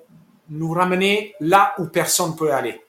nous 0.49 0.73
ramener 0.73 1.35
là 1.40 1.75
où 1.79 1.87
personne 1.87 2.37
peut 2.37 2.53
aller. 2.53 2.81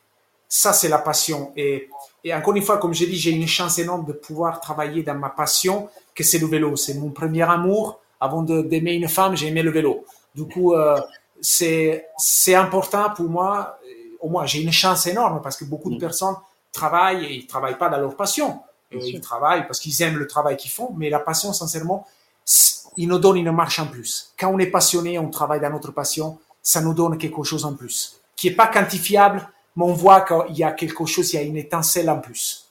Ça, 0.48 0.74
c'est 0.74 0.90
la 0.90 1.00
passion. 1.00 1.52
Et 1.56 1.90
et 2.28 2.34
encore 2.34 2.56
une 2.56 2.62
fois, 2.62 2.78
comme 2.78 2.94
j'ai 2.94 3.08
dit, 3.08 3.16
j'ai 3.16 3.32
une 3.32 3.48
chance 3.48 3.80
énorme 3.80 4.06
de 4.06 4.12
pouvoir 4.12 4.60
travailler 4.60 5.02
dans 5.02 5.16
ma 5.16 5.30
passion, 5.30 5.88
que 6.14 6.24
c'est 6.24 6.40
le 6.40 6.48
vélo. 6.48 6.76
C'est 6.76 6.96
mon 6.96 7.12
premier 7.12 7.44
amour. 7.44 8.02
Avant 8.20 8.42
d'aimer 8.42 8.96
une 8.96 9.08
femme, 9.08 9.38
j'ai 9.38 9.48
aimé 9.48 9.62
le 9.62 9.72
vélo. 9.72 10.04
Du 10.36 10.44
coup, 10.46 10.74
euh, 10.74 11.00
c'est 11.40 12.04
important 12.54 13.12
pour 13.16 13.30
moi. 13.30 13.80
Au 14.20 14.28
moins, 14.28 14.46
j'ai 14.46 14.62
une 14.62 14.74
chance 14.74 15.08
énorme 15.08 15.40
parce 15.42 15.56
que 15.56 15.64
beaucoup 15.64 15.90
de 15.90 15.96
mm. 15.96 16.00
personnes 16.00 16.36
travaillent 16.78 17.26
et 17.26 17.34
ils 17.34 17.48
travaillent 17.48 17.78
pas 17.78 17.90
dans 17.90 17.98
leur 17.98 18.16
passion. 18.16 18.62
Euh, 18.94 19.00
ils 19.02 19.22
travaillent 19.22 19.66
parce 19.68 19.80
qu'ils 19.80 20.02
aiment 20.02 20.18
le 20.18 20.28
travail 20.28 20.56
qu'ils 20.56 20.72
font, 20.72 20.94
mais 20.96 21.10
la 21.10 21.20
passion, 21.20 21.52
sincèrement, 21.52 22.08
il 22.96 23.08
nous 23.08 23.20
donne 23.20 23.38
une 23.38 23.52
marche 23.52 23.80
en 23.80 23.88
plus. 23.88 24.34
Quand 24.40 24.50
on 24.54 24.60
est 24.60 24.72
passionné, 24.72 25.20
on 25.20 25.30
travaille 25.30 25.60
dans 25.60 25.70
notre 25.70 25.92
passion, 25.92 26.40
ça 26.62 26.82
nous 26.82 26.94
donne 26.94 27.18
quelque 27.18 27.44
chose 27.44 27.66
en 27.66 27.74
plus, 27.74 28.20
qui 28.36 28.48
est 28.48 28.56
pas 28.56 28.68
quantifiable, 28.68 29.48
mais 29.76 29.84
on 29.84 29.94
voit 29.94 30.22
qu'il 30.22 30.58
y 30.58 30.64
a 30.64 30.72
quelque 30.72 31.06
chose, 31.06 31.34
il 31.34 31.36
y 31.36 31.40
a 31.40 31.44
une 31.44 31.58
étincelle 31.58 32.10
en 32.10 32.20
plus. 32.20 32.66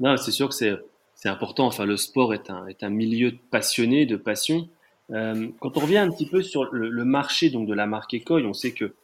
Non, 0.00 0.16
c'est 0.16 0.32
sûr 0.32 0.48
que 0.48 0.54
c'est, 0.54 0.74
c'est 1.14 1.28
important. 1.28 1.66
Enfin, 1.66 1.84
le 1.84 1.96
sport 1.96 2.34
est 2.34 2.50
un, 2.50 2.66
est 2.66 2.82
un 2.82 2.90
milieu 2.90 3.32
de 3.32 3.38
passionné, 3.50 4.06
de 4.06 4.16
passion. 4.16 4.68
Euh, 5.12 5.48
quand 5.60 5.76
on 5.76 5.80
revient 5.80 5.98
un 5.98 6.10
petit 6.10 6.26
peu 6.26 6.42
sur 6.42 6.64
le, 6.72 7.04
marché 7.04 7.50
donc 7.50 7.66
de 7.66 7.74
la 7.74 7.86
marque 7.86 8.14
Ecoy, 8.14 8.44
on 8.44 8.54
sait 8.54 8.72
que 8.72 8.94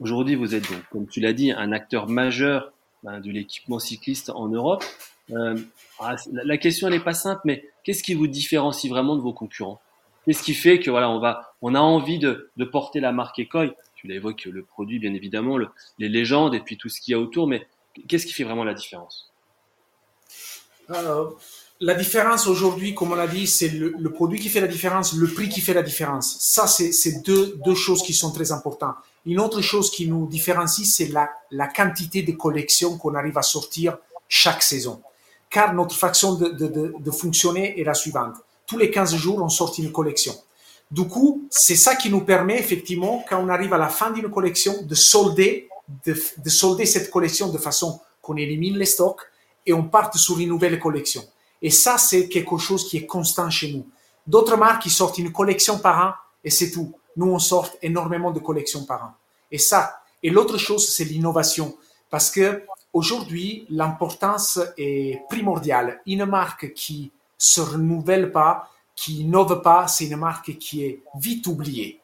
aujourd'hui 0.00 0.34
vous 0.34 0.54
êtes 0.54 0.70
donc, 0.70 0.82
comme 0.90 1.06
tu 1.06 1.20
l'as 1.20 1.32
dit, 1.32 1.52
un 1.52 1.72
acteur 1.72 2.08
majeur 2.08 2.72
ben, 3.06 3.20
de 3.20 3.30
l'équipement 3.30 3.78
cycliste 3.78 4.30
en 4.30 4.48
Europe. 4.48 4.84
Euh, 5.30 5.56
ah, 6.00 6.16
la 6.32 6.58
question 6.58 6.90
n'est 6.90 7.00
pas 7.00 7.14
simple, 7.14 7.40
mais 7.44 7.64
qu'est-ce 7.84 8.02
qui 8.02 8.14
vous 8.14 8.26
différencie 8.26 8.90
vraiment 8.90 9.14
de 9.14 9.20
vos 9.20 9.32
concurrents? 9.32 9.80
Qu'est-ce 10.24 10.42
qui 10.42 10.54
fait 10.54 10.80
que 10.80 10.90
voilà, 10.90 11.08
on 11.08 11.20
va, 11.20 11.54
on 11.62 11.76
a 11.76 11.78
envie 11.78 12.18
de, 12.18 12.50
porter 12.72 12.98
la 12.98 13.12
marque 13.12 13.38
Ecoy 13.38 13.72
tu 13.94 14.08
l'évoques, 14.08 14.44
le 14.44 14.62
produit, 14.64 14.98
bien 14.98 15.14
évidemment, 15.14 15.56
les 15.56 16.08
légendes 16.08 16.54
et 16.54 16.60
puis 16.60 16.76
tout 16.76 16.88
ce 16.88 17.00
qu'il 17.00 17.12
y 17.12 17.14
a 17.14 17.18
autour, 17.18 17.46
mais 17.46 17.66
qu'est-ce 18.08 18.26
qui 18.26 18.32
fait 18.32 18.44
vraiment 18.44 18.64
la 18.64 18.74
différence? 18.74 19.32
Euh, 20.90 21.30
La 21.80 21.94
différence 21.94 22.46
aujourd'hui, 22.46 22.94
comme 22.94 23.12
on 23.12 23.14
l'a 23.14 23.26
dit, 23.26 23.46
c'est 23.46 23.68
le, 23.68 24.10
produit 24.10 24.40
qui 24.40 24.48
fait 24.48 24.60
la 24.60 24.66
différence, 24.66 25.12
le 25.12 25.26
prix 25.26 25.48
qui 25.48 25.60
fait 25.60 25.74
la 25.74 25.82
différence. 25.82 26.36
Ça, 26.40 26.66
c'est 26.66 27.22
deux, 27.22 27.58
deux 27.64 27.74
choses 27.74 28.02
qui 28.02 28.14
sont 28.14 28.32
très 28.32 28.50
importantes. 28.50 28.96
Une 29.26 29.40
autre 29.40 29.60
chose 29.60 29.90
qui 29.90 30.06
nous 30.06 30.26
différencie, 30.26 30.90
c'est 30.90 31.08
la, 31.08 31.28
la 31.50 31.66
quantité 31.66 32.22
de 32.22 32.32
collections 32.32 32.96
qu'on 32.96 33.14
arrive 33.14 33.36
à 33.36 33.42
sortir 33.42 33.98
chaque 34.28 34.62
saison. 34.62 35.02
Car 35.50 35.74
notre 35.74 35.94
façon 35.94 36.34
de, 36.34 36.48
de, 36.48 36.94
de 36.98 37.10
fonctionner 37.10 37.78
est 37.78 37.84
la 37.84 37.94
suivante. 37.94 38.36
Tous 38.66 38.78
les 38.78 38.90
15 38.90 39.14
jours, 39.16 39.42
on 39.42 39.48
sort 39.48 39.74
une 39.78 39.92
collection. 39.92 40.34
Du 40.90 41.06
coup, 41.06 41.46
c'est 41.50 41.76
ça 41.76 41.96
qui 41.96 42.10
nous 42.10 42.20
permet 42.20 42.58
effectivement, 42.58 43.24
quand 43.28 43.42
on 43.42 43.48
arrive 43.48 43.72
à 43.72 43.78
la 43.78 43.88
fin 43.88 44.10
d'une 44.10 44.30
collection, 44.30 44.82
de 44.82 44.94
solder, 44.94 45.68
de, 46.04 46.48
solder 46.48 46.86
cette 46.86 47.10
collection 47.10 47.48
de 47.48 47.58
façon 47.58 48.00
qu'on 48.22 48.36
élimine 48.36 48.76
les 48.76 48.86
stocks 48.86 49.20
et 49.64 49.72
on 49.72 49.84
parte 49.84 50.16
sur 50.16 50.38
une 50.38 50.48
nouvelle 50.48 50.78
collection. 50.78 51.24
Et 51.62 51.70
ça, 51.70 51.98
c'est 51.98 52.28
quelque 52.28 52.58
chose 52.58 52.88
qui 52.88 52.98
est 52.98 53.06
constant 53.06 53.50
chez 53.50 53.72
nous. 53.72 53.86
D'autres 54.26 54.56
marques, 54.56 54.82
qui 54.82 54.90
sortent 54.90 55.18
une 55.18 55.32
collection 55.32 55.78
par 55.78 56.06
an 56.06 56.12
et 56.44 56.50
c'est 56.50 56.70
tout. 56.70 56.94
Nous, 57.16 57.26
on 57.26 57.38
sort 57.38 57.70
énormément 57.82 58.30
de 58.30 58.40
collections 58.40 58.84
par 58.84 59.04
an. 59.04 59.14
Et 59.50 59.58
ça, 59.58 60.00
et 60.22 60.30
l'autre 60.30 60.58
chose, 60.58 60.88
c'est 60.88 61.04
l'innovation. 61.04 61.76
Parce 62.10 62.30
que 62.30 62.64
aujourd'hui, 62.92 63.66
l'importance 63.68 64.58
est 64.76 65.22
primordiale. 65.28 66.00
Une 66.06 66.24
marque 66.24 66.72
qui 66.72 67.10
se 67.38 67.60
renouvelle 67.60 68.32
pas, 68.32 68.70
qui 68.94 69.24
n'innove 69.24 69.60
pas, 69.62 69.88
c'est 69.88 70.06
une 70.06 70.16
marque 70.16 70.56
qui 70.58 70.84
est 70.84 71.02
vite 71.14 71.46
oubliée. 71.46 72.00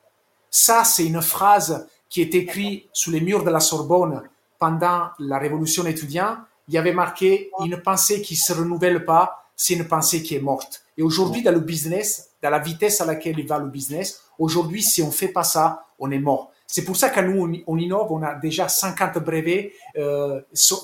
Ça, 0.51 0.85
c'est 0.85 1.07
une 1.07 1.23
phrase 1.23 1.89
qui 2.09 2.21
est 2.21 2.35
écrite 2.35 2.89
sous 2.93 3.11
les 3.11 3.21
murs 3.21 3.43
de 3.43 3.51
la 3.51 3.61
Sorbonne 3.61 4.23
pendant 4.59 5.09
la 5.19 5.39
révolution 5.39 5.87
étudiante. 5.87 6.39
Il 6.69 6.75
y 6.75 6.79
avait 6.79 6.93
marqué 6.93 7.51
une 7.65 7.81
pensée 7.81 8.21
qui 8.23 8.37
se 8.37 8.53
renouvelle 8.53 9.05
pas, 9.05 9.42
c'est 9.57 9.75
une 9.75 9.87
pensée 9.87 10.23
qui 10.23 10.35
est 10.35 10.41
morte. 10.41 10.83
Et 10.97 11.03
aujourd'hui, 11.03 11.43
dans 11.43 11.53
le 11.53 11.61
business, 11.61 12.31
dans 12.43 12.51
la 12.51 12.59
vitesse 12.59 13.01
à 13.01 13.07
laquelle 13.07 13.39
il 13.39 13.47
va 13.47 13.59
le 13.59 13.69
business, 13.69 14.23
aujourd'hui, 14.39 14.83
si 14.83 15.03
on 15.03 15.11
fait 15.11 15.29
pas 15.29 15.45
ça, 15.45 15.87
on 15.99 16.11
est 16.11 16.19
mort. 16.19 16.51
C'est 16.67 16.85
pour 16.85 16.97
ça 16.97 17.11
qu'à 17.11 17.23
nous, 17.23 17.63
on, 17.67 17.79
innove, 17.79 18.11
on 18.11 18.23
a 18.23 18.35
déjà 18.35 18.67
50 18.67 19.19
brevets 19.19 19.73
euh, 19.99 20.41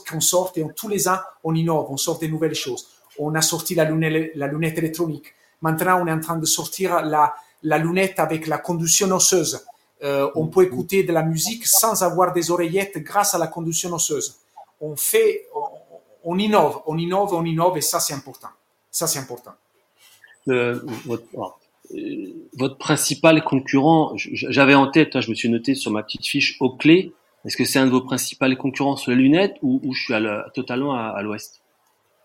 qu'on 0.09 0.21
sort 0.21 0.53
et 0.57 0.65
tous 0.77 0.89
les 0.89 1.09
ans, 1.09 1.19
on 1.43 1.55
innove, 1.55 1.87
on 1.89 1.97
sort 1.97 2.19
des 2.19 2.29
nouvelles 2.29 2.55
choses. 2.55 2.89
On 3.19 3.35
a 3.35 3.41
sorti 3.41 3.75
la 3.75 3.85
lunette, 3.85 4.33
la 4.35 4.47
lunette 4.49 4.77
électronique. 4.77 5.35
Maintenant, 5.63 6.03
on 6.03 6.07
est 6.07 6.13
en 6.13 6.21
train 6.21 6.37
de 6.37 6.45
sortir 6.45 7.03
la, 7.03 7.35
la 7.63 7.79
lunette 7.79 8.21
avec 8.21 8.47
la 8.47 8.59
conduction 8.59 9.11
osseuse. 9.11 9.65
Euh, 10.05 10.31
on 10.37 10.47
peut 10.47 10.65
écouter 10.65 11.03
de 11.03 11.13
la 11.13 11.23
musique 11.23 11.67
sans 11.67 12.03
avoir 12.03 12.33
des 12.33 12.51
oreillettes 12.51 12.99
grâce 12.99 13.35
à 13.35 13.39
la 13.39 13.49
conduction 13.49 13.93
osseuse. 13.93 14.37
On 14.81 14.95
fait, 14.95 15.47
on, 15.88 15.88
innove, 16.37 16.83
on 16.87 16.99
innove, 16.99 17.33
on 17.33 17.45
innove, 17.45 17.79
et 17.79 17.81
ça 17.81 18.01
c'est 18.01 18.15
important. 18.15 18.49
Ça 18.91 19.07
c'est 19.07 19.21
important. 19.21 19.53
votre, 20.47 21.23
euh, 21.95 22.49
votre, 22.59 22.77
principal 22.77 23.43
concurrent, 23.45 24.13
j'avais 24.17 24.75
en 24.75 24.91
tête, 24.91 25.21
je 25.21 25.31
me 25.31 25.35
suis 25.35 25.49
noté 25.49 25.75
sur 25.75 25.91
ma 25.93 26.03
petite 26.03 26.27
fiche 26.27 26.57
Oakley. 26.61 27.13
Est-ce 27.45 27.57
que 27.57 27.65
c'est 27.65 27.79
un 27.79 27.87
de 27.87 27.91
vos 27.91 28.01
principaux 28.01 28.55
concurrents 28.57 28.97
sur 28.97 29.13
les 29.13 29.17
lunettes 29.17 29.57
ou, 29.63 29.81
je 29.95 30.01
suis 30.01 30.15
totalement 30.55 30.95
à, 30.95 31.23
l'ouest? 31.23 31.61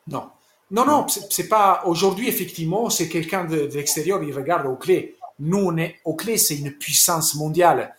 Non, 0.07 0.23
non, 0.71 0.85
non, 0.85 1.05
c'est 1.07 1.47
pas. 1.47 1.83
Aujourd'hui, 1.85 2.27
effectivement, 2.27 2.89
c'est 2.89 3.07
quelqu'un 3.07 3.45
de, 3.45 3.67
de 3.67 3.73
l'extérieur, 3.75 4.21
il 4.23 4.33
regarde 4.33 4.65
Oakley. 4.65 5.15
Nous, 5.39 5.57
on 5.57 5.77
est, 5.77 5.95
Oakley, 6.03 6.37
c'est 6.37 6.55
une 6.55 6.71
puissance 6.71 7.35
mondiale. 7.35 7.95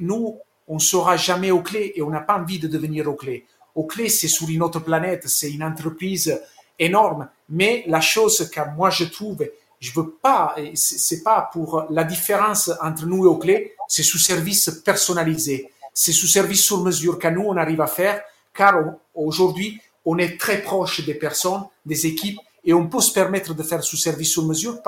nous, 0.00 0.38
on 0.68 0.74
ne 0.74 0.80
sera 0.80 1.16
jamais 1.16 1.50
Oakley 1.50 1.92
et 1.94 2.02
on 2.02 2.10
n'a 2.10 2.20
pas 2.20 2.38
envie 2.38 2.58
de 2.58 2.68
devenir 2.68 3.08
Oakley. 3.08 3.44
Oakley, 3.74 4.08
c'est 4.08 4.28
sur 4.28 4.48
une 4.48 4.62
autre 4.62 4.80
planète, 4.80 5.26
c'est 5.26 5.50
une 5.50 5.64
entreprise 5.64 6.40
énorme. 6.78 7.28
Mais 7.48 7.84
la 7.86 8.00
chose 8.00 8.48
que 8.50 8.60
moi 8.76 8.90
je 8.90 9.04
trouve, 9.04 9.46
je 9.80 9.92
veux 9.92 10.10
pas, 10.10 10.54
c'est 10.74 11.22
pas 11.22 11.50
pour 11.52 11.84
la 11.90 12.04
différence 12.04 12.70
entre 12.82 13.06
nous 13.06 13.24
et 13.24 13.28
Oakley, 13.28 13.74
c'est 13.88 14.02
sous 14.02 14.18
service 14.18 14.70
personnalisé. 14.84 15.70
C'est 15.92 16.12
sous 16.12 16.26
service 16.26 16.62
sur 16.62 16.82
mesure 16.82 17.18
qu'à 17.18 17.30
nous 17.30 17.42
on 17.42 17.56
arrive 17.56 17.80
à 17.80 17.86
faire, 17.86 18.22
car 18.52 18.74
aujourd'hui 19.14 19.80
on 20.04 20.18
est 20.18 20.38
très 20.38 20.62
proche 20.62 21.04
des 21.04 21.14
personnes, 21.14 21.64
des 21.84 22.06
équipes, 22.06 22.38
et 22.64 22.72
on 22.72 22.88
peut 22.88 23.00
se 23.00 23.12
permettre 23.12 23.54
de 23.54 23.62
faire 23.62 23.82
sous 23.82 23.96
service 23.96 24.30
sur 24.30 24.44
mesure, 24.44 24.78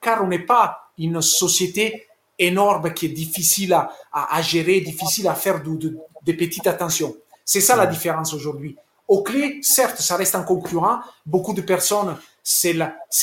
car 0.00 0.22
on 0.22 0.28
n'est 0.28 0.38
pas 0.38 0.90
une 0.98 1.22
société 1.22 2.06
énorme 2.38 2.92
qui 2.92 3.06
est 3.06 3.10
difficile 3.10 3.72
à, 4.12 4.42
gérer, 4.42 4.80
difficile 4.80 5.28
à 5.28 5.34
faire 5.34 5.62
de, 5.62 5.76
de, 5.76 5.96
de 6.24 6.32
petites 6.32 6.66
attentions. 6.66 7.14
C'est 7.44 7.60
ça 7.60 7.76
la 7.76 7.86
différence 7.86 8.32
aujourd'hui. 8.34 8.76
Au 9.08 9.22
clé, 9.22 9.58
certes, 9.62 10.00
ça 10.00 10.16
reste 10.16 10.34
un 10.34 10.42
concurrent. 10.42 11.00
Beaucoup 11.26 11.52
de 11.52 11.60
personnes, 11.60 12.16
c'est 12.42 12.72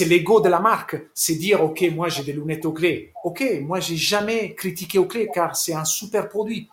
l'ego 0.02 0.40
de 0.42 0.50
la 0.50 0.60
marque. 0.60 0.98
C'est 1.14 1.36
dire, 1.36 1.64
OK, 1.64 1.84
moi, 1.96 2.10
j'ai 2.10 2.24
des 2.24 2.34
lunettes 2.34 2.66
au 2.66 2.74
clé. 2.74 3.12
OK, 3.24 3.44
moi, 3.62 3.80
j'ai 3.80 3.96
jamais 3.96 4.54
critiqué 4.54 5.00
au 5.00 5.06
clé 5.06 5.30
car 5.34 5.56
c'est 5.56 5.74
un 5.74 5.86
super 5.86 6.30
produit. 6.30 6.70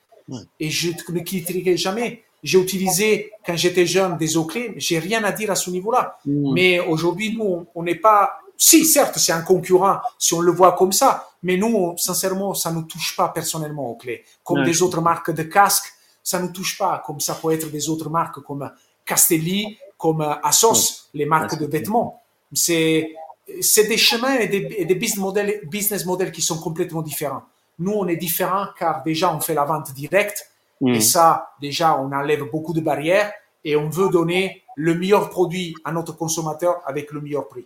Et 0.61 0.71
je 0.71 0.91
ne 0.91 1.21
critiquerai 1.21 1.77
jamais. 1.77 2.25
J'ai 2.43 2.59
utilisé, 2.59 3.33
quand 3.45 3.57
j'étais 3.57 3.87
jeune, 3.87 4.19
des 4.19 4.35
clés. 4.49 4.75
J'ai 4.77 4.99
rien 4.99 5.25
à 5.25 5.33
dire 5.33 5.51
à 5.51 5.55
ce 5.55 5.71
niveau-là. 5.71 6.19
Mais 6.27 6.81
aujourd'hui, 6.81 7.35
nous, 7.35 7.67
on 7.75 7.83
n'est 7.83 7.95
pas 7.95 8.39
si, 8.59 8.85
certes, 8.85 9.19
c'est 9.19 9.33
un 9.33 9.43
concurrent 9.43 9.99
si 10.19 10.35
on 10.35 10.41
le 10.41 10.51
voit 10.51 10.73
comme 10.73 10.93
ça, 10.93 11.29
mais 11.43 11.57
nous, 11.57 11.95
sincèrement, 11.99 12.55
ça 12.55 12.71
ne 12.71 12.81
touche 12.83 13.15
pas 13.17 13.29
personnellement 13.29 13.95
clés. 13.95 14.25
Comme 14.43 14.65
des 14.65 14.83
autres 14.83 15.01
marques 15.01 15.31
de 15.31 15.43
casques, 15.43 15.93
ça 16.27 16.43
ne 16.43 16.49
touche 16.49 16.77
pas, 16.77 17.05
comme 17.07 17.21
ça 17.21 17.37
peut 17.37 17.53
être 17.53 17.71
des 17.71 17.89
autres 17.89 18.11
marques 18.11 18.41
comme 18.41 18.69
Castelli, 19.05 19.79
comme 19.97 20.23
Asos, 20.43 21.09
les 21.15 21.25
marques 21.25 21.57
de 21.57 21.67
vêtements. 21.67 22.21
C'est, 22.53 23.15
c'est 23.61 23.87
des 23.87 23.97
chemins 23.97 24.35
et 24.35 24.49
des, 24.49 24.85
des 24.85 24.95
business 24.97 25.19
models, 25.19 25.61
business 25.69 26.05
models 26.05 26.33
qui 26.33 26.43
sont 26.43 26.59
complètement 26.59 27.03
différents. 27.03 27.45
Nous, 27.79 27.93
on 27.93 28.09
est 28.09 28.17
différents 28.17 28.67
car 28.77 29.05
déjà, 29.05 29.33
on 29.33 29.39
fait 29.39 29.55
la 29.55 29.65
vente 29.65 29.93
directe 29.93 30.51
et 30.85 30.99
mm. 30.99 31.01
ça, 31.01 31.51
déjà, 31.61 31.97
on 31.97 32.11
enlève 32.11 32.43
beaucoup 32.51 32.73
de 32.73 32.81
barrières 32.81 33.33
et 33.62 33.77
on 33.77 33.89
veut 33.89 34.11
donner 34.11 34.65
le 34.75 34.97
meilleur 34.97 35.31
produit 35.31 35.77
à 35.85 35.93
notre 35.93 36.17
consommateur 36.17 36.81
avec 36.87 37.12
le 37.12 37.21
meilleur 37.21 37.47
prix. 37.47 37.65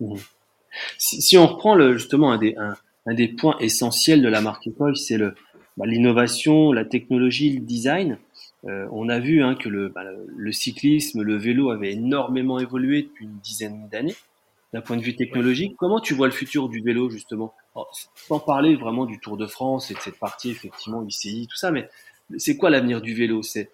Mmh. 0.00 0.16
Si, 0.96 1.36
on 1.36 1.46
reprend 1.46 1.74
le, 1.74 1.98
justement 1.98 2.32
un 2.32 2.38
des, 2.38 2.56
un, 2.56 3.14
des 3.14 3.28
points 3.28 3.58
essentiels 3.58 4.22
de 4.22 4.28
la 4.28 4.40
marque 4.40 4.66
École, 4.66 4.96
c'est 4.96 5.18
le, 5.18 5.34
bah, 5.80 5.86
l'innovation, 5.86 6.72
la 6.72 6.84
technologie, 6.84 7.54
le 7.54 7.60
design. 7.60 8.18
Euh, 8.66 8.86
on 8.92 9.08
a 9.08 9.18
vu 9.18 9.42
hein, 9.42 9.54
que 9.54 9.70
le, 9.70 9.88
bah, 9.88 10.02
le, 10.04 10.52
cyclisme, 10.52 11.22
le 11.22 11.36
vélo 11.36 11.70
avait 11.70 11.92
énormément 11.92 12.58
évolué 12.58 13.04
depuis 13.04 13.24
une 13.24 13.38
dizaine 13.38 13.88
d'années 13.90 14.14
d'un 14.74 14.82
point 14.82 14.98
de 14.98 15.02
vue 15.02 15.16
technologique. 15.16 15.74
Comment 15.78 15.98
tu 15.98 16.12
vois 16.12 16.26
le 16.26 16.34
futur 16.34 16.68
du 16.68 16.82
vélo 16.82 17.08
justement? 17.08 17.54
Sans 18.14 18.40
parler 18.40 18.76
vraiment 18.76 19.06
du 19.06 19.18
Tour 19.20 19.38
de 19.38 19.46
France 19.46 19.90
et 19.90 19.94
de 19.94 19.98
cette 20.00 20.18
partie 20.18 20.50
effectivement 20.50 21.02
ICI, 21.02 21.48
tout 21.50 21.56
ça, 21.56 21.70
mais 21.70 21.88
c'est 22.36 22.58
quoi 22.58 22.68
l'avenir 22.68 23.00
du 23.00 23.14
vélo? 23.14 23.42
C'est 23.42 23.70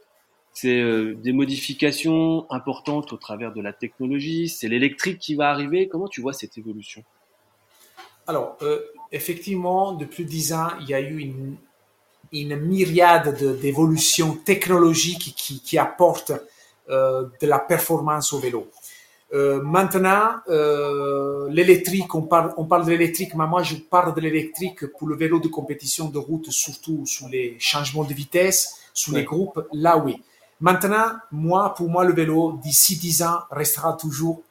c'est 0.52 0.80
euh, 0.80 1.14
des 1.14 1.32
modifications 1.32 2.50
importantes 2.50 3.12
au 3.12 3.18
travers 3.18 3.52
de 3.52 3.60
la 3.60 3.74
technologie, 3.74 4.48
c'est 4.48 4.68
l'électrique 4.68 5.18
qui 5.18 5.34
va 5.34 5.50
arriver? 5.50 5.86
Comment 5.86 6.08
tu 6.08 6.22
vois 6.22 6.32
cette 6.32 6.56
évolution? 6.56 7.04
Alors, 8.26 8.56
euh, 8.62 8.80
effectivement, 9.12 9.92
depuis 9.92 10.24
dix 10.24 10.54
ans, 10.54 10.70
il 10.80 10.88
y 10.88 10.94
a 10.94 11.00
eu 11.00 11.18
une, 11.18 11.58
une 12.32 12.56
myriade 12.56 13.58
d'évolutions 13.60 14.34
technologiques 14.44 15.34
qui, 15.36 15.60
qui 15.60 15.78
apportent 15.78 16.32
euh, 16.88 17.26
de 17.40 17.46
la 17.46 17.58
performance 17.58 18.32
au 18.32 18.38
vélo. 18.38 18.68
maintenant, 19.62 20.36
l'électrique, 21.50 22.14
on 22.14 22.22
parle, 22.22 22.54
on 22.56 22.64
parle 22.64 22.84
de 22.86 22.90
l'électrique, 22.92 23.34
mais 23.34 23.46
moi 23.46 23.62
je 23.62 23.76
parle 23.76 24.14
de 24.14 24.20
l'électrique 24.20 24.86
pour 24.96 25.08
le 25.08 25.16
vélo 25.16 25.40
de 25.40 25.48
compétition 25.48 26.08
de 26.08 26.18
route, 26.18 26.50
surtout 26.50 27.04
sous 27.06 27.28
les 27.28 27.56
changements 27.58 28.04
de 28.04 28.14
vitesse, 28.14 28.76
sous 28.94 29.12
les 29.14 29.24
groupes, 29.24 29.60
là 29.72 29.98
oui. 29.98 30.22
Maintenant, 30.60 31.12
moi, 31.30 31.74
pour 31.74 31.90
moi, 31.90 32.04
le 32.04 32.14
vélo, 32.14 32.58
d'ici 32.62 32.96
10 32.96 33.22
ans, 33.22 33.40
restera 33.50 33.92
toujours 33.92 34.42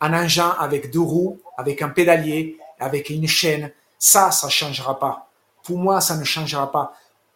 un 0.00 0.12
engin 0.12 0.54
avec 0.58 0.90
deux 0.90 1.00
roues, 1.00 1.40
avec 1.56 1.80
un 1.80 1.88
pédalier, 1.88 2.58
avec 2.78 3.08
une 3.08 3.26
chaîne. 3.26 3.72
Ça, 3.98 4.30
ça 4.30 4.48
changera 4.48 4.98
pas. 4.98 5.30
Pour 5.62 5.78
moi, 5.78 6.00
ça 6.00 6.16
ne 6.16 6.24
changera 6.24 6.70
pas. 6.70 6.92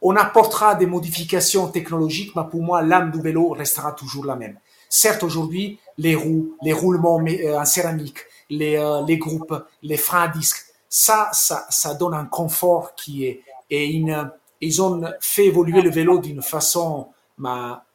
On 0.06 0.16
apportera 0.16 0.74
des 0.74 0.84
modifications 0.84 1.68
technologiques, 1.68 2.36
mais 2.36 2.42
pour 2.50 2.62
moi, 2.62 2.82
l'âme 2.82 3.10
du 3.10 3.22
vélo 3.22 3.48
restera 3.48 3.92
toujours 3.92 4.26
la 4.26 4.36
même. 4.36 4.58
Certes, 4.90 5.22
aujourd'hui, 5.22 5.78
les 5.96 6.14
roues, 6.14 6.56
les 6.62 6.74
roulements 6.74 7.18
euh, 7.26 7.58
en 7.58 7.64
céramique, 7.64 8.18
les, 8.50 8.76
euh, 8.76 9.02
les 9.06 9.16
groupes, 9.16 9.54
les 9.82 9.96
freins 9.96 10.24
à 10.24 10.28
disque, 10.28 10.66
ça, 10.90 11.30
ça, 11.32 11.66
ça 11.70 11.94
donne 11.94 12.12
un 12.12 12.26
confort 12.26 12.94
qui 12.94 13.24
est, 13.24 13.42
et 13.70 13.86
ils 14.60 14.82
ont 14.82 15.02
fait 15.20 15.46
évoluer 15.46 15.80
le 15.80 15.90
vélo 15.90 16.18
d'une 16.18 16.42
façon, 16.42 17.08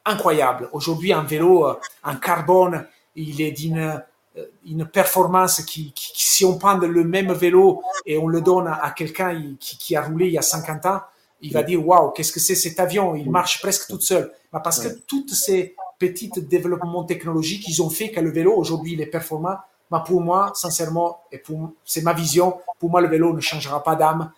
incroyable. 0.04 0.68
Aujourd'hui, 0.72 1.12
un 1.12 1.22
vélo 1.22 1.66
en 2.02 2.16
carbone, 2.16 2.86
il 3.14 3.40
est 3.40 3.52
d'une 3.52 4.02
euh, 4.36 4.44
une 4.64 4.86
performance 4.86 5.60
qui, 5.62 5.92
si 5.96 6.44
on 6.44 6.56
prend 6.56 6.76
le 6.76 7.02
même 7.02 7.32
vélo 7.32 7.82
et 8.06 8.16
on 8.16 8.28
le 8.28 8.40
donne 8.40 8.68
à 8.68 8.92
quelqu'un 8.92 9.56
qui, 9.58 9.76
qui, 9.76 9.96
a 9.96 10.02
roulé 10.02 10.26
il 10.26 10.32
y 10.32 10.38
a 10.38 10.42
50 10.42 10.86
ans, 10.86 11.00
il 11.42 11.52
va 11.52 11.62
dire 11.62 11.86
waouh, 11.86 12.10
qu'est-ce 12.10 12.32
que 12.32 12.40
c'est 12.40 12.54
cet 12.54 12.80
avion? 12.80 13.14
Il 13.14 13.30
marche 13.30 13.60
presque 13.60 13.88
tout 13.88 14.00
seul. 14.00 14.32
Parce 14.50 14.80
que 14.80 14.88
toutes 15.06 15.30
ces 15.30 15.74
petits 15.98 16.30
développements 16.36 17.04
technologiques, 17.04 17.68
ils 17.68 17.82
ont 17.82 17.90
fait 17.90 18.10
que 18.10 18.20
le 18.20 18.30
vélo 18.30 18.52
aujourd'hui 18.54 18.94
il 18.94 19.00
est 19.00 19.06
performant. 19.06 19.56
Mais 19.92 19.98
pour 20.06 20.20
moi, 20.20 20.52
sincèrement, 20.54 21.22
et 21.32 21.38
pour 21.38 21.72
c'est 21.84 22.02
ma 22.02 22.12
vision, 22.12 22.58
pour 22.78 22.90
moi 22.90 23.00
le 23.00 23.08
vélo 23.08 23.32
ne 23.32 23.40
changera 23.40 23.82
pas 23.82 23.96
d'âme. 23.96 24.32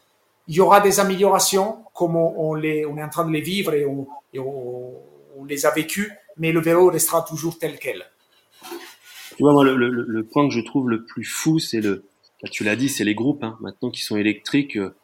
Il 0.49 0.57
y 0.57 0.61
aura 0.61 0.81
des 0.81 0.99
améliorations 0.99 1.79
comme 1.95 2.17
on, 2.17 2.55
les, 2.55 2.85
on 2.85 2.97
est 2.97 3.03
en 3.03 3.09
train 3.09 3.25
de 3.25 3.33
les 3.33 3.41
vivre 3.41 3.75
et 3.75 3.87
on, 3.87 4.09
et 4.33 4.39
on 4.39 4.93
on 5.37 5.45
les 5.45 5.67
a 5.67 5.71
vécus, 5.71 6.11
mais 6.37 6.53
le 6.53 6.61
vélo 6.61 6.89
restera 6.89 7.23
toujours 7.23 7.59
tel 7.59 7.79
quel. 7.79 8.05
Tu 9.37 9.43
vois, 9.43 9.53
moi, 9.53 9.65
le, 9.65 10.23
point 10.25 10.47
que 10.49 10.55
je 10.55 10.61
trouve 10.61 10.89
le 10.89 11.05
plus 11.05 11.25
fou, 11.25 11.59
c'est 11.59 11.81
le, 11.81 12.05
bah, 12.43 12.49
tu 12.51 12.65
l'as 12.65 12.77
dit, 12.77 12.89
c'est 12.89 13.05
les 13.05 13.15
groupes, 13.15 13.43
hein, 13.43 13.57
maintenant 13.61 13.91
qui 13.91 14.03
sont 14.03 14.17
électriques. 14.17 14.77
Euh, 14.77 14.89
bah, 14.89 14.95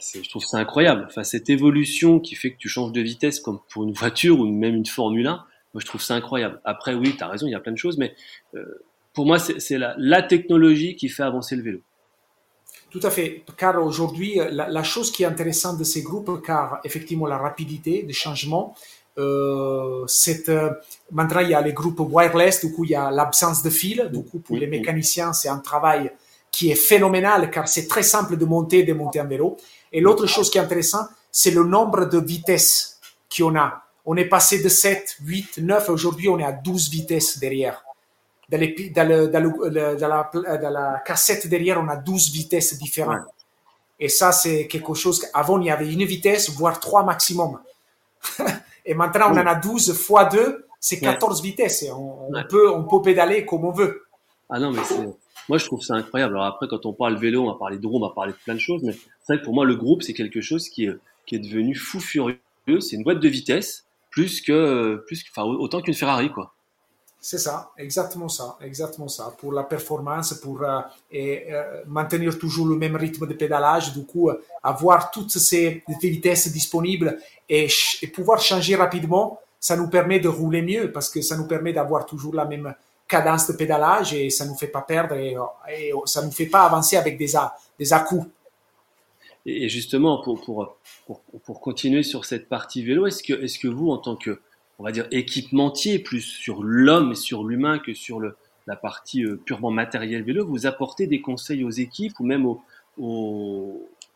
je 0.00 0.28
trouve 0.28 0.44
ça 0.44 0.58
incroyable. 0.58 1.06
Enfin, 1.08 1.24
cette 1.24 1.50
évolution 1.50 2.20
qui 2.20 2.34
fait 2.34 2.52
que 2.52 2.58
tu 2.58 2.68
changes 2.68 2.92
de 2.92 3.00
vitesse 3.00 3.40
comme 3.40 3.60
pour 3.68 3.84
une 3.84 3.92
voiture 3.92 4.40
ou 4.40 4.46
même 4.46 4.74
une 4.74 4.86
Formule 4.86 5.26
1, 5.26 5.30
moi, 5.74 5.80
je 5.80 5.86
trouve 5.86 6.02
ça 6.02 6.14
incroyable. 6.14 6.60
Après, 6.64 6.94
oui, 6.94 7.14
tu 7.16 7.24
as 7.24 7.28
raison, 7.28 7.46
il 7.46 7.52
y 7.52 7.54
a 7.54 7.60
plein 7.60 7.72
de 7.72 7.78
choses, 7.78 7.96
mais 7.96 8.14
euh, 8.54 8.84
pour 9.14 9.26
moi, 9.26 9.38
c'est 9.38 9.78
la, 9.78 9.94
la 9.98 10.22
technologie 10.22 10.96
qui 10.96 11.08
fait 11.08 11.22
avancer 11.22 11.56
le 11.56 11.62
vélo. 11.62 11.80
Tout 12.90 13.00
à 13.02 13.10
fait, 13.10 13.42
car 13.56 13.82
aujourd'hui, 13.82 14.38
la, 14.50 14.68
la, 14.68 14.82
chose 14.82 15.10
qui 15.10 15.22
est 15.22 15.26
intéressante 15.26 15.78
de 15.78 15.84
ces 15.84 16.02
groupes, 16.02 16.42
car 16.44 16.80
effectivement 16.84 17.26
la 17.26 17.38
rapidité 17.38 18.02
des 18.02 18.12
changements, 18.12 18.74
euh, 19.18 20.06
euh, 20.48 20.70
maintenant, 21.10 21.40
il 21.40 21.48
y 21.48 21.54
a 21.54 21.60
les 21.60 21.72
groupes 21.72 22.00
wireless, 22.00 22.64
du 22.64 22.72
coup, 22.72 22.84
il 22.84 22.90
y 22.90 22.94
a 22.94 23.10
l'absence 23.10 23.62
de 23.62 23.70
fil. 23.70 24.08
Du 24.12 24.22
coup, 24.24 24.38
pour 24.38 24.56
les 24.56 24.66
mécaniciens, 24.66 25.32
c'est 25.32 25.48
un 25.48 25.58
travail 25.58 26.10
qui 26.50 26.70
est 26.70 26.76
phénoménal 26.76 27.50
car 27.50 27.66
c'est 27.66 27.88
très 27.88 28.02
simple 28.02 28.36
de 28.36 28.44
monter 28.44 28.80
et 28.80 28.84
de 28.84 28.92
monter 28.92 29.20
un 29.20 29.24
vélo. 29.24 29.56
Et 29.92 30.00
l'autre 30.00 30.26
chose 30.26 30.50
qui 30.50 30.58
est 30.58 30.60
intéressante, 30.60 31.08
c'est 31.30 31.50
le 31.50 31.64
nombre 31.64 32.06
de 32.06 32.18
vitesses 32.18 33.00
qu'on 33.34 33.56
a. 33.56 33.82
On 34.04 34.16
est 34.16 34.26
passé 34.26 34.62
de 34.62 34.68
7, 34.68 35.18
8, 35.22 35.58
9, 35.58 35.88
aujourd'hui 35.90 36.28
on 36.28 36.38
est 36.38 36.44
à 36.44 36.52
12 36.52 36.90
vitesses 36.90 37.38
derrière. 37.38 37.84
Dans, 38.48 38.58
les, 38.58 38.90
dans, 38.90 39.08
le, 39.08 39.28
dans, 39.28 39.42
le, 39.42 39.96
dans, 39.96 40.08
la, 40.08 40.30
dans, 40.58 40.70
la, 40.70 41.02
cassette 41.04 41.46
derrière, 41.46 41.80
on 41.80 41.88
a 41.88 41.96
12 41.96 42.32
vitesses 42.32 42.76
différentes. 42.76 43.22
Et 43.98 44.08
ça, 44.08 44.32
c'est 44.32 44.66
quelque 44.66 44.94
chose 44.94 45.20
qu'avant, 45.20 45.60
il 45.60 45.66
y 45.66 45.70
avait 45.70 45.90
une 45.90 46.04
vitesse, 46.04 46.50
voire 46.50 46.80
trois 46.80 47.04
maximum. 47.04 47.60
Et 48.84 48.94
maintenant, 48.94 49.28
on 49.30 49.38
en 49.38 49.46
a 49.46 49.54
12 49.54 49.88
x 49.88 50.12
2, 50.32 50.66
c'est 50.80 50.98
14 50.98 51.40
vitesses. 51.40 51.84
on, 51.92 52.32
peut, 52.50 52.68
on 52.68 52.82
peut 52.84 53.00
pédaler 53.00 53.46
comme 53.46 53.64
on 53.64 53.70
veut. 53.70 54.04
Ah 54.50 54.58
non, 54.58 54.72
mais 54.72 54.82
moi, 55.48 55.58
je 55.58 55.64
trouve 55.64 55.82
ça 55.82 55.94
incroyable. 55.94 56.34
Alors 56.34 56.46
après, 56.46 56.66
quand 56.68 56.86
on 56.86 56.92
parle 56.92 57.16
vélo, 57.16 57.44
on 57.44 57.52
va 57.52 57.58
parler 57.58 57.78
de 57.78 57.86
roue, 57.86 57.96
on 57.96 58.06
va 58.06 58.14
parler 58.14 58.32
de 58.32 58.38
plein 58.38 58.54
de 58.54 58.60
choses, 58.60 58.82
mais 58.82 58.92
c'est 58.92 59.34
vrai 59.34 59.38
que 59.40 59.44
pour 59.44 59.54
moi, 59.54 59.64
le 59.64 59.76
groupe, 59.76 60.02
c'est 60.02 60.14
quelque 60.14 60.40
chose 60.40 60.68
qui 60.68 60.86
est, 60.86 61.38
devenu 61.38 61.74
fou 61.74 62.00
furieux. 62.00 62.38
C'est 62.80 62.96
une 62.96 63.04
boîte 63.04 63.20
de 63.20 63.28
vitesse, 63.28 63.86
plus 64.10 64.40
que, 64.42 65.02
plus, 65.06 65.24
enfin, 65.30 65.44
autant 65.44 65.80
qu'une 65.80 65.94
Ferrari, 65.94 66.30
quoi. 66.30 66.52
C'est 67.24 67.38
ça, 67.38 67.70
exactement 67.78 68.28
ça, 68.28 68.56
exactement 68.60 69.06
ça. 69.06 69.32
Pour 69.38 69.52
la 69.52 69.62
performance, 69.62 70.34
pour 70.34 70.60
euh, 70.64 70.80
et, 71.12 71.54
euh, 71.54 71.84
maintenir 71.86 72.36
toujours 72.36 72.66
le 72.66 72.74
même 72.74 72.96
rythme 72.96 73.28
de 73.28 73.34
pédalage, 73.34 73.92
du 73.92 74.04
coup, 74.04 74.28
euh, 74.28 74.42
avoir 74.60 75.12
toutes 75.12 75.30
ces 75.30 75.84
vitesses 76.02 76.52
disponibles 76.52 77.16
et, 77.48 77.68
pouvoir 78.12 78.40
changer 78.40 78.74
rapidement, 78.74 79.38
ça 79.60 79.76
nous 79.76 79.88
permet 79.88 80.18
de 80.18 80.26
rouler 80.26 80.62
mieux 80.62 80.90
parce 80.90 81.08
que 81.08 81.22
ça 81.22 81.36
nous 81.36 81.46
permet 81.46 81.72
d'avoir 81.72 82.06
toujours 82.06 82.34
la 82.34 82.44
même 82.44 82.74
cadence 83.12 83.46
de 83.46 83.52
pédalage 83.52 84.14
et 84.14 84.30
ça 84.30 84.46
nous 84.46 84.54
fait 84.54 84.72
pas 84.78 84.80
perdre 84.80 85.14
et, 85.14 85.36
et 85.70 85.92
ça 86.06 86.24
nous 86.24 86.30
fait 86.30 86.46
pas 86.46 86.62
avancer 86.64 86.96
avec 86.96 87.18
des, 87.18 87.36
à, 87.36 87.54
des 87.78 87.92
à-coups. 87.92 88.26
Et 89.44 89.68
justement, 89.68 90.22
pour, 90.22 90.40
pour, 90.40 90.76
pour, 91.06 91.20
pour, 91.44 91.60
continuer 91.60 92.02
sur 92.02 92.24
cette 92.24 92.48
partie 92.48 92.82
vélo, 92.82 93.06
est-ce 93.06 93.22
que, 93.22 93.34
est-ce 93.34 93.58
que 93.58 93.68
vous, 93.68 93.90
en 93.90 93.98
tant 93.98 94.16
que 94.16 94.40
on 94.78 94.84
va 94.84 94.92
dire, 94.92 95.06
équipementier, 95.10 95.98
plus 95.98 96.22
sur 96.22 96.62
l'homme 96.62 97.12
et 97.12 97.14
sur 97.14 97.44
l'humain 97.44 97.78
que 97.78 97.92
sur 97.92 98.18
le, 98.18 98.36
la 98.66 98.76
partie 98.76 99.24
euh, 99.24 99.36
purement 99.36 99.70
matérielle 99.70 100.22
vélo, 100.22 100.46
vous 100.46 100.66
apportez 100.66 101.06
des 101.06 101.20
conseils 101.20 101.64
aux 101.64 101.70
équipes 101.70 102.18
ou 102.18 102.24
même 102.24 102.46
aux, 102.46 102.60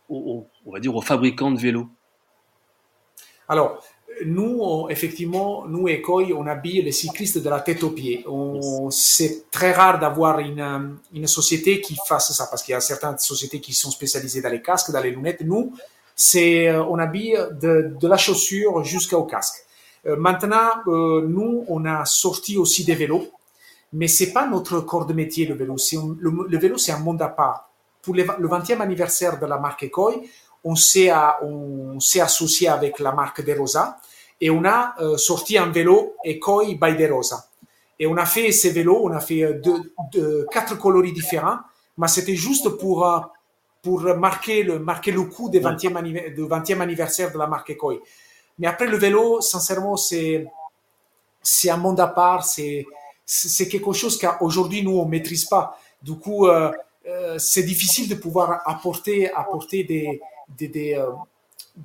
on 0.08 0.72
va 0.72 0.80
dire, 0.80 0.96
aux 0.96 1.02
fabricants 1.02 1.50
de 1.50 1.60
vélos 1.60 1.88
Alors, 3.48 3.84
nous, 4.24 4.86
effectivement, 4.88 5.66
nous, 5.66 5.88
Ecoy, 5.88 6.32
on 6.32 6.46
habille 6.46 6.82
les 6.82 6.92
cyclistes 6.92 7.38
de 7.38 7.50
la 7.50 7.60
tête 7.60 7.82
aux 7.82 7.90
pieds. 7.90 8.24
C'est 8.90 9.50
très 9.50 9.72
rare 9.72 9.98
d'avoir 9.98 10.38
une, 10.38 10.96
une, 11.12 11.26
société 11.26 11.80
qui 11.80 11.96
fasse 12.06 12.32
ça, 12.32 12.46
parce 12.50 12.62
qu'il 12.62 12.72
y 12.72 12.76
a 12.76 12.80
certaines 12.80 13.18
sociétés 13.18 13.60
qui 13.60 13.74
sont 13.74 13.90
spécialisées 13.90 14.40
dans 14.40 14.48
les 14.48 14.62
casques, 14.62 14.90
dans 14.90 15.00
les 15.00 15.10
lunettes. 15.10 15.42
Nous, 15.42 15.72
c'est, 16.14 16.68
euh, 16.68 16.82
on 16.84 16.98
habille 16.98 17.38
de, 17.60 17.94
de 18.00 18.08
la 18.08 18.16
chaussure 18.16 18.82
jusqu'au 18.82 19.24
casque. 19.24 19.66
Euh, 20.06 20.16
maintenant, 20.16 20.70
euh, 20.86 21.26
nous, 21.26 21.64
on 21.68 21.84
a 21.84 22.04
sorti 22.04 22.56
aussi 22.56 22.84
des 22.84 22.94
vélos, 22.94 23.28
mais 23.92 24.08
c'est 24.08 24.32
pas 24.32 24.46
notre 24.46 24.80
corps 24.80 25.06
de 25.06 25.12
métier, 25.12 25.46
le 25.46 25.54
vélo. 25.54 25.76
le, 26.20 26.58
vélo, 26.58 26.78
c'est 26.78 26.92
un 26.92 26.98
monde 26.98 27.20
à 27.22 27.28
part. 27.28 27.70
Pour 28.02 28.14
le 28.14 28.22
20e 28.22 28.80
anniversaire 28.80 29.38
de 29.38 29.46
la 29.46 29.58
marque 29.58 29.82
Ecoy, 29.82 30.28
on 30.66 30.74
s'est, 30.74 31.12
on 31.42 32.00
s'est 32.00 32.20
associé 32.20 32.66
avec 32.68 32.98
la 32.98 33.12
marque 33.12 33.40
De 33.44 33.52
Rosa 33.52 33.98
et 34.40 34.50
on 34.50 34.64
a 34.64 34.96
euh, 35.00 35.16
sorti 35.16 35.56
un 35.56 35.66
vélo 35.66 36.16
Ecoy 36.24 36.74
by 36.74 36.96
De 36.96 37.10
Rosa. 37.10 37.46
Et 38.00 38.06
on 38.06 38.16
a 38.16 38.26
fait 38.26 38.50
ces 38.50 38.72
vélos, 38.72 39.00
on 39.04 39.12
a 39.12 39.20
fait 39.20 39.60
deux, 39.62 40.46
quatre 40.50 40.76
coloris 40.76 41.12
différents, 41.12 41.58
mais 41.96 42.08
c'était 42.08 42.34
juste 42.34 42.68
pour, 42.68 43.08
pour 43.80 44.00
marquer 44.16 44.64
le, 44.64 44.80
marquer 44.80 45.12
le 45.12 45.22
coup 45.22 45.48
du 45.48 45.60
20e, 45.60 46.34
20e 46.36 46.80
anniversaire 46.80 47.32
de 47.32 47.38
la 47.38 47.46
marque 47.46 47.70
Ecoy. 47.70 48.00
Mais 48.58 48.66
après, 48.66 48.86
le 48.86 48.96
vélo, 48.96 49.40
sincèrement, 49.40 49.96
c'est, 49.96 50.46
c'est 51.42 51.70
un 51.70 51.76
monde 51.76 52.00
à 52.00 52.08
part, 52.08 52.44
c'est, 52.44 52.84
c'est 53.24 53.68
quelque 53.68 53.92
chose 53.92 54.18
qu'aujourd'hui, 54.18 54.82
nous, 54.82 54.98
on 54.98 55.06
maîtrise 55.06 55.44
pas. 55.44 55.78
Du 56.02 56.14
coup, 56.16 56.48
euh, 56.48 56.72
euh, 57.06 57.38
c'est 57.38 57.62
difficile 57.62 58.08
de 58.08 58.16
pouvoir 58.16 58.62
apporter, 58.66 59.32
apporter 59.32 59.84
des, 59.84 60.20
des, 60.48 60.68
des, 60.68 60.94
euh, 60.94 61.10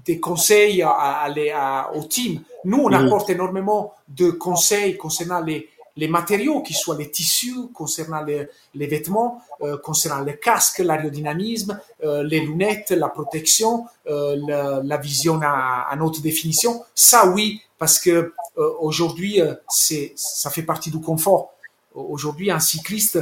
des 0.05 0.19
conseils 0.19 0.81
à, 0.81 1.25
à, 1.25 1.91
au 1.95 2.03
team. 2.03 2.41
Nous, 2.63 2.77
on 2.77 2.91
apporte 2.93 3.29
énormément 3.29 3.93
de 4.07 4.31
conseils 4.31 4.97
concernant 4.97 5.41
les, 5.41 5.69
les 5.97 6.07
matériaux, 6.07 6.61
qui 6.61 6.73
soient 6.73 6.97
les 6.97 7.11
tissus, 7.11 7.67
concernant 7.73 8.23
les, 8.23 8.47
les 8.75 8.87
vêtements, 8.87 9.41
euh, 9.61 9.77
concernant 9.77 10.23
le 10.23 10.33
casque, 10.33 10.79
l'aérodynamisme, 10.79 11.79
euh, 12.03 12.23
les 12.23 12.39
lunettes, 12.39 12.91
la 12.91 13.09
protection, 13.09 13.85
euh, 14.07 14.37
la, 14.47 14.81
la, 14.83 14.97
vision 14.97 15.39
à, 15.41 15.87
à, 15.89 15.97
haute 15.97 16.21
définition. 16.21 16.83
Ça, 16.95 17.27
oui, 17.27 17.61
parce 17.77 17.99
que 17.99 18.33
aujourd'hui, 18.79 19.39
c'est 19.69 20.13
ça 20.15 20.49
fait 20.49 20.61
partie 20.61 20.91
du 20.91 20.99
confort. 20.99 21.53
Aujourd'hui, 21.95 22.51
un 22.51 22.59
cycliste, 22.59 23.17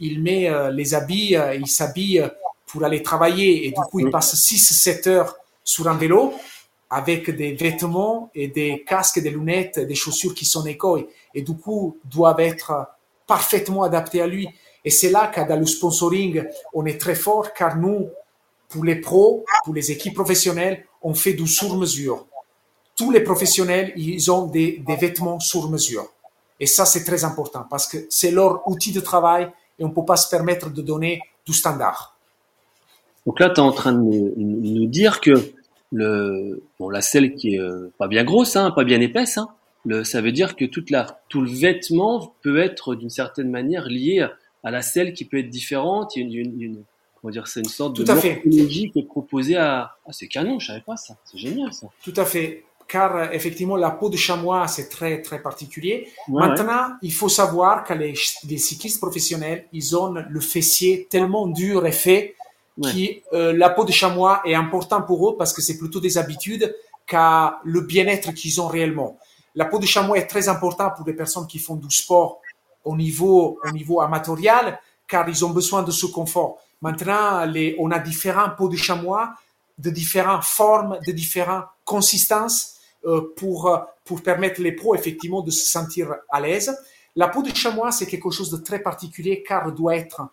il 0.00 0.22
met 0.22 0.48
les 0.72 0.94
habits, 0.94 1.36
il 1.54 1.66
s'habille 1.66 2.30
pour 2.76 2.84
aller 2.84 3.02
travailler 3.02 3.66
et 3.66 3.70
du 3.70 3.80
coup, 3.90 4.00
il 4.00 4.10
passe 4.10 4.34
6-7 4.34 5.08
heures 5.08 5.34
sur 5.64 5.88
un 5.88 5.96
vélo 5.96 6.34
avec 6.90 7.30
des 7.30 7.54
vêtements 7.54 8.30
et 8.34 8.48
des 8.48 8.84
casques, 8.86 9.18
des 9.18 9.30
lunettes, 9.30 9.78
des 9.78 9.94
chaussures 9.94 10.34
qui 10.34 10.44
sont 10.44 10.66
écoles 10.66 11.06
et 11.34 11.40
du 11.40 11.56
coup 11.56 11.96
doivent 12.04 12.40
être 12.40 12.86
parfaitement 13.26 13.82
adaptés 13.82 14.20
à 14.20 14.26
lui. 14.26 14.46
Et 14.84 14.90
c'est 14.90 15.08
là 15.08 15.28
que 15.28 15.40
dans 15.48 15.58
le 15.58 15.64
sponsoring, 15.64 16.44
on 16.74 16.84
est 16.84 17.00
très 17.00 17.14
fort 17.14 17.54
car 17.54 17.78
nous, 17.78 18.10
pour 18.68 18.84
les 18.84 18.96
pros, 18.96 19.46
pour 19.64 19.72
les 19.72 19.90
équipes 19.90 20.14
professionnelles, 20.14 20.84
on 21.00 21.14
fait 21.14 21.32
du 21.32 21.46
sur-mesure. 21.46 22.26
Tous 22.94 23.10
les 23.10 23.20
professionnels, 23.22 23.94
ils 23.96 24.30
ont 24.30 24.48
des, 24.48 24.82
des 24.86 24.96
vêtements 24.96 25.40
sur 25.40 25.70
mesure. 25.70 26.12
Et 26.60 26.66
ça, 26.66 26.84
c'est 26.84 27.04
très 27.04 27.24
important 27.24 27.64
parce 27.70 27.86
que 27.86 28.06
c'est 28.10 28.30
leur 28.30 28.68
outil 28.68 28.92
de 28.92 29.00
travail 29.00 29.50
et 29.78 29.84
on 29.84 29.88
ne 29.88 29.94
peut 29.94 30.04
pas 30.04 30.16
se 30.16 30.28
permettre 30.28 30.68
de 30.68 30.82
donner 30.82 31.22
du 31.46 31.54
standard. 31.54 32.15
Donc 33.26 33.40
là, 33.40 33.50
tu 33.50 33.56
es 33.56 33.60
en 33.60 33.72
train 33.72 33.92
de 33.92 34.32
nous 34.36 34.86
dire 34.86 35.20
que 35.20 35.34
le 35.92 36.62
bon 36.78 36.88
la 36.88 37.00
selle 37.00 37.34
qui 37.34 37.54
est 37.54 37.60
euh, 37.60 37.92
pas 37.98 38.08
bien 38.08 38.24
grosse, 38.24 38.56
hein, 38.56 38.70
pas 38.70 38.84
bien 38.84 39.00
épaisse, 39.00 39.38
hein, 39.38 39.48
le, 39.84 40.04
ça 40.04 40.20
veut 40.20 40.32
dire 40.32 40.56
que 40.56 40.64
toute 40.64 40.90
la 40.90 41.20
tout 41.28 41.40
le 41.40 41.50
vêtement 41.50 42.34
peut 42.42 42.58
être 42.58 42.94
d'une 42.94 43.10
certaine 43.10 43.50
manière 43.50 43.86
lié 43.88 44.26
à 44.64 44.70
la 44.70 44.82
selle 44.82 45.12
qui 45.12 45.24
peut 45.24 45.38
être 45.38 45.50
différente. 45.50 46.16
Il 46.16 46.32
y 46.32 46.38
a 46.38 46.40
une, 46.40 46.60
une, 46.60 46.82
comment 47.20 47.30
dire, 47.30 47.46
c'est 47.46 47.60
une 47.60 47.66
sorte 47.66 47.96
de 47.96 48.04
morphologie 48.04 48.90
qui 48.90 48.98
est 49.00 49.06
proposée 49.06 49.56
à. 49.56 49.96
Ah, 50.06 50.12
c'est 50.12 50.28
canon, 50.28 50.58
je 50.58 50.68
savais 50.68 50.80
pas 50.80 50.96
ça. 50.96 51.16
C'est 51.24 51.38
génial 51.38 51.72
ça. 51.72 51.88
Tout 52.02 52.14
à 52.16 52.24
fait. 52.24 52.64
Car 52.88 53.16
euh, 53.16 53.26
effectivement, 53.32 53.76
la 53.76 53.90
peau 53.90 54.08
de 54.10 54.16
chamois, 54.16 54.68
c'est 54.68 54.88
très 54.88 55.22
très 55.22 55.40
particulier. 55.42 56.08
Maintenant, 56.28 56.94
il 57.02 57.12
faut 57.12 57.28
savoir 57.28 57.84
que 57.84 57.94
les, 57.94 58.14
les 58.48 58.58
cyclistes 58.58 59.00
professionnels, 59.00 59.66
ils 59.72 59.96
ont 59.96 60.14
le 60.14 60.40
fessier 60.40 61.06
tellement 61.10 61.48
dur 61.48 61.86
et 61.86 61.92
fait 61.92 62.36
qui 62.82 63.22
euh, 63.32 63.52
la 63.52 63.70
peau 63.70 63.84
de 63.84 63.92
chamois 63.92 64.42
est 64.44 64.54
important 64.54 65.02
pour 65.02 65.28
eux 65.28 65.36
parce 65.36 65.52
que 65.52 65.62
c'est 65.62 65.78
plutôt 65.78 66.00
des 66.00 66.18
habitudes 66.18 66.74
qu'à 67.06 67.60
le 67.64 67.80
bien-être 67.80 68.32
qu'ils 68.32 68.60
ont 68.60 68.68
réellement. 68.68 69.18
La 69.54 69.64
peau 69.64 69.78
de 69.78 69.86
chamois 69.86 70.18
est 70.18 70.26
très 70.26 70.48
importante 70.48 70.96
pour 70.96 71.06
les 71.06 71.14
personnes 71.14 71.46
qui 71.46 71.58
font 71.58 71.76
du 71.76 71.90
sport 71.90 72.40
au 72.84 72.96
niveau 72.96 73.58
au 73.64 73.70
niveau 73.70 74.00
amatorial 74.00 74.78
car 75.08 75.28
ils 75.28 75.44
ont 75.44 75.50
besoin 75.50 75.82
de 75.82 75.90
ce 75.90 76.06
confort. 76.06 76.58
Maintenant, 76.82 77.44
les, 77.46 77.76
on 77.78 77.90
a 77.90 77.98
différents 77.98 78.50
peaux 78.50 78.68
de 78.68 78.76
chamois 78.76 79.34
de 79.78 79.90
différentes 79.90 80.44
formes, 80.44 80.98
de 81.06 81.12
différentes 81.12 81.66
consistances 81.84 82.76
euh, 83.04 83.32
pour 83.36 83.78
pour 84.04 84.22
permettre 84.22 84.60
les 84.62 84.72
pros 84.72 84.94
effectivement 84.94 85.42
de 85.42 85.50
se 85.50 85.66
sentir 85.68 86.14
à 86.30 86.40
l'aise. 86.40 86.76
La 87.14 87.28
peau 87.28 87.42
de 87.42 87.54
chamois 87.54 87.92
c'est 87.92 88.06
quelque 88.06 88.30
chose 88.30 88.50
de 88.50 88.58
très 88.58 88.80
particulier 88.80 89.42
car 89.46 89.72
doit 89.72 89.96
être 89.96 90.28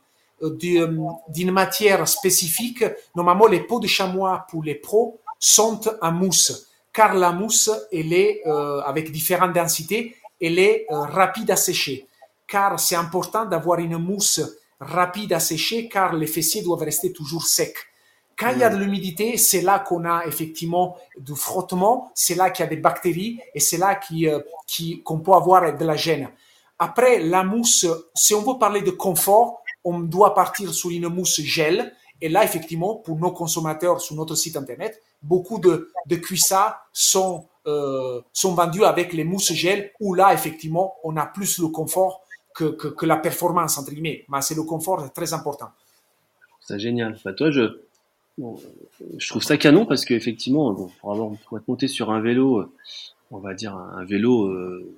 d'une 0.50 1.52
matière 1.52 2.08
spécifique. 2.08 2.84
Normalement, 3.16 3.48
les 3.48 3.62
peaux 3.62 3.80
de 3.80 3.88
chamois 3.88 4.46
pour 4.50 4.64
les 4.64 4.76
pros 4.76 5.20
sont 5.40 5.82
en 6.02 6.12
mousse, 6.12 6.70
car 6.94 7.16
la 7.16 7.32
mousse, 7.32 7.70
elle 7.92 8.14
est 8.14 8.42
euh, 8.46 8.82
avec 8.82 9.12
différentes 9.12 9.54
densités, 9.54 10.16
elle 10.42 10.60
est 10.60 10.86
euh, 10.90 11.02
rapide 11.02 11.52
à 11.52 11.56
sécher. 11.56 12.08
Car 12.48 12.80
c'est 12.80 12.96
important 12.96 13.46
d'avoir 13.46 13.80
une 13.80 13.98
mousse 13.98 14.42
rapide 14.80 15.34
à 15.34 15.40
sécher, 15.40 15.90
car 15.90 16.14
les 16.14 16.28
fessiers 16.28 16.62
doivent 16.62 16.84
rester 16.84 17.12
toujours 17.12 17.46
secs. 17.46 17.76
Quand 18.38 18.52
il 18.52 18.60
y 18.60 18.64
a 18.64 18.70
de 18.70 18.78
l'humidité, 18.78 19.38
c'est 19.38 19.62
là 19.62 19.80
qu'on 19.80 20.06
a 20.06 20.26
effectivement 20.26 20.98
du 21.18 21.36
frottement, 21.36 22.12
c'est 22.16 22.36
là 22.36 22.50
qu'il 22.50 22.64
y 22.64 22.68
a 22.68 22.70
des 22.70 22.78
bactéries 22.78 23.40
et 23.54 23.60
c'est 23.60 23.78
là 23.78 24.00
euh, 24.14 24.40
qu'on 25.04 25.20
peut 25.20 25.34
avoir 25.34 25.78
de 25.78 25.86
la 25.86 25.96
gêne. 25.96 26.30
Après, 26.80 27.20
la 27.20 27.44
mousse, 27.44 27.86
si 28.16 28.34
on 28.34 28.42
veut 28.42 28.58
parler 28.58 28.82
de 28.82 28.92
confort, 28.92 29.63
on 29.84 30.00
doit 30.00 30.34
partir 30.34 30.74
sur 30.74 30.90
une 30.90 31.08
mousse 31.08 31.42
gel. 31.42 31.94
Et 32.22 32.30
là, 32.30 32.44
effectivement, 32.44 32.96
pour 32.96 33.18
nos 33.18 33.32
consommateurs 33.32 34.02
sur 34.02 34.16
notre 34.16 34.36
site 34.36 34.56
internet, 34.56 35.02
beaucoup 35.22 35.60
de, 35.60 35.92
de 36.06 36.16
cuissards 36.16 36.88
sont, 36.94 37.46
euh, 37.68 38.22
sont 38.32 38.54
vendus 38.54 38.84
avec 38.86 39.14
les 39.14 39.24
mousses 39.24 39.54
gel, 39.54 39.92
où 40.00 40.14
là, 40.14 40.34
effectivement, 40.34 40.96
on 41.04 41.18
a 41.18 41.26
plus 41.26 41.60
le 41.60 41.68
confort 41.68 42.22
que, 42.56 42.66
que, 42.66 43.06
la 43.06 43.18
performance, 43.18 43.78
entre 43.78 43.92
guillemets. 43.92 44.26
Mais 44.30 44.42
c'est 44.42 44.56
le 44.56 44.64
confort 44.64 45.12
très 45.12 45.34
important. 45.34 45.70
C'est 46.62 46.80
génial. 46.80 47.20
Bah, 47.26 47.34
toi, 47.34 47.52
je, 47.52 47.80
je 48.38 49.30
trouve 49.30 49.44
ça 49.44 49.58
canon 49.58 49.86
parce 49.86 50.06
qu'effectivement, 50.06 50.72
bon, 50.72 50.90
pour, 51.02 51.38
pour 51.48 51.58
être 51.58 51.68
monté 51.68 51.88
sur 51.88 52.12
un 52.12 52.22
vélo, 52.22 52.72
on 53.32 53.40
va 53.40 53.54
dire 53.54 53.76
un 53.76 54.06
vélo 54.06 54.46
euh, 54.46 54.96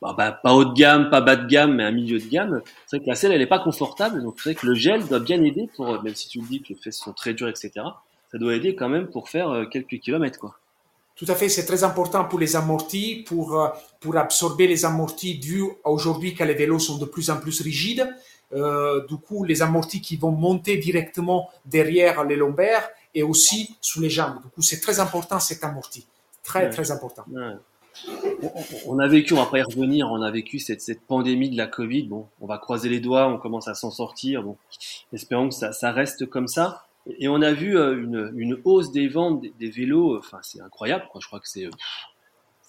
bah, 0.00 0.14
bah, 0.16 0.32
pas 0.32 0.52
haut 0.52 0.64
de 0.64 0.74
gamme, 0.74 1.10
pas 1.10 1.20
bas 1.20 1.36
de 1.36 1.46
gamme, 1.46 1.74
mais 1.76 1.84
un 1.84 1.90
milieu 1.90 2.18
de 2.18 2.28
gamme, 2.28 2.62
c'est 2.86 2.96
vrai 2.96 3.04
que 3.04 3.10
la 3.10 3.16
selle, 3.16 3.32
elle 3.32 3.42
est 3.42 3.46
pas 3.46 3.58
confortable. 3.58 4.22
Donc, 4.22 4.34
c'est 4.36 4.50
vrai 4.50 4.54
que 4.54 4.66
le 4.66 4.74
gel 4.74 5.06
doit 5.06 5.18
bien 5.20 5.42
aider 5.42 5.68
pour, 5.76 6.02
même 6.02 6.14
si 6.14 6.28
tu 6.28 6.40
me 6.40 6.46
dis 6.46 6.62
que 6.62 6.68
les 6.68 6.76
fesses 6.76 6.98
sont 6.98 7.12
très 7.12 7.34
dures, 7.34 7.48
etc., 7.48 7.72
ça 8.30 8.38
doit 8.38 8.54
aider 8.54 8.74
quand 8.74 8.88
même 8.88 9.08
pour 9.08 9.28
faire 9.28 9.50
euh, 9.50 9.64
quelques 9.64 9.98
kilomètres, 10.00 10.38
quoi. 10.38 10.54
Tout 11.16 11.26
à 11.26 11.34
fait, 11.34 11.48
c'est 11.48 11.64
très 11.64 11.82
important 11.82 12.26
pour 12.26 12.38
les 12.38 12.54
amortis, 12.54 13.24
pour, 13.26 13.60
euh, 13.60 13.68
pour 13.98 14.16
absorber 14.16 14.68
les 14.68 14.84
amortis 14.84 15.36
dû 15.36 15.64
aujourd'hui 15.82 16.34
que 16.34 16.44
les 16.44 16.54
vélos 16.54 16.78
sont 16.78 16.98
de 16.98 17.06
plus 17.06 17.30
en 17.30 17.38
plus 17.38 17.60
rigides. 17.60 18.08
euh, 18.54 19.04
du 19.06 19.16
coup, 19.16 19.44
les 19.44 19.60
amortis 19.60 20.00
qui 20.00 20.16
vont 20.16 20.30
monter 20.30 20.78
directement 20.78 21.50
derrière 21.66 22.24
les 22.24 22.36
lombaires 22.36 22.88
et 23.14 23.22
aussi 23.22 23.76
sous 23.80 24.00
les 24.00 24.08
jambes. 24.08 24.40
Du 24.42 24.48
coup, 24.48 24.62
c'est 24.62 24.80
très 24.80 25.00
important 25.00 25.38
cet 25.38 25.64
amorti. 25.64 26.06
Très, 26.42 26.70
très 26.70 26.90
important. 26.90 27.24
On 28.86 28.98
a 28.98 29.08
vécu, 29.08 29.34
on 29.34 29.36
va 29.36 29.46
pas 29.46 29.58
y 29.58 29.62
revenir, 29.62 30.10
on 30.10 30.22
a 30.22 30.30
vécu 30.30 30.58
cette, 30.58 30.80
cette 30.80 31.02
pandémie 31.02 31.50
de 31.50 31.56
la 31.56 31.66
Covid. 31.66 32.04
Bon, 32.04 32.28
on 32.40 32.46
va 32.46 32.58
croiser 32.58 32.88
les 32.88 33.00
doigts, 33.00 33.28
on 33.28 33.38
commence 33.38 33.68
à 33.68 33.74
s'en 33.74 33.90
sortir. 33.90 34.42
Bon, 34.42 34.56
espérons 35.12 35.48
que 35.48 35.54
ça, 35.54 35.92
reste 35.92 36.26
comme 36.26 36.48
ça. 36.48 36.84
Et 37.18 37.28
on 37.28 37.40
a 37.42 37.52
vu 37.52 37.78
euh, 37.78 38.02
une, 38.02 38.32
une 38.36 38.60
hausse 38.64 38.92
des 38.92 39.08
ventes 39.08 39.42
des, 39.58 39.70
vélos. 39.70 40.18
Enfin, 40.18 40.38
c'est 40.42 40.60
incroyable. 40.60 41.04
Je 41.20 41.26
crois 41.26 41.40
que 41.40 41.48
c'est, 41.48 41.68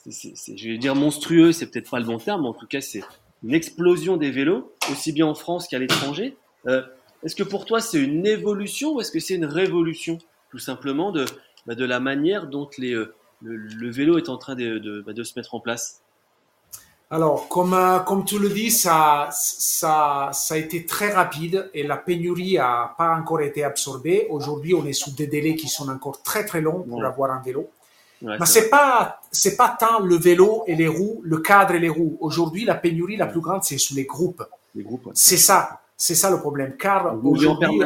je 0.07 0.69
vais 0.69 0.77
dire 0.77 0.95
monstrueux, 0.95 1.51
c'est 1.51 1.69
peut-être 1.69 1.89
pas 1.89 1.99
le 1.99 2.05
bon 2.05 2.17
terme, 2.17 2.43
mais 2.43 2.47
en 2.47 2.53
tout 2.53 2.67
cas, 2.67 2.81
c'est 2.81 3.03
une 3.43 3.53
explosion 3.53 4.17
des 4.17 4.31
vélos, 4.31 4.73
aussi 4.91 5.11
bien 5.11 5.27
en 5.27 5.35
France 5.35 5.67
qu'à 5.67 5.79
l'étranger. 5.79 6.37
Euh, 6.67 6.81
est-ce 7.23 7.35
que 7.35 7.43
pour 7.43 7.65
toi, 7.65 7.81
c'est 7.81 8.01
une 8.01 8.25
évolution 8.25 8.93
ou 8.93 9.01
est-ce 9.01 9.11
que 9.11 9.19
c'est 9.19 9.35
une 9.35 9.45
révolution, 9.45 10.17
tout 10.51 10.59
simplement, 10.59 11.11
de, 11.11 11.25
bah, 11.65 11.75
de 11.75 11.85
la 11.85 11.99
manière 11.99 12.47
dont 12.47 12.69
les, 12.77 12.95
le, 13.41 13.89
vélo 13.89 14.17
est 14.17 14.29
en 14.29 14.37
train 14.37 14.55
de, 14.55 15.03
bah, 15.05 15.13
de, 15.13 15.23
se 15.23 15.37
mettre 15.37 15.55
en 15.55 15.59
place 15.59 16.01
alors, 17.11 17.47
comme, 17.47 17.73
euh, 17.73 17.97
comme 18.01 18.23
tu 18.23 18.37
le 18.37 18.49
dis, 18.49 18.69
ça, 18.69 19.29
ça, 19.31 20.29
ça 20.31 20.53
a 20.53 20.57
été 20.57 20.85
très 20.85 21.11
rapide 21.11 21.67
et 21.73 21.81
la 21.81 21.97
pénurie 21.97 22.53
n'a 22.53 22.93
pas 22.99 23.15
encore 23.15 23.41
été 23.41 23.63
absorbée. 23.63 24.27
Aujourd'hui, 24.29 24.75
on 24.75 24.85
est 24.85 24.93
sous 24.93 25.09
des 25.15 25.25
délais 25.25 25.55
qui 25.55 25.67
sont 25.69 25.89
encore 25.89 26.21
très 26.21 26.45
très 26.45 26.61
longs 26.61 26.83
pour 26.83 27.03
avoir 27.03 27.31
un 27.31 27.41
vélo. 27.41 27.67
Mais 28.21 28.45
c'est 28.45 28.69
pas 28.69 29.21
c'est 29.31 29.55
pas 29.55 29.75
tant 29.79 30.01
le 30.01 30.17
vélo 30.17 30.63
et 30.67 30.75
les 30.75 30.87
roues, 30.87 31.21
le 31.23 31.39
cadre 31.39 31.73
et 31.73 31.79
les 31.79 31.89
roues. 31.89 32.17
Aujourd'hui, 32.19 32.63
la 32.63 32.75
pénurie 32.75 33.15
la 33.15 33.25
plus 33.25 33.41
grande, 33.41 33.63
c'est 33.63 33.79
sous 33.79 33.95
les 33.95 34.05
groupes. 34.05 34.43
Les 34.75 34.83
groupes. 34.83 35.09
C'est 35.15 35.37
ça, 35.37 35.81
c'est 35.97 36.15
ça 36.15 36.29
le 36.29 36.39
problème. 36.39 36.75
Car 36.77 37.15
aujourd'hui, 37.25 37.81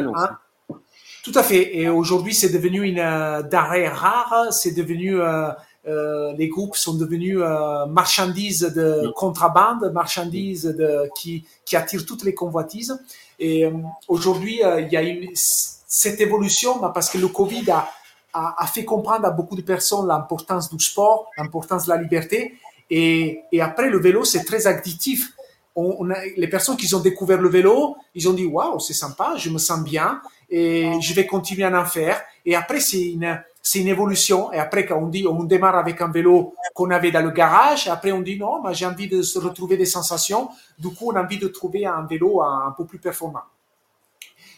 tout 1.24 1.32
à 1.34 1.42
fait. 1.42 1.76
Et 1.76 1.88
aujourd'hui, 1.88 2.34
c'est 2.34 2.50
devenu 2.50 2.82
une 2.82 3.00
euh, 3.00 3.42
d'arrêt 3.42 3.88
rare. 3.88 4.52
C'est 4.52 4.72
devenu 4.72 5.20
euh, 5.20 5.48
euh, 5.86 6.32
les 6.36 6.48
groupes 6.48 6.76
sont 6.76 6.94
devenus 6.94 7.38
euh, 7.40 7.86
marchandises 7.86 8.60
de 8.60 9.10
contrebande, 9.16 9.90
marchandises 9.92 10.64
de, 10.64 11.10
qui, 11.16 11.44
qui 11.64 11.76
attirent 11.76 12.06
toutes 12.06 12.24
les 12.24 12.34
convoitises. 12.34 12.98
Et 13.38 13.66
euh, 13.66 13.72
aujourd'hui, 14.08 14.64
euh, 14.64 14.80
il 14.80 14.92
y 14.92 14.96
a 14.96 15.02
une, 15.02 15.28
cette 15.34 16.20
évolution 16.20 16.78
bah, 16.78 16.90
parce 16.94 17.10
que 17.10 17.18
le 17.18 17.28
Covid 17.28 17.70
a, 17.70 17.90
a, 18.32 18.62
a, 18.62 18.66
fait 18.66 18.84
comprendre 18.84 19.26
à 19.26 19.30
beaucoup 19.30 19.56
de 19.56 19.62
personnes 19.62 20.06
l'importance 20.06 20.74
du 20.74 20.82
sport, 20.82 21.30
l'importance 21.36 21.84
de 21.84 21.90
la 21.90 22.00
liberté. 22.00 22.54
Et, 22.88 23.42
et 23.52 23.60
après, 23.60 23.90
le 23.90 23.98
vélo, 23.98 24.24
c'est 24.24 24.44
très 24.44 24.66
addictif 24.66 25.33
on, 25.76 26.10
a, 26.10 26.24
les 26.36 26.48
personnes 26.48 26.76
qui 26.76 26.92
ont 26.94 27.00
découvert 27.00 27.40
le 27.40 27.48
vélo, 27.48 27.96
ils 28.14 28.28
ont 28.28 28.32
dit 28.32 28.46
waouh, 28.46 28.78
c'est 28.78 28.94
sympa, 28.94 29.34
je 29.36 29.50
me 29.50 29.58
sens 29.58 29.82
bien 29.82 30.20
et 30.48 30.92
je 31.00 31.14
vais 31.14 31.26
continuer 31.26 31.64
à 31.64 31.80
en 31.80 31.84
faire. 31.84 32.22
Et 32.46 32.54
après, 32.54 32.80
c'est 32.80 33.02
une, 33.02 33.40
c'est 33.62 33.80
une 33.80 33.88
évolution. 33.88 34.52
Et 34.52 34.58
après, 34.58 34.86
quand 34.86 34.98
on 34.98 35.08
dit, 35.08 35.26
on 35.26 35.42
démarre 35.42 35.76
avec 35.76 36.00
un 36.00 36.08
vélo 36.08 36.54
qu'on 36.74 36.90
avait 36.90 37.10
dans 37.10 37.22
le 37.22 37.30
garage, 37.30 37.88
après 37.88 38.12
on 38.12 38.20
dit 38.20 38.38
non, 38.38 38.62
j'ai 38.72 38.86
envie 38.86 39.08
de 39.08 39.22
se 39.22 39.38
retrouver 39.38 39.76
des 39.76 39.86
sensations. 39.86 40.50
Du 40.78 40.90
coup, 40.90 41.10
on 41.10 41.16
a 41.16 41.22
envie 41.22 41.38
de 41.38 41.48
trouver 41.48 41.86
un 41.86 42.02
vélo 42.02 42.42
un, 42.42 42.72
peu 42.76 42.84
plus 42.84 42.98
performant. 42.98 43.42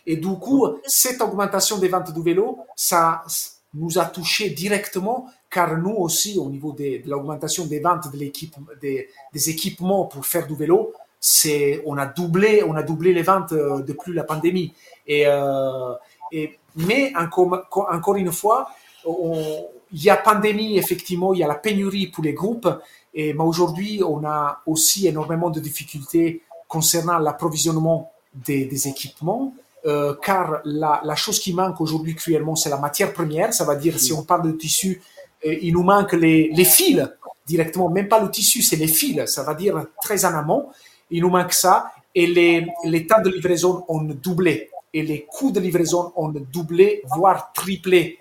Et 0.05 0.17
du 0.17 0.35
coup, 0.39 0.67
cette 0.85 1.21
augmentation 1.21 1.79
des 1.79 1.89
ventes 1.89 2.13
du 2.13 2.23
vélo, 2.23 2.59
ça 2.75 3.25
nous 3.75 3.99
a 3.99 4.07
touché 4.07 4.51
directement 4.51 5.29
car 5.51 5.79
nous 5.79 5.95
aussi, 5.95 6.39
au 6.39 6.51
niveau 6.51 6.73
de, 6.73 7.09
l'augmentation 7.09 7.67
des 7.67 7.81
ventes 7.81 8.11
de 8.13 8.17
l'équipe, 8.19 8.55
des, 8.81 9.09
équipements 9.49 10.05
pour 10.05 10.27
faire 10.27 10.47
du 10.47 10.55
vélo, 10.55 10.93
on 11.87 11.97
a 11.97 12.07
doublé 12.07 12.63
on 12.63 12.75
a 12.75 12.83
doublé 12.83 13.13
les 13.13 13.23
ventes 13.23 13.53
euh, 13.53 13.83
depuis 13.83 14.13
la 14.13 14.25
pandémie. 14.25 14.73
Euh, 15.09 15.95
et 16.33 16.59
mais 16.77 17.13
encore 17.17 17.67
encore 17.73 18.17
une 18.17 18.33
fois 18.33 18.69
il 19.05 20.03
y 20.03 20.11
a 20.11 20.17
pandémie 20.17 20.79
effectivement 20.79 21.33
il 21.33 21.41
y 21.41 21.45
a 21.45 21.49
la 21.49 21.55
pénurie 21.55 22.09
pour 22.09 22.25
les 22.25 22.35
groupes. 22.35 22.69
Et 23.15 23.33
mais 23.33 23.45
aujourd'hui 23.45 24.03
on 24.05 24.25
a 24.25 24.61
aussi 24.67 25.07
énormément 25.07 25.51
de 25.51 25.61
difficultés 25.61 26.43
concernant 26.69 27.19
l'approvisionnement 27.19 28.13
des, 28.35 28.89
équipements. 28.89 29.55
Euh, 29.87 30.15
car 30.21 30.61
la, 30.65 31.15
chose 31.15 31.39
qui 31.39 31.55
manque 31.55 31.81
aujourd'hui 31.81 32.17
cruellement 32.17 32.57
c'est 32.57 32.71
la 32.71 32.79
matière 32.79 33.13
première. 33.13 33.55
Ça 33.55 33.65
veut 33.65 33.77
dire 33.77 33.99
si 33.99 34.13
on 34.13 34.25
parle 34.25 34.51
de 34.51 34.53
tissu 34.53 35.01
il 35.45 35.73
nous 35.73 35.85
manque 35.85 36.13
les, 36.15 36.51
les 36.53 36.65
fils 36.65 37.09
directement. 37.47 37.89
Même 37.89 38.09
pas 38.09 38.21
le 38.21 38.31
tissu 38.31 38.63
c'est 38.63 38.77
les 38.77 38.89
fils. 38.89 39.27
Ça 39.27 39.45
veut 39.45 39.55
dire 39.55 39.87
très 40.03 40.25
en 40.25 40.35
amont 40.35 40.71
il 41.11 41.23
nous 41.23 41.31
manque 41.31 41.53
ça. 41.53 41.93
Et 42.15 42.27
les, 42.27 42.67
les 42.85 43.07
temps 43.07 43.21
de 43.23 43.31
livraison 43.31 43.85
ont 43.89 44.03
doublé. 44.03 44.71
Et 44.95 45.03
les 45.03 45.27
coûts 45.27 45.51
de 45.51 45.61
livraison 45.61 46.13
ont 46.17 46.29
doublé, 46.29 47.03
voire 47.17 47.53
triplé. 47.53 48.19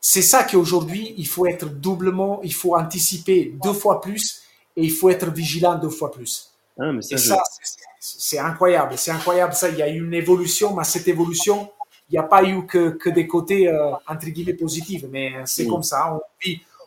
C'est 0.00 0.22
ça 0.22 0.44
qu'aujourd'hui, 0.44 1.14
il 1.18 1.26
faut 1.26 1.46
être 1.46 1.66
doublement, 1.68 2.40
il 2.42 2.54
faut 2.54 2.74
anticiper 2.74 3.52
deux 3.62 3.74
fois 3.74 4.00
plus 4.00 4.42
et 4.74 4.84
il 4.84 4.90
faut 4.90 5.10
être 5.10 5.30
vigilant 5.30 5.74
deux 5.74 5.90
fois 5.90 6.10
plus. 6.10 6.50
Ah, 6.78 6.92
mais 6.92 7.02
ça, 7.02 7.42
c'est 7.98 8.38
incroyable. 8.38 8.96
C'est 8.96 9.10
incroyable. 9.10 9.52
Ça, 9.52 9.68
il 9.68 9.76
y 9.76 9.82
a 9.82 9.90
eu 9.90 10.02
une 10.02 10.14
évolution, 10.14 10.74
mais 10.74 10.84
cette 10.84 11.08
évolution, 11.08 11.70
il 12.08 12.12
n'y 12.12 12.18
a 12.18 12.22
pas 12.22 12.42
eu 12.42 12.64
que, 12.66 12.90
que 12.90 13.10
des 13.10 13.26
côtés, 13.26 13.68
euh, 13.68 13.90
entre 14.08 14.26
guillemets, 14.26 14.54
positifs. 14.54 15.04
Mais 15.10 15.34
c'est 15.44 15.66
comme 15.66 15.82
ça. 15.82 16.18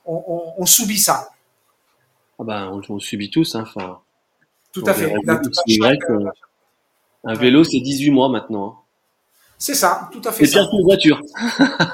On, 0.06 0.24
on, 0.28 0.54
on, 0.58 0.66
subit 0.66 0.98
ça. 0.98 1.30
Ah 2.40 2.44
ben, 2.44 2.72
on, 2.72 2.96
on 2.96 3.00
subit 3.00 3.30
tous. 3.30 3.54
Hein. 3.54 3.66
Enfin, 3.68 4.00
tout 4.74 4.84
à 4.86 4.94
fait. 4.94 5.14
C'est 5.68 5.78
vrai 5.78 5.98
un 7.24 7.36
vélo, 7.36 7.64
c'est 7.64 7.80
18 7.80 8.12
mois 8.12 8.28
maintenant. 8.28 8.68
Hein. 8.68 8.76
C'est 9.58 9.76
ça, 9.76 10.10
tout 10.12 10.22
à 10.26 10.32
fait. 10.32 10.46
C'est 10.46 10.60
pire 10.60 10.70
qu'une 10.70 10.84
voiture. 10.84 11.22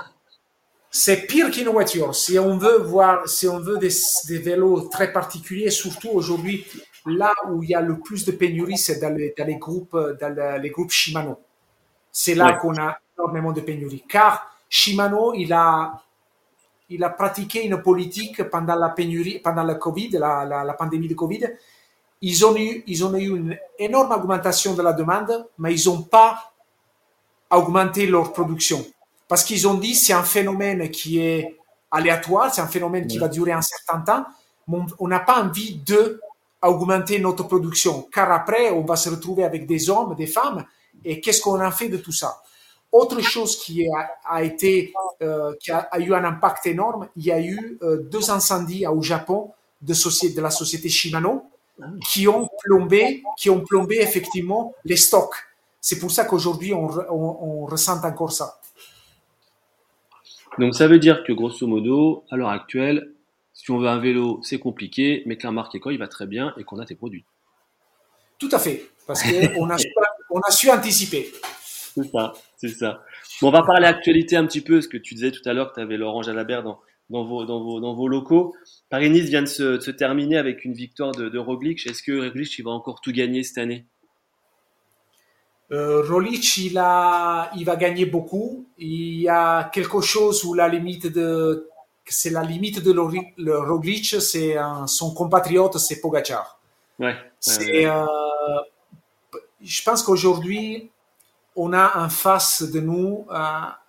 c'est 0.89 1.27
pire 1.27 1.51
qu'une 1.51 1.69
voiture. 1.69 2.15
Si 2.15 2.39
on 2.39 2.57
veut 2.57 2.79
voir, 2.79 3.27
si 3.27 3.47
on 3.47 3.59
veut 3.59 3.77
des, 3.77 3.91
des 4.27 4.39
vélos 4.39 4.89
très 4.89 5.13
particuliers, 5.13 5.69
surtout 5.69 6.09
aujourd'hui, 6.09 6.65
là 7.05 7.31
où 7.49 7.61
il 7.61 7.69
y 7.69 7.75
a 7.75 7.81
le 7.81 7.99
plus 7.99 8.25
de 8.25 8.31
pénurie, 8.31 8.77
c'est 8.77 8.99
dans 8.99 9.15
les, 9.15 9.35
dans 9.37 9.45
les 9.45 9.57
groupes, 9.57 9.95
dans 10.19 10.59
les 10.59 10.69
groupes 10.71 10.91
Shimano. 10.91 11.39
C'est 12.11 12.33
là 12.33 12.53
qu'on 12.53 12.75
a 12.77 12.97
énormément 13.15 13.51
de 13.51 13.61
pénurie. 13.61 14.03
Car 14.09 14.51
Shimano, 14.67 15.35
il 15.35 15.53
a, 15.53 16.01
il 16.89 17.03
a 17.03 17.09
pratiqué 17.09 17.63
une 17.63 17.83
politique 17.83 18.41
pendant 18.49 18.75
la 18.75 18.89
pénurie, 18.89 19.37
pendant 19.39 19.63
la 19.63 19.75
Covid, 19.75 20.09
la, 20.13 20.43
la, 20.43 20.63
la 20.63 20.73
pandémie 20.73 21.07
de 21.07 21.13
Covid 21.13 21.45
ils 22.21 22.45
ont 22.45 22.55
eu, 22.57 22.83
ils 22.87 23.05
ont 23.05 23.15
eu 23.15 23.37
une 23.37 23.57
énorme 23.77 24.11
augmentation 24.11 24.73
de 24.73 24.81
la 24.81 24.93
demande, 24.93 25.47
mais 25.57 25.73
ils 25.73 25.89
n'ont 25.89 26.03
pas 26.03 26.51
augmenté 27.51 28.05
leur 28.05 28.33
production. 28.33 28.85
Parce 29.27 29.43
qu'ils 29.43 29.67
ont 29.67 29.75
dit 29.75 29.95
c'est 29.95 30.13
un 30.13 30.23
phénomène 30.23 30.89
qui 30.89 31.19
est 31.19 31.57
aléatoire, 31.91 32.53
c'est 32.53 32.61
un 32.61 32.67
phénomène 32.67 33.07
qui 33.07 33.17
va 33.17 33.27
durer 33.27 33.51
un 33.51 33.61
certain 33.61 34.01
temps. 34.01 34.25
On 34.99 35.07
n'a 35.07 35.19
pas 35.19 35.41
envie 35.41 35.77
de 35.77 36.19
augmenter 36.61 37.19
notre 37.19 37.43
production, 37.43 38.07
car 38.11 38.31
après, 38.31 38.71
on 38.71 38.83
va 38.83 38.95
se 38.95 39.09
retrouver 39.09 39.43
avec 39.43 39.65
des 39.65 39.89
hommes, 39.89 40.15
des 40.15 40.27
femmes, 40.27 40.65
et 41.05 41.21
qu'est-ce 41.21 41.41
qu'on 41.41 41.59
a 41.59 41.71
fait 41.71 41.87
de 41.87 41.97
tout 41.97 42.11
ça? 42.11 42.41
Autre 42.91 43.21
chose 43.21 43.57
qui 43.57 43.87
a, 44.25 44.43
été, 44.43 44.91
euh, 45.21 45.53
qui 45.59 45.71
a, 45.71 45.87
eu 45.99 46.13
un 46.13 46.23
impact 46.23 46.65
énorme, 46.65 47.07
il 47.15 47.23
y 47.23 47.31
a 47.31 47.39
eu 47.39 47.77
euh, 47.81 48.01
deux 48.11 48.29
incendies 48.31 48.85
au 48.87 49.01
Japon 49.01 49.51
de 49.81 50.41
la 50.41 50.49
société 50.51 50.89
Shimano, 50.89 51.49
qui 52.09 52.27
ont 52.27 52.49
plombé, 52.63 53.23
qui 53.37 53.49
ont 53.49 53.61
plombé 53.61 53.97
effectivement 54.01 54.73
les 54.85 54.97
stocks. 54.97 55.35
C'est 55.81 55.99
pour 55.99 56.11
ça 56.11 56.25
qu'aujourd'hui 56.25 56.73
on, 56.73 56.87
on, 56.87 57.65
ressent 57.65 58.03
encore 58.03 58.31
ça. 58.31 58.59
Donc 60.57 60.75
ça 60.75 60.87
veut 60.87 60.99
dire 60.99 61.23
que 61.23 61.31
grosso 61.31 61.65
modo, 61.67 62.25
à 62.29 62.35
l'heure 62.35 62.49
actuelle, 62.49 63.13
si 63.53 63.71
on 63.71 63.77
veut 63.77 63.87
un 63.87 63.99
vélo, 63.99 64.39
c'est 64.43 64.59
compliqué, 64.59 65.23
mais 65.25 65.37
que 65.37 65.43
la 65.45 65.51
marque 65.51 65.75
Eco, 65.75 65.91
il 65.91 65.97
va 65.97 66.07
très 66.07 66.27
bien 66.27 66.53
et 66.57 66.63
qu'on 66.63 66.79
a 66.79 66.85
tes 66.85 66.95
produits. 66.95 67.23
Tout 68.37 68.49
à 68.51 68.59
fait, 68.59 68.89
parce 69.05 69.21
qu'on 69.23 69.69
a, 69.69 69.77
on 70.29 70.39
a 70.39 70.51
su 70.51 70.69
anticiper. 70.69 71.31
C'est 71.93 72.09
ça, 72.11 72.33
c'est 72.57 72.69
ça. 72.69 73.03
Bon, 73.41 73.49
on 73.49 73.51
va 73.51 73.63
parler 73.63 73.87
actualité 73.87 74.35
un 74.37 74.45
petit 74.45 74.61
peu, 74.61 74.75
parce 74.75 74.87
que 74.87 74.97
tu 74.97 75.13
disais 75.13 75.31
tout 75.31 75.41
à 75.45 75.53
l'heure 75.53 75.69
que 75.69 75.75
tu 75.75 75.81
avais 75.81 75.97
l'orange 75.97 76.27
à 76.29 76.33
la 76.33 76.43
berre 76.43 76.63
dans, 76.63 76.79
dans 77.09 77.25
vos, 77.25 77.45
dans 77.45 77.63
vos, 77.63 77.79
dans 77.79 77.93
vos 77.93 78.07
locaux. 78.07 78.55
Paris-Nice 78.89 79.29
vient 79.29 79.41
de 79.41 79.47
se, 79.47 79.79
se, 79.79 79.91
terminer 79.91 80.37
avec 80.37 80.65
une 80.65 80.73
victoire 80.73 81.11
de, 81.11 81.29
de 81.29 81.39
Roglic. 81.39 81.85
Est-ce 81.87 82.03
que 82.03 82.27
Roglic 82.27 82.57
il 82.57 82.63
va 82.63 82.71
encore 82.71 83.01
tout 83.01 83.11
gagner 83.11 83.43
cette 83.43 83.57
année? 83.57 83.85
Euh, 85.71 86.01
Roglic, 86.01 86.57
il, 86.57 86.77
a, 86.77 87.51
il 87.55 87.65
va 87.65 87.75
gagner 87.75 88.05
beaucoup. 88.05 88.65
Il 88.77 89.21
y 89.21 89.29
a 89.29 89.69
quelque 89.73 90.01
chose 90.01 90.43
où 90.43 90.53
la 90.53 90.67
limite 90.67 91.07
de, 91.07 91.69
c'est 92.05 92.31
la 92.31 92.43
limite 92.43 92.83
de 92.83 92.91
le 92.91 93.59
Roglic, 93.59 94.21
c'est 94.21 94.55
son 94.87 95.13
compatriote, 95.13 95.77
c'est 95.77 96.01
Pogacar. 96.01 96.59
Ouais. 96.99 97.15
euh, 97.85 98.05
je 99.61 99.83
pense 99.83 100.03
qu'aujourd'hui, 100.03 100.89
on 101.55 101.73
a 101.73 101.97
en 101.99 102.09
face 102.09 102.63
de 102.63 102.79
nous 102.79 103.25
euh, 103.31 103.35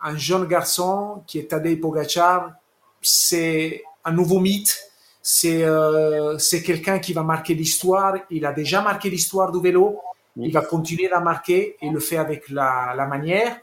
un 0.03 0.17
jeune 0.17 0.47
garçon 0.47 1.23
qui 1.27 1.39
est 1.39 1.51
Tadej 1.51 1.81
Pogacar, 1.81 2.53
c'est 3.01 3.83
un 4.05 4.13
nouveau 4.13 4.41
mythe. 4.41 4.79
C'est 5.23 5.65
euh, 5.65 6.39
c'est 6.39 6.63
quelqu'un 6.63 6.99
qui 6.99 7.13
va 7.13 7.23
marquer 7.23 7.55
l'histoire. 7.55 8.15
Il 8.31 8.47
a 8.47 8.53
déjà 8.53 8.81
marqué 8.81 9.11
l'histoire 9.11 9.53
du 9.53 9.61
vélo 9.61 10.01
il 10.37 10.53
va 10.53 10.63
continuer 10.63 11.11
à 11.13 11.21
marquer 11.21 11.77
et 11.81 11.91
le 11.91 12.01
fait 12.01 12.17
avec 12.17 12.49
la, 12.49 12.95
la 12.97 13.07
manière. 13.07 13.59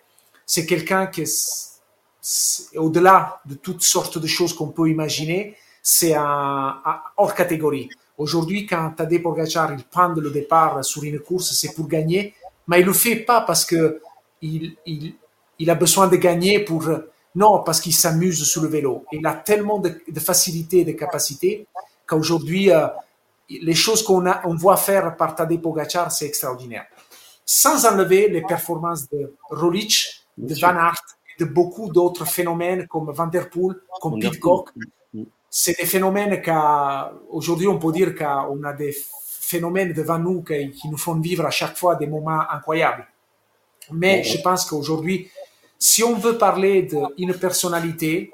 C'est 0.45 0.65
quelqu'un 0.65 1.07
qui, 1.07 1.23
au-delà 2.75 3.41
de 3.45 3.55
toutes 3.55 3.83
sortes 3.83 4.17
de 4.17 4.27
choses 4.27 4.53
qu'on 4.53 4.69
peut 4.69 4.89
imaginer, 4.89 5.55
c'est 5.81 6.13
un, 6.13 6.77
hors 7.15 7.33
catégorie. 7.33 7.89
Aujourd'hui, 8.17 8.65
quand 8.65 8.91
Tadej 8.91 9.21
Pogacar 9.21 9.73
il 9.73 9.83
prend 9.83 10.09
le 10.09 10.29
départ 10.31 10.83
sur 10.83 11.03
une 11.03 11.19
course, 11.19 11.53
c'est 11.53 11.73
pour 11.73 11.87
gagner, 11.87 12.33
mais 12.67 12.79
il 12.81 12.85
le 12.85 12.93
fait 12.93 13.17
pas 13.17 13.41
parce 13.41 13.63
que 13.63 14.01
il, 14.41 14.75
il, 14.85 15.15
il 15.59 15.69
a 15.69 15.75
besoin 15.75 16.07
de 16.07 16.15
gagner 16.15 16.59
pour 16.59 16.89
non 17.37 17.61
parce 17.63 17.79
qu'il 17.79 17.93
s'amuse 17.93 18.43
sur 18.43 18.63
le 18.63 18.67
vélo. 18.67 19.05
Il 19.11 19.25
a 19.27 19.33
tellement 19.33 19.79
de, 19.79 20.01
de 20.07 20.19
facilité 20.19 20.79
et 20.79 20.85
de 20.85 20.93
capacité 20.93 21.67
qu'aujourd'hui 22.07 22.71
euh, 22.71 22.87
les 23.49 23.75
choses 23.75 24.03
qu'on 24.03 24.25
on 24.43 24.55
voit 24.55 24.77
faire 24.77 25.15
par 25.15 25.35
Tadej 25.35 25.61
Pogacar, 25.61 26.11
c'est 26.11 26.25
extraordinaire. 26.25 26.85
Sans 27.45 27.85
enlever 27.85 28.27
les 28.27 28.41
performances 28.41 29.07
de 29.09 29.33
Rolich, 29.49 30.25
de 30.37 30.53
Van 30.55 30.75
Aert, 30.75 31.01
de 31.39 31.45
beaucoup 31.45 31.91
d'autres 31.91 32.25
phénomènes 32.25 32.87
comme 32.87 33.11
Van 33.11 33.27
Der 33.27 33.49
Poel, 33.49 33.77
comme 34.01 34.19
Pitcock. 34.19 34.71
C'est 35.49 35.77
des 35.77 35.85
phénomènes 35.85 36.41
qu'aujourd'hui 36.41 37.67
on 37.67 37.79
peut 37.79 37.91
dire 37.91 38.15
qu'on 38.15 38.63
a 38.63 38.73
des 38.73 38.95
phénomènes 39.51 39.93
devant 39.93 40.19
nous 40.19 40.41
qui, 40.43 40.89
nous 40.89 40.97
font 40.97 41.19
vivre 41.19 41.45
à 41.45 41.51
chaque 41.51 41.77
fois 41.77 41.95
des 41.95 42.07
moments 42.07 42.41
incroyables. 42.49 43.07
Mais 43.91 44.23
je 44.23 44.41
pense 44.41 44.65
qu'aujourd'hui, 44.65 45.29
si 45.79 46.03
on 46.03 46.15
veut 46.15 46.37
parler 46.37 46.87
d'une 47.17 47.33
personnalité, 47.33 48.31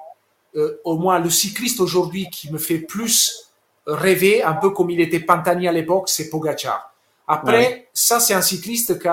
euh, 0.55 0.79
au 0.83 0.97
moins 0.97 1.19
le 1.19 1.29
cycliste 1.29 1.79
aujourd'hui 1.79 2.29
qui 2.31 2.51
me 2.51 2.57
fait 2.57 2.79
plus 2.79 3.49
rêver, 3.85 4.43
un 4.43 4.53
peu 4.53 4.69
comme 4.69 4.89
il 4.89 5.01
était 5.01 5.19
Pantani 5.19 5.67
à 5.67 5.71
l'époque, 5.71 6.09
c'est 6.09 6.29
Pogacar. 6.29 6.93
Après, 7.27 7.89
ça 7.93 8.19
c'est 8.19 8.33
un 8.33 8.41
cycliste 8.41 8.99
qui, 8.99 9.07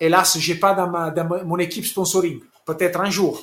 hélas, 0.00 0.38
j'ai 0.38 0.54
pas 0.56 0.74
dans, 0.74 0.88
ma, 0.88 1.10
dans 1.10 1.44
mon 1.44 1.58
équipe 1.58 1.84
sponsoring 1.84 2.40
peut-être 2.64 3.00
un 3.00 3.10
jour. 3.10 3.42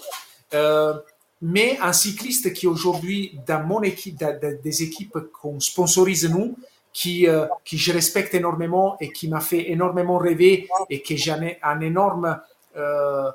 Euh, 0.54 0.94
mais 1.42 1.78
un 1.82 1.94
cycliste 1.94 2.54
qui 2.54 2.68
aujourd'hui, 2.68 3.40
dans 3.48 3.64
mon 3.64 3.82
équipe, 3.82 4.20
dans, 4.20 4.38
des 4.40 4.84
équipes 4.84 5.18
qu'on 5.34 5.60
sponsorise 5.60 6.30
nous, 6.30 6.56
qui, 6.94 7.28
euh, 7.28 7.48
qui 7.64 7.78
je 7.78 7.94
respecte 7.94 8.34
énormément 8.34 8.98
et 9.00 9.12
qui 9.12 9.30
m'a 9.30 9.40
fait 9.40 9.72
énormément 9.72 10.18
rêver 10.18 10.68
et 10.90 11.02
que 11.02 11.16
j'ai 11.16 11.58
un, 11.64 11.80
énorme, 11.80 12.40
euh, 12.76 13.32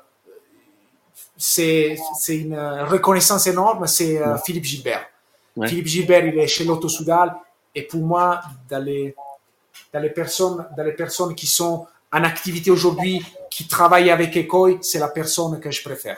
c'est 1.37 1.97
une 2.29 2.57
reconnaissance 2.57 3.47
énorme, 3.47 3.87
c'est 3.87 4.21
euh, 4.21 4.37
Philippe 4.37 4.65
Gilbert. 4.65 5.05
Philippe 5.65 5.87
Gilbert, 5.87 6.25
il 6.25 6.37
est 6.37 6.47
chez 6.47 6.63
Lotto 6.65 6.87
Soudal 6.87 7.35
et 7.73 7.83
pour 7.83 8.01
moi, 8.01 8.41
dans 8.69 8.83
les, 8.83 9.15
dans 9.91 9.99
les 9.99 10.11
personnes, 10.11 10.65
dans 10.75 10.83
les 10.83 10.91
personnes 10.91 11.33
qui 11.33 11.47
sont 11.47 11.87
en 12.11 12.23
activité 12.23 12.69
aujourd'hui, 12.69 13.21
qui 13.49 13.67
travaille 13.67 14.11
avec 14.11 14.37
Ecoy, 14.37 14.77
c'est 14.81 14.99
la 14.99 15.07
personne 15.07 15.59
que 15.59 15.71
je 15.71 15.83
préfère. 15.83 16.17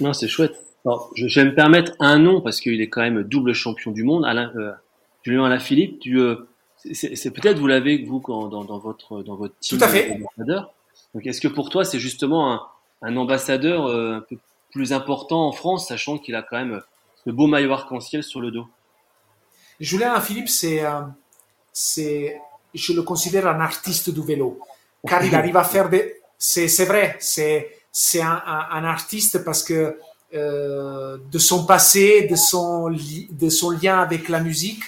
Non, 0.00 0.12
c'est 0.12 0.28
chouette. 0.28 0.54
Alors, 0.84 1.10
je, 1.14 1.40
vais 1.40 1.46
me 1.46 1.54
permettre 1.54 1.92
un 2.00 2.18
nom 2.18 2.40
parce 2.40 2.60
qu'il 2.60 2.80
est 2.80 2.88
quand 2.88 3.02
même 3.02 3.22
double 3.22 3.52
champion 3.52 3.90
du 3.92 4.04
monde. 4.04 4.24
Alain, 4.24 4.52
euh, 4.56 4.72
Julien 5.22 5.44
Alaphilippe, 5.44 6.00
tu, 6.00 6.20
euh, 6.20 6.48
c'est 6.92 7.30
peut-être 7.32 7.58
vous 7.58 7.66
l'avez 7.66 8.04
vous 8.04 8.22
dans, 8.26 8.48
dans, 8.48 8.78
votre 8.78 9.22
dans 9.22 9.36
votre 9.36 9.54
team 9.60 9.78
Tout 9.78 9.84
à 9.84 9.88
fait. 9.88 10.20
Donc, 11.14 11.26
est-ce 11.26 11.40
que 11.40 11.48
pour 11.48 11.70
toi 11.70 11.84
c'est 11.84 11.98
justement 11.98 12.52
un, 12.52 12.62
un 13.02 13.16
ambassadeur 13.16 13.86
euh, 13.86 14.16
un 14.16 14.20
peu 14.20 14.36
plus 14.72 14.92
important 14.92 15.46
en 15.46 15.52
France, 15.52 15.88
sachant 15.88 16.18
qu'il 16.18 16.34
a 16.34 16.42
quand 16.42 16.56
même 16.56 16.80
le 17.24 17.32
beau 17.32 17.46
maillot 17.46 17.72
arc-en-ciel 17.72 18.22
sur 18.22 18.40
le 18.40 18.50
dos 18.50 18.66
Julien 19.80 20.20
Philippe, 20.20 20.48
c'est 20.48 20.82
c'est 21.72 22.40
je 22.74 22.92
le 22.92 23.02
considère 23.02 23.46
un 23.46 23.60
artiste 23.60 24.10
du 24.10 24.22
vélo, 24.22 24.60
car 25.06 25.24
il 25.24 25.34
arrive 25.34 25.56
à 25.56 25.64
faire 25.64 25.88
des... 25.88 26.20
C'est 26.36 26.84
vrai, 26.84 27.16
c'est 27.20 27.78
c'est 27.90 28.20
un, 28.20 28.42
un, 28.46 28.84
artiste 28.84 29.44
parce 29.44 29.62
que 29.62 29.98
euh, 30.34 31.16
de 31.32 31.38
son 31.38 31.64
passé, 31.64 32.28
de 32.30 32.36
son, 32.36 32.90
de 32.90 33.48
son 33.48 33.70
lien 33.70 33.98
avec 33.98 34.28
la 34.28 34.40
musique, 34.40 34.82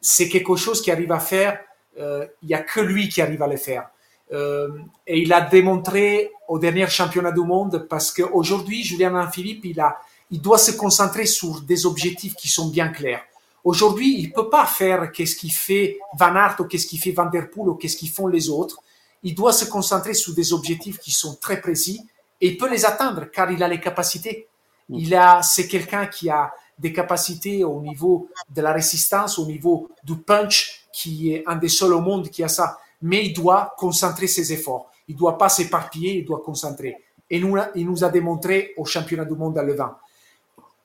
c'est 0.00 0.28
quelque 0.28 0.56
chose 0.56 0.80
qui 0.80 0.90
arrive 0.90 1.12
à 1.12 1.18
faire. 1.18 1.58
Euh, 1.98 2.26
il 2.42 2.48
y 2.48 2.54
a 2.54 2.60
que 2.60 2.80
lui 2.80 3.08
qui 3.08 3.20
arrive 3.20 3.42
à 3.42 3.48
le 3.48 3.56
faire. 3.56 3.90
Euh, 4.34 4.68
et 5.06 5.20
il 5.20 5.32
a 5.32 5.40
démontré 5.40 6.30
au 6.48 6.58
dernier 6.58 6.88
championnat 6.88 7.32
du 7.32 7.40
monde 7.40 7.86
parce 7.88 8.12
qu'aujourd'hui, 8.12 8.82
Julien 8.82 9.30
Philippe, 9.30 9.64
il, 9.64 9.80
a, 9.80 9.96
il 10.30 10.40
doit 10.40 10.58
se 10.58 10.72
concentrer 10.72 11.26
sur 11.26 11.60
des 11.60 11.86
objectifs 11.86 12.34
qui 12.34 12.48
sont 12.48 12.68
bien 12.68 12.88
clairs. 12.88 13.22
Aujourd'hui, 13.62 14.16
il 14.18 14.32
peut 14.32 14.50
pas 14.50 14.66
faire 14.66 15.10
qu'est-ce 15.12 15.36
qu'il 15.36 15.52
fait 15.52 15.98
Van 16.18 16.34
Aert 16.34 16.56
ou 16.58 16.64
qu'est-ce 16.64 16.86
qu'il 16.86 17.00
fait 17.00 17.12
Van 17.12 17.26
Der 17.26 17.48
Poel 17.48 17.68
ou 17.68 17.74
qu'est-ce 17.74 17.96
qu'ils 17.96 18.10
font 18.10 18.26
les 18.26 18.50
autres. 18.50 18.80
Il 19.22 19.34
doit 19.34 19.54
se 19.54 19.64
concentrer 19.64 20.12
sur 20.12 20.34
des 20.34 20.52
objectifs 20.52 20.98
qui 20.98 21.12
sont 21.12 21.36
très 21.36 21.60
précis 21.60 22.06
et 22.40 22.48
il 22.48 22.56
peut 22.58 22.68
les 22.68 22.84
atteindre 22.84 23.30
car 23.30 23.50
il 23.50 23.62
a 23.62 23.68
les 23.68 23.80
capacités. 23.80 24.48
Mm. 24.90 24.94
Il 24.98 25.14
a, 25.14 25.42
c'est 25.42 25.66
quelqu'un 25.68 26.06
qui 26.06 26.28
a 26.28 26.52
des 26.78 26.92
capacités 26.92 27.64
au 27.64 27.80
niveau 27.80 28.28
de 28.50 28.60
la 28.60 28.72
résistance, 28.72 29.38
au 29.38 29.46
niveau 29.46 29.88
du 30.02 30.16
punch, 30.16 30.86
qui 30.92 31.32
est 31.32 31.44
un 31.46 31.56
des 31.56 31.68
seuls 31.68 31.92
au 31.92 32.00
monde 32.00 32.28
qui 32.28 32.42
a 32.42 32.48
ça. 32.48 32.78
Mais 33.04 33.26
il 33.26 33.34
doit 33.34 33.74
concentrer 33.76 34.26
ses 34.26 34.50
efforts. 34.54 34.90
Il 35.08 35.14
doit 35.14 35.36
pas 35.36 35.50
s'éparpiller, 35.50 36.14
il 36.14 36.24
doit 36.24 36.40
concentrer. 36.42 36.96
Et 37.28 37.38
nous, 37.38 37.54
il 37.74 37.86
nous 37.86 38.02
a 38.02 38.08
démontré 38.08 38.72
au 38.78 38.86
championnat 38.86 39.26
du 39.26 39.34
monde 39.34 39.58
à 39.58 39.62
Levin. 39.62 39.94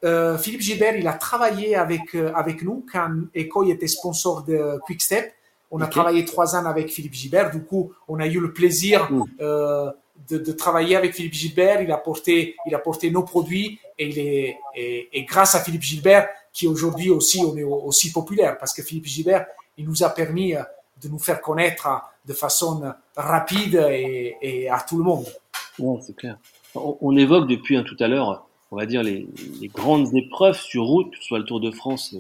Euh, 0.04 0.38
Philippe 0.38 0.62
Gilbert, 0.62 0.98
il 0.98 1.08
a 1.08 1.14
travaillé 1.14 1.78
avec, 1.78 2.16
euh, 2.16 2.34
avec 2.36 2.62
nous 2.62 2.86
quand 2.92 3.10
Ecoy 3.34 3.72
était 3.72 3.88
sponsor 3.88 4.44
de 4.44 4.80
Quickstep. 4.86 5.34
On 5.72 5.80
a 5.80 5.88
travaillé 5.88 6.26
trois 6.26 6.58
ans 6.58 6.66
avec 6.66 6.90
Philippe 6.90 7.14
Gilbert. 7.14 7.52
Du 7.52 7.64
coup, 7.64 7.94
on 8.10 8.20
a 8.20 8.28
eu 8.28 8.40
le 8.42 8.52
plaisir 8.52 9.10
mm. 9.10 9.24
euh, 9.40 9.90
de, 10.30 10.38
de, 10.38 10.52
travailler 10.52 10.98
avec 10.98 11.14
Philippe 11.14 11.34
Gilbert. 11.34 11.82
Il 11.82 11.92
a 11.92 11.98
porté, 11.98 12.56
il 12.66 12.76
a 12.76 12.80
porté 12.80 13.12
nos 13.12 13.24
produits 13.24 13.80
et, 13.98 14.10
il 14.10 14.20
est, 14.20 14.58
et, 14.76 15.10
et 15.14 15.24
grâce 15.24 15.56
à 15.56 15.62
Philippe 15.62 15.84
Gilbert, 15.84 16.28
qui 16.52 16.68
aujourd'hui 16.68 17.10
aussi, 17.12 17.42
on 17.46 17.56
est 17.56 17.64
aussi 17.64 18.12
populaire 18.12 18.58
parce 18.58 18.74
que 18.74 18.82
Philippe 18.82 19.06
Gilbert, 19.06 19.46
il 19.78 19.86
nous 19.86 20.04
a 20.04 20.10
permis 20.10 20.54
de 21.02 21.10
nous 21.10 21.20
faire 21.20 21.42
connaître 21.42 21.88
de 22.26 22.34
façon 22.34 22.94
rapide 23.16 23.76
et, 23.90 24.36
et 24.42 24.70
à 24.70 24.80
tout 24.80 24.98
le 24.98 25.04
monde. 25.04 25.26
Ouais, 25.78 26.00
c'est 26.02 26.16
clair. 26.16 26.38
On, 26.76 26.98
on, 27.02 27.18
évoque 27.18 27.48
depuis 27.48 27.78
un 27.78 27.84
tout 27.84 27.98
à 28.00 28.08
l'heure 28.08 28.50
on 28.72 28.78
va 28.78 28.86
dire, 28.86 29.04
les, 29.04 29.28
grandes 29.74 30.14
épreuves 30.16 30.60
sur 30.60 30.84
route, 30.84 31.12
que 31.12 31.18
ce 31.18 31.24
soit 31.24 31.40
le 31.40 31.46
Tour 31.46 31.60
de 31.60 31.72
France, 31.72 32.16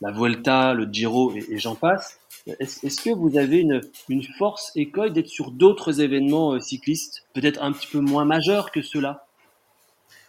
la 0.00 0.10
Vuelta, 0.12 0.72
le 0.74 0.88
Giro 0.90 1.32
et, 1.34 1.58
j'en 1.58 1.74
passe. 1.74 2.18
Est-ce 2.58 3.02
que 3.02 3.10
vous 3.10 3.36
avez 3.36 3.58
une, 3.58 3.82
une 4.08 4.22
force 4.22 4.72
école 4.74 5.12
d'être 5.12 5.28
sur 5.28 5.50
d'autres 5.50 6.00
événements 6.00 6.54
euh, 6.54 6.60
cyclistes, 6.60 7.24
peut-être 7.34 7.62
un 7.62 7.70
petit 7.72 7.86
peu 7.86 8.00
moins 8.00 8.24
majeurs 8.24 8.70
que 8.70 8.80
ceux-là? 8.80 9.26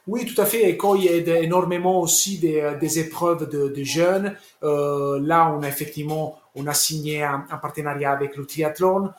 Oui, 0.07 0.25
tout 0.25 0.39
à 0.41 0.45
fait. 0.45 0.69
Ecoy 0.69 1.07
aide 1.07 1.29
énormément 1.29 2.01
aussi 2.01 2.37
des, 2.37 2.59
euh, 2.59 2.77
des 2.77 2.99
épreuves 2.99 3.49
de, 3.49 3.69
de 3.69 3.83
jeunes. 3.83 4.35
Euh, 4.61 5.19
là, 5.21 5.55
on 5.57 5.63
a 5.63 5.69
effectivement 5.69 6.40
on 6.55 6.67
a 6.67 6.73
signé 6.73 7.23
un, 7.23 7.39
partenariat 7.61 8.11
avec 8.11 8.35
le 8.35 8.45
triathlon. 8.45 9.11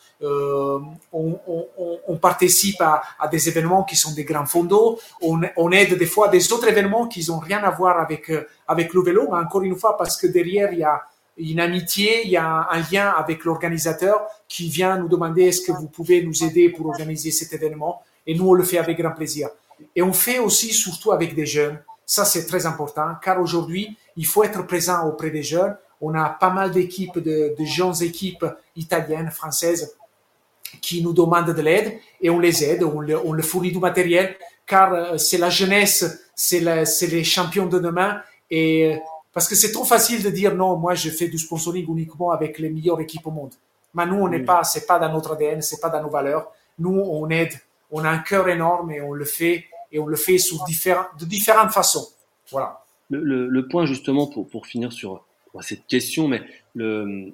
On, 1.13 2.17
participe 2.21 2.81
à, 2.81 3.03
à, 3.19 3.29
des 3.29 3.49
événements 3.49 3.85
qui 3.85 3.97
sont 3.97 4.13
des 4.13 4.25
grands 4.25 4.47
fondos. 4.47 4.99
On, 5.23 5.71
aide 5.73 5.97
des 5.99 6.07
fois 6.07 6.29
des 6.29 6.53
autres 6.53 6.69
événements 6.69 7.07
qui 7.07 7.27
n'ont 7.29 7.39
rien 7.39 7.63
à 7.65 7.71
voir 7.71 7.99
avec 7.99 8.31
avec 8.69 8.93
le 8.95 9.03
vélo, 9.03 9.29
mais 9.31 9.39
encore 9.39 9.63
une 9.63 9.77
fois 9.77 9.97
parce 9.97 10.17
que 10.17 10.27
derrière 10.27 10.73
il 10.73 10.81
y 10.81 10.85
a 10.85 11.03
une 11.39 11.61
amitié, 11.61 12.25
il 12.25 12.31
y 12.31 12.37
a 12.37 12.69
un 12.71 12.81
lien 12.91 13.09
avec 13.09 13.45
l'organisateur 13.45 14.27
qui 14.47 14.69
vient 14.69 14.99
nous 14.99 15.09
demander 15.09 15.45
est-ce 15.45 15.63
que 15.63 15.73
vous 15.73 15.89
pouvez 15.89 16.23
nous 16.23 16.45
aider 16.45 16.69
pour 16.69 16.87
organiser 16.87 17.31
cet 17.31 17.53
événement 17.55 18.03
et 18.27 18.35
nous 18.35 18.49
on 18.49 18.55
le 18.55 18.65
fait 18.65 18.79
avec 18.79 18.99
grand 18.99 19.13
plaisir. 19.13 19.49
Et 19.97 20.03
on 20.03 20.13
fait 20.13 20.39
aussi 20.39 20.73
surtout 20.73 21.13
avec 21.13 21.35
des 21.35 21.47
jeunes. 21.47 21.79
Ça, 22.05 22.25
c'est 22.25 22.47
très 22.47 22.67
important, 22.67 23.15
car 23.23 23.41
aujourd'hui, 23.41 23.97
il 24.17 24.27
faut 24.27 24.45
être 24.45 24.67
présent 24.67 25.07
auprès 25.07 25.31
des 25.31 25.43
jeunes. 25.43 25.77
On 26.03 26.15
a 26.15 26.29
pas 26.29 26.51
mal 26.51 26.73
d'équipes, 26.73 27.19
de, 27.19 27.55
de 27.59 27.65
jeunes 27.65 28.03
équipes 28.03 28.45
italiennes, 28.77 29.31
françaises, 29.31 29.97
qui 30.81 31.03
nous 31.03 31.13
demandent 31.13 31.55
de 31.55 31.63
l'aide 31.63 31.99
et 32.21 32.31
on 32.31 32.39
les 32.39 32.65
aide, 32.65 32.83
on, 32.83 33.01
le, 33.01 33.19
on 33.25 33.33
le 33.33 33.43
fournit 33.43 33.73
du 33.73 33.79
matériel, 33.79 34.37
car 34.67 34.93
euh, 34.93 35.17
c'est 35.17 35.39
la 35.39 35.51
jeunesse, 35.51 36.29
c'est 36.35 36.61
les 36.61 37.25
champions 37.25 37.67
de 37.67 37.79
demain. 37.79 38.21
Et 38.51 38.95
euh, 38.95 38.99
parce 39.33 39.49
que 39.49 39.55
c'est 39.55 39.73
trop 39.73 39.85
facile 39.85 40.23
de 40.23 40.31
dire 40.31 40.55
non, 40.55 40.77
moi 40.77 40.95
je 40.95 41.11
fais 41.11 41.29
du 41.29 41.39
sponsoring 41.39 41.87
uniquement 41.89 42.31
avec 42.31 42.59
les 42.59 42.71
meilleures 42.71 43.01
équipes 43.01 43.27
au 43.27 43.31
monde. 43.31 43.55
Mais 43.95 44.07
nous, 44.07 44.17
on 44.17 44.29
n'est 44.29 44.45
pas, 44.45 44.65
c'est 44.65 44.87
pas 44.87 44.99
dans 44.99 45.13
notre 45.13 45.33
ADN, 45.33 45.61
c'est 45.61 45.81
pas 45.81 45.91
dans 45.91 46.03
nos 46.03 46.09
valeurs. 46.09 46.51
Nous, 46.79 46.99
on 46.99 47.29
aide, 47.29 47.53
on 47.91 48.05
a 48.05 48.11
un 48.11 48.19
cœur 48.19 48.49
énorme 48.49 48.91
et 48.91 49.01
on 49.03 49.13
le 49.13 49.25
fait 49.25 49.67
et 49.91 49.99
on 49.99 50.07
le 50.07 50.17
fait 50.17 50.39
sous 50.39 50.65
différents, 50.65 51.05
de 51.19 51.27
différentes 51.27 51.73
façons. 51.73 52.09
Voilà. 52.51 52.83
Le, 53.11 53.47
le, 53.47 53.69
point 53.69 53.85
justement 53.85 54.27
pour, 54.27 54.49
pour 54.49 54.67
finir 54.67 54.91
sur 54.91 55.23
cette 55.61 55.87
question, 55.87 56.29
mais 56.29 56.43
le, 56.75 57.33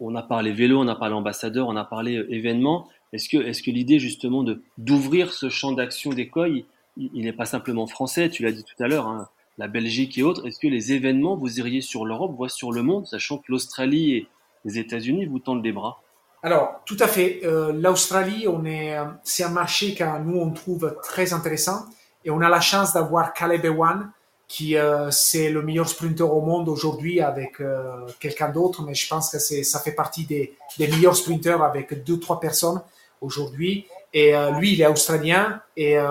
on 0.00 0.14
a 0.14 0.22
parlé 0.22 0.52
vélo, 0.52 0.80
on 0.80 0.88
a 0.88 0.94
parlé 0.94 1.14
ambassadeur, 1.14 1.68
on 1.68 1.76
a 1.76 1.84
parlé 1.84 2.16
euh, 2.16 2.32
événement. 2.32 2.88
Est-ce 3.12 3.28
que, 3.28 3.36
est-ce 3.36 3.62
que 3.62 3.70
l'idée 3.70 3.98
justement 3.98 4.42
de 4.42 4.62
d'ouvrir 4.78 5.32
ce 5.32 5.48
champ 5.48 5.72
d'action 5.72 6.10
d'école, 6.10 6.62
il 6.96 7.24
n'est 7.24 7.32
pas 7.32 7.44
simplement 7.44 7.86
français, 7.86 8.30
tu 8.30 8.42
l'as 8.42 8.52
dit 8.52 8.64
tout 8.64 8.82
à 8.82 8.88
l'heure, 8.88 9.06
hein, 9.06 9.28
la 9.58 9.68
Belgique 9.68 10.18
et 10.18 10.22
autres. 10.22 10.46
Est-ce 10.46 10.58
que 10.58 10.68
les 10.68 10.92
événements, 10.92 11.36
vous 11.36 11.58
iriez 11.58 11.80
sur 11.80 12.06
l'Europe, 12.06 12.34
voire 12.36 12.50
sur 12.50 12.72
le 12.72 12.82
monde, 12.82 13.06
sachant 13.06 13.38
que 13.38 13.44
l'Australie 13.48 14.12
et 14.12 14.26
les 14.64 14.78
États-Unis 14.78 15.26
vous 15.26 15.38
tendent 15.38 15.64
les 15.64 15.72
bras? 15.72 16.02
Alors, 16.42 16.82
tout 16.84 16.96
à 17.00 17.06
fait. 17.06 17.40
Euh, 17.44 17.72
L'Australie, 17.72 18.46
on 18.48 18.64
est, 18.64 18.98
euh, 18.98 19.04
c'est 19.22 19.44
un 19.44 19.50
marché 19.50 19.94
que 19.94 20.04
nous 20.22 20.38
on 20.38 20.50
trouve 20.50 20.96
très 21.02 21.32
intéressant 21.32 21.86
et 22.24 22.30
on 22.30 22.40
a 22.40 22.48
la 22.48 22.60
chance 22.60 22.92
d'avoir 22.92 23.32
Caleb 23.32 23.64
Ewan, 23.64 24.10
qui 24.54 24.76
euh, 24.76 25.10
c'est 25.10 25.50
le 25.50 25.62
meilleur 25.62 25.88
sprinter 25.88 26.22
au 26.32 26.40
monde 26.40 26.68
aujourd'hui 26.68 27.20
avec 27.20 27.60
euh, 27.60 28.06
quelqu'un 28.20 28.50
d'autre, 28.50 28.84
mais 28.84 28.94
je 28.94 29.08
pense 29.08 29.28
que 29.28 29.40
c'est, 29.40 29.64
ça 29.64 29.80
fait 29.80 29.90
partie 29.90 30.26
des, 30.26 30.54
des 30.78 30.86
meilleurs 30.86 31.16
sprinters 31.16 31.60
avec 31.60 32.04
deux 32.04 32.20
trois 32.20 32.38
personnes 32.38 32.80
aujourd'hui. 33.20 33.86
Et 34.12 34.32
euh, 34.36 34.52
lui, 34.52 34.74
il 34.74 34.80
est 34.80 34.86
australien 34.86 35.60
et, 35.76 35.98
euh, 35.98 36.06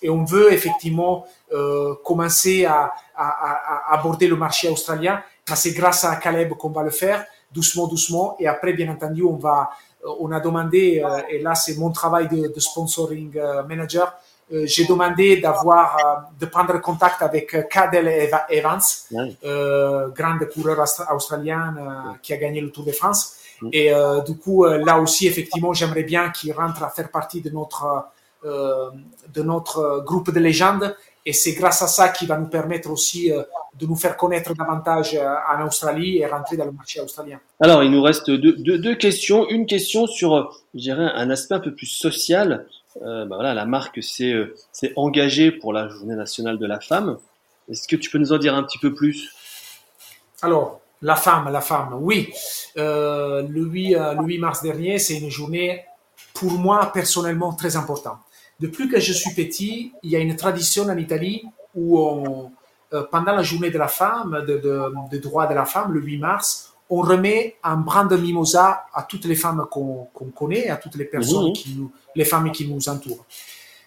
et 0.00 0.08
on 0.08 0.24
veut 0.24 0.50
effectivement 0.50 1.26
euh, 1.52 1.94
commencer 2.02 2.64
à, 2.64 2.90
à, 3.14 3.28
à, 3.28 3.92
aborder 3.98 4.28
le 4.28 4.36
marché 4.36 4.70
australien. 4.70 5.22
Mais 5.50 5.56
c'est 5.56 5.72
grâce 5.72 6.06
à 6.06 6.16
Caleb 6.16 6.54
qu'on 6.54 6.70
va 6.70 6.82
le 6.82 6.90
faire, 6.90 7.26
doucement, 7.52 7.86
doucement. 7.86 8.36
Et 8.40 8.48
après, 8.48 8.72
bien 8.72 8.90
entendu, 8.90 9.22
on 9.24 9.36
va, 9.36 9.68
on 10.20 10.32
a 10.32 10.40
demandé, 10.40 11.02
euh, 11.04 11.20
et 11.28 11.40
là 11.40 11.54
c'est 11.54 11.76
mon 11.76 11.90
travail 11.90 12.28
de, 12.28 12.48
de 12.48 12.60
sponsoring 12.60 13.36
euh, 13.36 13.62
manager, 13.64 14.06
euh, 14.06 14.18
j'ai 14.50 14.86
demandé 14.86 15.36
d'avoir, 15.38 15.96
euh, 15.96 16.20
de 16.40 16.46
prendre 16.46 16.80
contact 16.80 17.20
avec 17.22 17.54
euh, 17.54 17.62
Cadel 17.62 18.08
Eva- 18.08 18.46
Evans, 18.48 18.80
Ouais. 19.12 19.36
euh, 19.44 20.08
grande 20.08 20.44
coureur 20.48 20.78
austra- 20.78 21.14
australien 21.14 21.74
euh, 21.78 22.12
qui 22.22 22.32
a 22.32 22.36
gagné 22.38 22.60
le 22.60 22.70
Tour 22.70 22.84
de 22.84 22.92
France. 22.92 23.34
Mm. 23.60 23.68
Et 23.72 23.92
euh, 23.92 24.20
du 24.22 24.36
coup, 24.38 24.64
euh, 24.64 24.82
là 24.84 24.98
aussi, 25.00 25.26
effectivement, 25.26 25.72
j'aimerais 25.72 26.04
bien 26.04 26.30
qu'il 26.30 26.52
rentre 26.52 26.82
à 26.82 26.90
faire 26.90 27.10
partie 27.10 27.40
de 27.42 27.50
notre, 27.50 28.06
euh, 28.44 28.90
de 29.34 29.42
notre 29.42 29.78
euh, 29.80 30.00
groupe 30.00 30.30
de 30.32 30.40
légendes. 30.40 30.96
Et 31.26 31.34
c'est 31.34 31.52
grâce 31.52 31.82
à 31.82 31.88
ça 31.88 32.08
qu'il 32.08 32.26
va 32.28 32.38
nous 32.38 32.46
permettre 32.46 32.88
aussi 32.90 33.30
euh, 33.30 33.42
de 33.78 33.84
nous 33.86 33.96
faire 33.96 34.16
connaître 34.16 34.54
davantage 34.54 35.14
euh, 35.14 35.34
en 35.52 35.66
Australie 35.66 36.18
et 36.18 36.26
rentrer 36.26 36.56
dans 36.56 36.64
le 36.64 36.72
marché 36.72 37.00
australien. 37.00 37.38
Alors, 37.60 37.82
il 37.82 37.90
nous 37.90 38.00
reste 38.02 38.30
deux, 38.30 38.54
deux, 38.54 38.78
deux 38.78 38.94
questions. 38.94 39.46
Une 39.50 39.66
question 39.66 40.06
sur, 40.06 40.34
euh, 40.34 40.44
je 40.74 40.80
dirais, 40.80 41.10
un 41.14 41.28
aspect 41.28 41.56
un 41.56 41.60
peu 41.60 41.74
plus 41.74 41.86
social. 41.86 42.64
Euh, 43.02 43.24
bah 43.26 43.36
voilà, 43.36 43.54
la 43.54 43.64
marque 43.64 44.02
s'est 44.02 44.32
euh, 44.32 44.56
s'est 44.72 44.92
engagée 44.96 45.52
pour 45.52 45.72
la 45.72 45.88
Journée 45.88 46.16
nationale 46.16 46.58
de 46.58 46.66
la 46.66 46.80
femme. 46.80 47.18
Est-ce 47.70 47.86
que 47.86 47.96
tu 47.96 48.10
peux 48.10 48.18
nous 48.18 48.32
en 48.32 48.38
dire 48.38 48.54
un 48.54 48.62
petit 48.62 48.78
peu 48.78 48.94
plus? 48.94 49.30
Alors, 50.42 50.80
la 51.02 51.16
femme, 51.16 51.50
la 51.52 51.60
femme, 51.60 51.96
oui. 52.00 52.32
Euh, 52.76 53.42
le, 53.48 53.62
8, 53.62 53.94
euh, 53.94 54.14
le 54.14 54.24
8 54.24 54.38
mars 54.38 54.62
dernier, 54.62 54.98
c'est 54.98 55.18
une 55.18 55.30
journée 55.30 55.84
pour 56.34 56.52
moi 56.52 56.90
personnellement 56.92 57.52
très 57.52 57.76
importante. 57.76 58.18
Depuis 58.58 58.88
que 58.88 58.98
je 58.98 59.12
suis 59.12 59.34
petit, 59.34 59.92
il 60.02 60.10
y 60.10 60.16
a 60.16 60.18
une 60.18 60.34
tradition 60.34 60.84
en 60.84 60.96
Italie 60.96 61.44
où 61.74 62.50
pendant 63.10 63.32
la 63.32 63.42
journée 63.42 63.70
de 63.70 63.78
la 63.78 63.86
femme, 63.86 64.44
de, 64.48 64.56
de, 64.56 64.92
de 65.12 65.18
droit 65.18 65.46
de 65.46 65.54
la 65.54 65.64
femme, 65.64 65.92
le 65.92 66.00
8 66.00 66.18
mars, 66.18 66.74
on 66.90 67.00
remet 67.02 67.56
un 67.62 67.76
brin 67.76 68.04
de 68.06 68.16
mimosa 68.16 68.86
à 68.94 69.02
toutes 69.02 69.24
les 69.26 69.34
femmes 69.36 69.66
qu'on 69.70 70.08
connaît, 70.34 70.68
à 70.68 70.76
toutes 70.76 70.94
les 70.96 71.04
personnes 71.04 71.48
Mhm. 71.48 71.52
qui 71.52 71.74
nous, 71.76 71.90
les 72.14 72.24
femmes 72.24 72.50
qui 72.52 72.66
nous 72.66 72.88
entourent. 72.88 73.24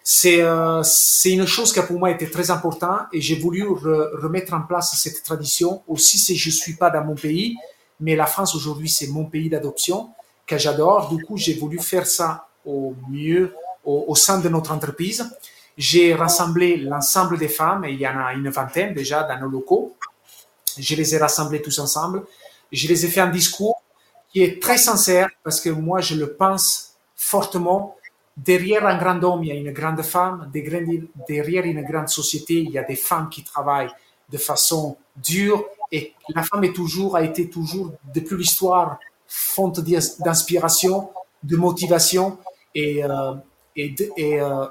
C'est 0.04 0.40
euh, 0.42 0.82
une 1.26 1.46
chose 1.46 1.72
qui 1.72 1.80
pour 1.82 1.98
moi 1.98 2.10
était 2.10 2.28
très 2.30 2.50
importante 2.50 3.02
et 3.12 3.20
j'ai 3.20 3.36
voulu 3.36 3.62
re- 3.64 4.20
remettre 4.20 4.52
en 4.54 4.62
place 4.62 4.96
cette 4.96 5.22
tradition 5.22 5.82
aussi 5.86 6.18
si 6.18 6.36
je 6.36 6.50
suis 6.50 6.74
pas 6.74 6.90
dans 6.90 7.04
mon 7.04 7.14
pays, 7.14 7.56
mais 8.00 8.16
la 8.16 8.26
France 8.26 8.54
aujourd'hui 8.56 8.88
c'est 8.88 9.06
mon 9.08 9.24
pays 9.26 9.48
d'adoption 9.48 10.10
que 10.46 10.58
j'adore. 10.58 11.08
Du 11.14 11.24
coup 11.24 11.36
j'ai 11.36 11.54
voulu 11.54 11.78
faire 11.78 12.06
ça 12.06 12.48
au 12.64 12.94
mieux 13.08 13.54
au, 13.84 14.04
au 14.08 14.14
sein 14.16 14.38
de 14.40 14.48
notre 14.48 14.72
entreprise. 14.72 15.28
J'ai 15.76 16.14
rassemblé 16.14 16.76
l'ensemble 16.76 17.38
des 17.38 17.48
femmes, 17.48 17.84
et 17.84 17.92
il 17.92 18.00
y 18.00 18.06
en 18.06 18.18
a 18.18 18.32
une 18.34 18.48
vingtaine 18.50 18.92
déjà 18.94 19.22
dans 19.22 19.38
nos 19.40 19.48
locaux. 19.48 19.94
Je 20.78 20.94
les 20.96 21.14
ai 21.14 21.18
rassemblés 21.18 21.62
tous 21.62 21.78
ensemble. 21.78 22.24
Je 22.72 22.88
les 22.88 23.04
ai 23.04 23.08
fait 23.08 23.20
un 23.20 23.30
discours 23.30 23.82
qui 24.30 24.42
est 24.42 24.60
très 24.62 24.78
sincère 24.78 25.28
parce 25.44 25.60
que 25.60 25.70
moi 25.70 26.00
je 26.00 26.14
le 26.16 26.32
pense 26.34 26.94
fortement. 27.16 27.96
Derrière 28.36 28.86
un 28.86 28.96
grand 28.96 29.22
homme, 29.24 29.44
il 29.44 29.48
y 29.48 29.52
a 29.52 29.54
une 29.54 29.72
grande 29.72 30.00
femme. 30.02 30.50
Derrière 30.52 31.64
une 31.64 31.82
grande 31.82 32.08
société, 32.08 32.54
il 32.54 32.70
y 32.70 32.78
a 32.78 32.82
des 32.84 32.96
femmes 32.96 33.28
qui 33.28 33.44
travaillent 33.44 33.90
de 34.30 34.38
façon 34.38 34.96
dure. 35.16 35.64
Et 35.90 36.14
la 36.34 36.42
femme 36.42 36.64
est 36.64 36.72
toujours, 36.74 37.16
a 37.16 37.22
été 37.22 37.50
toujours, 37.50 37.92
depuis 38.14 38.36
l'histoire, 38.36 38.98
fonte 39.28 39.80
d'ins- 39.80 40.16
d'inspiration, 40.24 41.10
de 41.42 41.56
motivation 41.56 42.38
et, 42.74 43.04
euh, 43.04 43.34
et, 43.76 43.90
de- 43.90 44.10
et, 44.16 44.40
euh, 44.40 44.64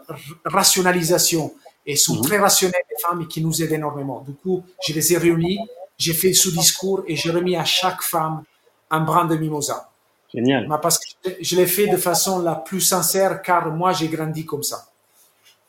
rationalisation. 0.45 1.53
Et 1.85 1.95
sont 1.95 2.15
Mhm. 2.15 2.21
très 2.23 2.37
rationnelles 2.39 2.81
les 2.89 2.95
femmes 3.05 3.21
et 3.21 3.27
qui 3.27 3.41
nous 3.41 3.61
aident 3.61 3.71
énormément. 3.73 4.21
Du 4.27 4.33
coup, 4.33 4.63
je 4.87 4.93
les 4.93 5.13
ai 5.13 5.17
réunies, 5.17 5.59
j'ai 6.01 6.13
fait 6.13 6.33
ce 6.33 6.49
discours 6.49 7.03
et 7.07 7.15
j'ai 7.15 7.31
remis 7.31 7.55
à 7.55 7.65
chaque 7.65 8.01
femme 8.01 8.43
un 8.89 9.01
brin 9.01 9.25
de 9.25 9.35
mimosa. 9.35 9.89
Génial. 10.33 10.67
Mais 10.69 10.75
parce 10.81 10.97
que 10.99 11.05
je- 11.41 11.55
l'ai 11.57 11.67
fait 11.67 11.87
de 11.87 11.97
façon 11.97 12.39
la 12.39 12.55
plus 12.55 12.81
sincère 12.81 13.41
car 13.41 13.71
moi 13.71 13.91
j'ai 13.93 14.07
grandi 14.07 14.45
comme 14.45 14.63
ça. 14.63 14.77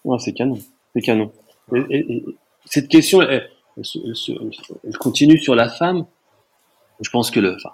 Ouais, 0.05 0.18
c'est 0.20 0.33
canon. 0.33 0.59
C'est 0.95 1.03
canon. 1.03 1.33
Et, 1.74 1.80
et- 1.91 2.12
et 2.16 2.24
cette 2.64 2.89
question, 2.89 3.20
elle, 3.22 3.49
continue 4.99 5.39
sur 5.39 5.55
la 5.55 5.68
femme. 5.68 6.07
Je 7.01 7.11
pense 7.11 7.30
que 7.30 7.41
le, 7.41 7.55
enfin, 7.57 7.72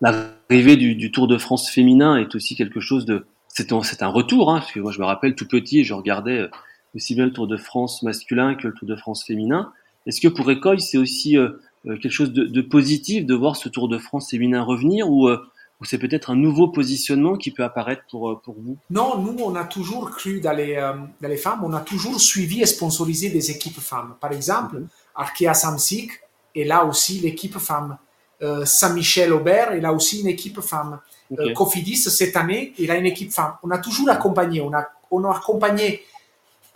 l'arrivée 0.00 0.76
du, 0.76 0.94
du 0.94 1.10
Tour 1.10 1.26
de 1.26 1.38
France 1.38 1.68
féminin 1.70 2.16
est 2.16 2.34
aussi 2.34 2.54
quelque 2.56 2.80
chose 2.80 3.04
de, 3.04 3.26
c'est 3.48 3.72
un, 3.72 3.82
c'est 3.82 4.02
un 4.02 4.08
retour, 4.08 4.50
hein, 4.52 4.60
parce 4.60 4.72
que 4.72 4.80
moi 4.80 4.92
je 4.92 5.00
me 5.00 5.04
rappelle 5.04 5.34
tout 5.34 5.48
petit, 5.48 5.84
je 5.84 5.94
regardais 5.94 6.38
euh, 6.40 6.48
aussi 6.94 7.14
bien 7.14 7.24
le 7.26 7.32
Tour 7.32 7.46
de 7.48 7.56
France 7.56 8.02
masculin 8.02 8.54
que 8.54 8.68
le 8.68 8.74
Tour 8.74 8.86
de 8.88 8.96
France 8.96 9.24
féminin. 9.24 9.72
Est-ce 10.06 10.20
que 10.20 10.28
pour 10.28 10.48
Écoille, 10.50 10.80
c'est 10.80 10.98
aussi 10.98 11.36
euh, 11.36 11.48
quelque 11.84 12.10
chose 12.10 12.32
de, 12.32 12.44
de 12.44 12.62
positif 12.62 13.26
de 13.26 13.34
voir 13.34 13.56
ce 13.56 13.68
Tour 13.68 13.88
de 13.88 13.98
France 13.98 14.30
féminin 14.30 14.62
revenir 14.62 15.10
ou, 15.10 15.28
euh, 15.28 15.38
ou 15.80 15.84
c'est 15.84 15.98
peut-être 15.98 16.30
un 16.30 16.36
nouveau 16.36 16.68
positionnement 16.68 17.36
qui 17.36 17.50
peut 17.50 17.64
apparaître 17.64 18.02
pour, 18.10 18.30
euh, 18.30 18.40
pour 18.42 18.54
vous? 18.54 18.76
Non, 18.90 19.18
nous, 19.18 19.36
on 19.44 19.54
a 19.54 19.64
toujours 19.64 20.10
cru 20.10 20.40
dans 20.40 20.52
les, 20.52 20.76
euh, 20.76 20.92
dans 21.20 21.28
les 21.28 21.36
femmes, 21.36 21.60
on 21.64 21.72
a 21.72 21.80
toujours 21.80 22.20
suivi 22.20 22.62
et 22.62 22.66
sponsorisé 22.66 23.30
des 23.30 23.50
équipes 23.50 23.80
femmes. 23.80 24.14
Par 24.20 24.32
exemple, 24.32 24.82
Arkea 25.14 25.54
Samsic 25.54 26.10
est 26.54 26.64
là 26.64 26.84
aussi 26.84 27.18
l'équipe 27.20 27.58
femme. 27.58 27.98
Euh, 28.42 28.64
Saint-Michel 28.64 29.32
Aubert 29.32 29.72
est 29.72 29.80
là 29.80 29.92
aussi 29.92 30.20
une 30.20 30.28
équipe 30.28 30.60
femme. 30.60 31.00
Ok. 31.30 31.40
Euh, 31.40 31.52
Cofidis, 31.52 31.96
cette 31.96 32.36
année, 32.36 32.72
il 32.78 32.90
a 32.90 32.96
une 32.96 33.06
équipe 33.06 33.32
femme. 33.32 33.54
On 33.62 33.70
a 33.70 33.78
toujours 33.78 34.10
accompagné, 34.10 34.60
on 34.60 34.72
a, 34.72 34.86
on 35.10 35.24
a 35.24 35.36
accompagné 35.36 36.02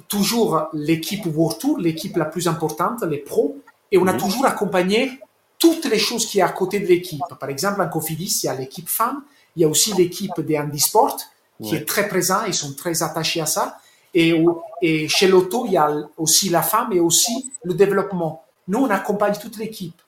toujours 0.08 0.68
l'équipe 0.72 1.26
World 1.26 1.58
Tour, 1.58 1.78
l'équipe 1.78 2.16
la 2.16 2.24
plus 2.24 2.48
importante, 2.48 3.02
les 3.02 3.18
pros, 3.18 3.57
et 3.90 3.98
on 3.98 4.06
a 4.06 4.14
toujours 4.14 4.46
accompagné 4.46 5.20
toutes 5.58 5.86
les 5.86 5.98
choses 5.98 6.26
qui 6.26 6.38
est 6.38 6.42
à 6.42 6.50
côté 6.50 6.78
de 6.80 6.86
l'équipe. 6.86 7.20
Par 7.40 7.48
exemple, 7.48 7.80
en 7.82 7.88
Cofidis, 7.88 8.40
il 8.42 8.46
y 8.46 8.48
a 8.48 8.54
l'équipe 8.54 8.88
femme, 8.88 9.22
il 9.56 9.62
y 9.62 9.64
a 9.64 9.68
aussi 9.68 9.92
l'équipe 9.94 10.40
des 10.40 10.58
handisport, 10.58 11.16
qui 11.62 11.72
Ouais. 11.72 11.78
est 11.78 11.84
très 11.84 12.06
présent, 12.06 12.44
ils 12.46 12.54
sont 12.54 12.74
très 12.74 13.02
attachés 13.02 13.40
à 13.40 13.46
ça. 13.46 13.78
Et, 14.14 15.08
chez 15.08 15.26
l'auto, 15.28 15.64
il 15.66 15.72
y 15.72 15.76
a 15.76 15.90
aussi 16.16 16.48
la 16.48 16.62
femme 16.62 16.92
et 16.92 17.00
aussi 17.00 17.50
le 17.64 17.74
développement. 17.74 18.44
Nous, 18.68 18.78
on 18.78 18.90
accompagne 18.90 19.34
toute 19.40 19.56
l'équipe. 19.58 20.00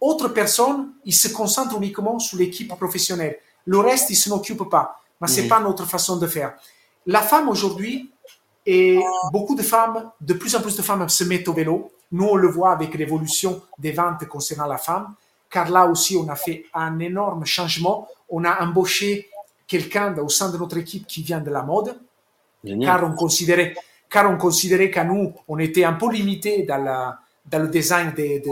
Autres 0.00 0.28
personnes, 0.28 0.90
ils 1.04 1.14
se 1.14 1.28
concentrent 1.28 1.76
uniquement 1.78 2.18
sur 2.18 2.38
l'équipe 2.38 2.68
professionnelle. 2.76 3.38
Le 3.66 3.78
reste, 3.78 4.10
ils 4.10 4.14
ne 4.14 4.18
s'en 4.18 4.36
occupent 4.36 4.68
pas. 4.70 5.00
Mais 5.20 5.26
c'est 5.28 5.42
Mhm. 5.42 5.48
pas 5.48 5.60
notre 5.60 5.86
façon 5.86 6.16
de 6.16 6.26
faire. 6.26 6.54
La 7.06 7.22
femme 7.22 7.48
aujourd'hui, 7.48 8.10
et 8.66 9.00
beaucoup 9.32 9.54
de 9.54 9.62
femmes, 9.62 10.10
de 10.20 10.34
plus 10.34 10.54
en 10.54 10.60
plus 10.60 10.76
de 10.76 10.82
femmes 10.82 11.08
se 11.08 11.24
mettent 11.24 11.48
au 11.48 11.54
vélo. 11.54 11.90
Nous, 12.12 12.24
on 12.24 12.36
le 12.36 12.48
voit 12.48 12.72
avec 12.72 12.94
l'évolution 12.94 13.60
des 13.78 13.92
ventes 13.92 14.26
concernant 14.26 14.66
la 14.66 14.78
femme, 14.78 15.14
car 15.50 15.70
là 15.70 15.86
aussi, 15.86 16.16
on 16.16 16.28
a 16.28 16.36
fait 16.36 16.64
un 16.74 16.98
énorme 16.98 17.44
changement. 17.44 18.08
On 18.30 18.44
a 18.44 18.62
embauché 18.64 19.28
quelqu'un 19.66 20.16
au 20.18 20.28
sein 20.28 20.50
de 20.50 20.56
notre 20.58 20.78
équipe 20.78 21.06
qui 21.06 21.22
vient 21.22 21.40
de 21.40 21.50
la 21.50 21.62
mode, 21.62 21.98
Génial. 22.64 23.00
car 23.00 23.10
on 23.10 23.14
considérait, 23.14 23.74
car 24.08 24.30
on 24.30 24.36
considérait 24.38 24.90
qu'à 24.90 25.04
nous, 25.04 25.32
on 25.46 25.58
était 25.58 25.84
un 25.84 25.92
peu 25.94 26.10
limité 26.10 26.62
dans, 26.62 26.78
la, 26.82 27.18
dans 27.46 27.60
le 27.62 27.68
design 27.68 28.12
des, 28.12 28.42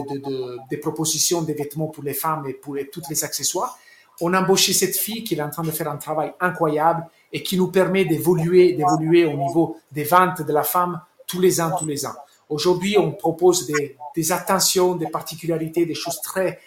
propositions 0.81 1.43
des 1.43 1.55
vêtements 1.55 1.87
pour 1.89 2.05
les 2.05 2.15
femmes 2.15 2.47
et 2.47 2.53
pour 2.55 2.75
les- 2.75 2.89
tous 2.89 3.03
les 3.09 3.25
accessoires. 3.25 3.79
On 4.21 4.33
a 4.33 4.41
embauché 4.41 4.73
cette 4.73 4.97
fille 4.97 5.25
qui 5.25 5.35
est 5.35 5.43
en 5.43 5.51
train 5.51 5.63
de 5.63 5.71
faire 5.71 5.91
un 5.91 5.97
travail 5.97 6.33
incroyable 6.41 7.07
et 7.33 7.43
qui 7.43 7.57
nous 7.57 7.69
permet 7.69 8.05
d'évoluer, 8.05 8.73
d'évoluer 8.73 9.25
au 9.27 9.37
niveau 9.37 9.77
des 9.93 10.05
ventes 10.05 10.43
de 10.43 10.53
la 10.53 10.63
femme 10.63 11.01
tous 11.27 11.41
les 11.41 11.61
ans, 11.61 11.71
tous 11.79 11.87
les 11.87 12.07
ans. 12.07 12.15
Aujourd'hui, 12.49 12.97
on 12.99 13.12
propose 13.12 13.66
des, 13.66 13.97
des 14.14 14.32
attentions, 14.32 14.94
des 14.94 15.09
particularités, 15.09 15.84
des 15.84 15.94
choses 15.94 16.20
très, 16.20 16.61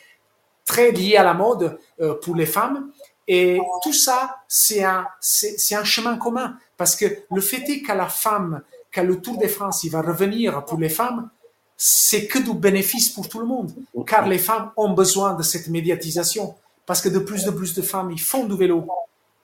très 0.65 0.91
liées 0.91 1.17
à 1.17 1.23
la 1.23 1.34
mode 1.34 1.80
euh, 2.01 2.15
pour 2.15 2.36
les 2.36 2.45
femmes. 2.45 2.91
Et 3.27 3.59
tout 3.84 3.93
ça, 3.93 4.38
c'est 4.47 4.84
un, 4.84 5.07
c'est, 5.19 5.75
un 5.75 5.84
chemin 5.84 6.17
commun. 6.17 6.57
Parce 6.77 6.95
que 6.95 7.05
le 7.32 7.41
fait 7.41 7.63
est 7.69 7.82
qu'à 7.82 7.95
la 7.95 8.07
femme, 8.07 8.61
qu'à 8.91 9.03
le 9.03 9.21
Tour 9.21 9.38
de 9.38 9.47
France, 9.47 9.84
il 9.84 9.91
va 9.91 10.01
revenir 10.01 10.65
pour 10.65 10.80
les 10.80 10.89
femmes, 10.89 11.30
c'est 11.77 12.27
que 12.27 12.39
du 12.39 12.53
bénéfice 12.53 13.09
pour 13.09 13.30
tout 13.30 13.39
le 13.39 13.45
monde. 13.45 13.71
Car 14.05 14.27
les 14.27 14.39
femmes 14.39 14.71
ont 14.75 14.93
besoin 14.93 15.34
de 15.34 15.43
cette 15.43 15.69
médiatisation. 15.69 16.55
Parce 16.86 17.01
que 17.01 17.09
de 17.09 17.19
plus 17.19 17.47
en 17.47 17.53
plus 17.53 17.73
de 17.75 17.82
femmes, 17.84 18.11
ils 18.11 18.19
font 18.19 18.45
du 18.45 18.57
vélo. 18.57 18.88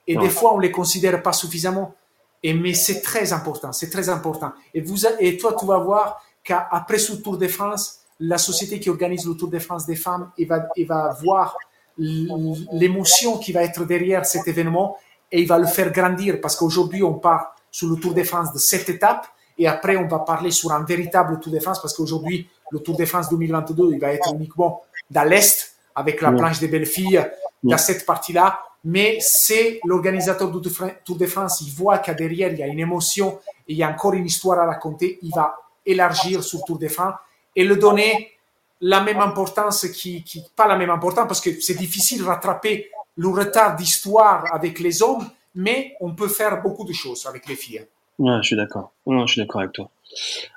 Et 0.06 0.16
des 0.16 0.30
fois, 0.30 0.54
on 0.54 0.58
les 0.58 0.72
considère 0.72 1.22
pas 1.22 1.32
suffisamment. 1.32 1.94
Et, 2.42 2.54
mais 2.54 2.74
c'est 2.74 3.00
très 3.00 3.32
important, 3.32 3.72
c'est 3.72 3.90
très 3.90 4.08
important. 4.08 4.52
Et, 4.74 4.80
vous, 4.80 5.06
et 5.06 5.36
toi, 5.36 5.56
tu 5.58 5.66
vas 5.66 5.78
voir 5.78 6.22
qu'après 6.46 6.98
ce 6.98 7.12
Tour 7.14 7.36
de 7.36 7.48
France, 7.48 8.00
la 8.20 8.38
société 8.38 8.80
qui 8.80 8.88
organise 8.88 9.26
le 9.26 9.34
Tour 9.34 9.50
de 9.50 9.58
France 9.58 9.84
des 9.84 9.96
femmes, 9.96 10.30
il 10.38 10.46
va, 10.46 10.68
il 10.76 10.86
va 10.86 11.16
voir 11.22 11.56
l'émotion 11.98 13.38
qui 13.38 13.52
va 13.52 13.62
être 13.62 13.84
derrière 13.84 14.24
cet 14.24 14.46
événement 14.48 14.96
et 15.32 15.42
il 15.42 15.48
va 15.48 15.58
le 15.58 15.66
faire 15.66 15.90
grandir. 15.92 16.40
Parce 16.40 16.56
qu'aujourd'hui, 16.56 17.02
on 17.02 17.14
part 17.14 17.54
sur 17.70 17.88
le 17.88 17.96
Tour 17.96 18.14
de 18.14 18.22
France 18.22 18.52
de 18.52 18.58
cette 18.58 18.88
étape 18.88 19.26
et 19.58 19.66
après, 19.66 19.96
on 19.96 20.06
va 20.06 20.20
parler 20.20 20.50
sur 20.50 20.72
un 20.72 20.84
véritable 20.84 21.40
Tour 21.40 21.52
de 21.52 21.58
France. 21.58 21.80
Parce 21.82 21.94
qu'aujourd'hui, 21.94 22.48
le 22.70 22.78
Tour 22.78 22.96
de 22.96 23.04
France 23.04 23.28
2022, 23.28 23.92
il 23.92 24.00
va 24.00 24.12
être 24.12 24.32
uniquement 24.34 24.82
dans 25.10 25.24
l'Est 25.24 25.76
avec 25.94 26.20
la 26.20 26.30
planche 26.32 26.60
des 26.60 26.68
belles 26.68 26.86
filles. 26.86 27.22
Dans 27.62 27.78
cette 27.78 28.06
partie-là. 28.06 28.60
Mais 28.84 29.18
c'est 29.20 29.80
l'organisateur 29.84 30.52
du 30.52 30.70
Tour 31.04 31.16
de 31.16 31.26
France, 31.26 31.60
il 31.62 31.72
voit 31.72 31.98
qu'à 31.98 32.14
derrière, 32.14 32.52
il 32.52 32.58
y 32.58 32.62
a 32.62 32.68
une 32.68 32.78
émotion 32.78 33.40
et 33.66 33.72
il 33.72 33.76
y 33.76 33.82
a 33.82 33.90
encore 33.90 34.14
une 34.14 34.26
histoire 34.26 34.60
à 34.60 34.66
raconter. 34.66 35.18
Il 35.22 35.32
va 35.34 35.56
élargir 35.86 36.42
sur 36.42 36.64
Tour 36.64 36.78
de 36.78 36.88
France 36.88 37.14
et 37.54 37.64
le 37.64 37.76
donner 37.76 38.32
la 38.80 39.00
même 39.00 39.20
importance 39.20 39.86
qui, 39.88 40.22
qui 40.22 40.42
pas 40.54 40.66
la 40.66 40.76
même 40.76 40.90
importance 40.90 41.26
parce 41.26 41.40
que 41.40 41.60
c'est 41.60 41.76
difficile 41.78 42.18
de 42.18 42.24
rattraper 42.24 42.90
le 43.16 43.28
retard 43.28 43.76
d'histoire 43.76 44.44
avec 44.52 44.78
les 44.78 45.02
hommes, 45.02 45.26
mais 45.54 45.94
on 46.00 46.14
peut 46.14 46.28
faire 46.28 46.62
beaucoup 46.62 46.84
de 46.84 46.92
choses 46.92 47.26
avec 47.26 47.48
les 47.48 47.56
filles. 47.56 47.86
Ouais, 48.18 48.38
je 48.42 48.48
suis 48.48 48.56
d'accord. 48.56 48.92
je 49.06 49.26
suis 49.26 49.40
d'accord 49.40 49.62
avec 49.62 49.72
toi. 49.72 49.90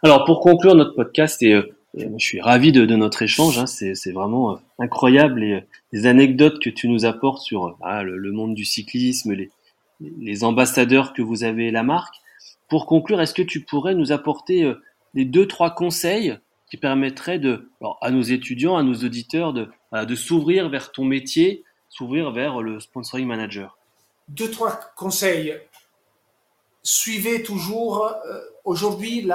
Alors, 0.04 0.26
pour 0.26 0.40
conclure 0.42 0.76
notre 0.76 0.96
podcast, 0.96 1.42
et, 1.42 1.54
euh, 1.54 1.64
je 1.96 2.24
suis 2.24 2.42
ravi 2.42 2.72
de, 2.72 2.86
notre 2.96 3.22
échange. 3.22 3.58
Hein, 3.58 3.66
c'est 3.66 4.12
vraiment 4.12 4.54
euh, 4.54 4.56
incroyable 4.78 5.40
les, 5.40 5.64
les, 5.92 6.06
anecdotes 6.06 6.60
que 6.60 6.70
tu 6.70 6.88
nous 6.88 7.06
apportes 7.06 7.42
sur 7.42 7.78
ah, 7.82 8.04
le, 8.04 8.32
monde 8.32 8.54
du 8.54 8.66
cyclisme, 8.66 9.34
les, 9.34 9.50
les, 10.00 10.44
ambassadeurs 10.44 11.14
que 11.14 11.22
vous 11.22 11.44
avez 11.44 11.72
la 11.72 11.84
marque. 11.84 12.16
Pour 12.70 12.86
conclure, 12.86 13.20
est-ce 13.20 13.34
que 13.34 13.42
tu 13.42 13.62
pourrais 13.62 13.96
nous 13.96 14.12
apporter 14.12 14.64
euh, 14.64 14.76
les 15.14 15.26
deux 15.26 15.48
trois 15.48 15.72
conseils 15.72 16.38
qui 16.70 16.78
permettraient 16.78 17.40
de, 17.40 17.70
à 18.02 18.12
nos 18.12 18.22
étudiants, 18.22 18.78
à 18.78 18.84
nos 18.84 18.96
auditeurs, 18.96 19.54
de, 19.54 19.68
de 19.94 20.16
s'ouvrir 20.16 20.70
vers 20.70 20.92
ton 20.92 21.04
métier, 21.04 21.64
s'ouvrir 21.90 22.32
vers 22.32 22.62
le 22.62 22.80
sponsoring 22.80 23.28
manager 23.28 23.78
Deux 24.28 24.52
trois 24.52 24.80
conseils 24.96 25.60
suivez 26.84 27.44
toujours, 27.44 28.06
euh, 28.06 28.40
aujourd'hui, 28.64 29.30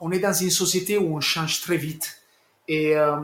on 0.00 0.12
est 0.12 0.18
dans 0.18 0.32
une 0.32 0.50
société 0.50 0.98
où 0.98 1.16
on 1.16 1.20
change 1.20 1.60
très 1.60 1.76
vite. 1.76 2.18
Et 2.68 2.96
euh, 2.96 3.16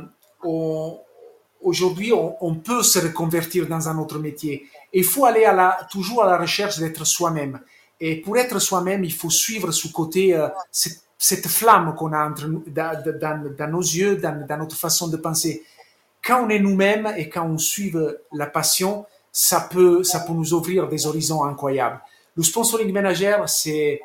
aujourd'hui, 1.63 2.13
on, 2.13 2.55
peut 2.55 2.83
se 2.83 2.99
reconvertir 2.99 3.69
dans 3.69 3.89
un 3.89 3.99
autre 3.99 4.19
métier. 4.19 4.67
Il 4.93 5.05
faut 5.05 5.25
aller 5.25 5.45
à 5.45 5.53
la, 5.53 5.79
toujours 5.91 6.25
à 6.25 6.27
la 6.27 6.39
recherche 6.39 6.79
d'être 6.79 7.05
soi-même. 7.05 7.61
Et 8.01 8.21
pour 8.21 8.37
être 8.37 8.59
soi-même, 8.59 9.05
il 9.05 9.13
faut 9.13 9.31
suivre 9.31 9.71
ce 9.73 9.89
côté, 9.89 10.35
euh, 10.35 10.49
flamme 11.19 11.95
qu'on 11.95 12.13
a 12.13 12.29
entre 12.29 12.47
dans, 12.69 13.03
dans, 13.57 13.71
nos 13.71 13.81
yeux, 13.81 14.17
dans, 14.17 14.59
notre 14.59 14.77
façon 14.77 15.09
de 15.09 15.17
penser. 15.17 15.65
Quand 16.23 16.45
on 16.45 16.49
est 16.49 16.59
nous-mêmes 16.59 17.13
et 17.17 17.29
quand 17.29 17.47
on 17.47 17.59
suit 17.59 17.93
la 18.33 18.47
passion, 18.47 19.07
ça 19.33 19.69
peut, 19.71 20.03
ça 20.03 20.21
peut 20.21 20.33
nous 20.33 20.53
ouvrir 20.53 20.89
des 20.89 21.07
horizons 21.07 21.45
incroyables. 21.45 22.01
Le 22.37 22.43
sponsoring 22.43 22.93
manager, 22.93 23.49
c'est 23.49 24.01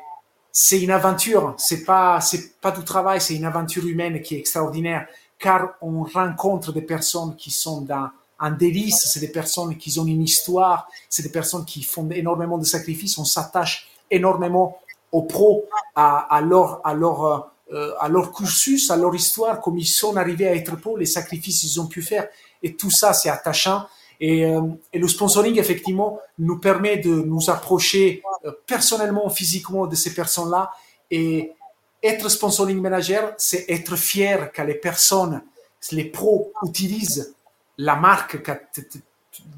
c'est 0.56 0.80
une 0.80 0.92
aventure, 0.92 1.54
c'est 1.58 1.82
pas 1.82 2.20
c'est 2.20 2.60
pas 2.60 2.70
du 2.70 2.84
travail, 2.84 3.20
c'est 3.20 3.34
une 3.34 3.44
aventure 3.44 3.84
humaine 3.86 4.22
qui 4.22 4.36
est 4.36 4.38
extraordinaire 4.38 5.08
car 5.38 5.74
on 5.80 6.04
rencontre 6.04 6.72
des 6.72 6.82
personnes 6.82 7.36
qui 7.36 7.50
sont 7.50 7.82
dans 7.82 8.08
un 8.38 8.50
délice, 8.50 9.04
c'est 9.12 9.20
des 9.20 9.28
personnes 9.28 9.76
qui 9.76 9.98
ont 9.98 10.06
une 10.06 10.22
histoire, 10.22 10.88
c'est 11.08 11.22
des 11.22 11.28
personnes 11.30 11.64
qui 11.64 11.82
font 11.82 12.08
énormément 12.10 12.58
de 12.58 12.64
sacrifices, 12.64 13.18
on 13.18 13.24
s'attache 13.24 13.88
énormément 14.10 14.78
aux 15.12 15.22
pros, 15.22 15.66
euh, 15.96 17.92
à 17.98 18.08
leur 18.08 18.32
cursus, 18.32 18.90
à 18.90 18.96
leur 18.96 19.14
histoire, 19.14 19.60
comme 19.60 19.78
ils 19.78 19.86
sont 19.86 20.16
arrivés 20.16 20.48
à 20.48 20.54
être 20.54 20.76
pros, 20.76 20.96
les 20.96 21.06
sacrifices 21.06 21.60
qu'ils 21.60 21.80
ont 21.80 21.86
pu 21.86 22.02
faire, 22.02 22.28
et 22.62 22.74
tout 22.74 22.90
ça 22.90 23.12
c'est 23.12 23.30
attachant. 23.30 23.86
Et, 24.20 24.44
euh, 24.44 24.60
le 24.92 25.08
sponsoring, 25.08 25.58
effectivement, 25.58 26.20
nous 26.38 26.58
permet 26.58 26.98
de 26.98 27.10
nous 27.10 27.50
approcher 27.50 28.22
euh, 28.44 28.52
personnellement, 28.66 29.28
physiquement 29.28 29.86
de 29.86 29.94
ces 29.94 30.14
personnes-là. 30.14 30.70
Et 31.10 31.52
être 32.02 32.28
sponsoring 32.28 32.80
manager, 32.80 33.34
c'est 33.38 33.64
être 33.68 33.96
fier 33.96 34.52
que 34.52 34.62
les 34.62 34.74
personnes, 34.74 35.42
les 35.92 36.04
pros 36.04 36.52
utilisent 36.64 37.34
la 37.78 37.96
marque 37.96 38.38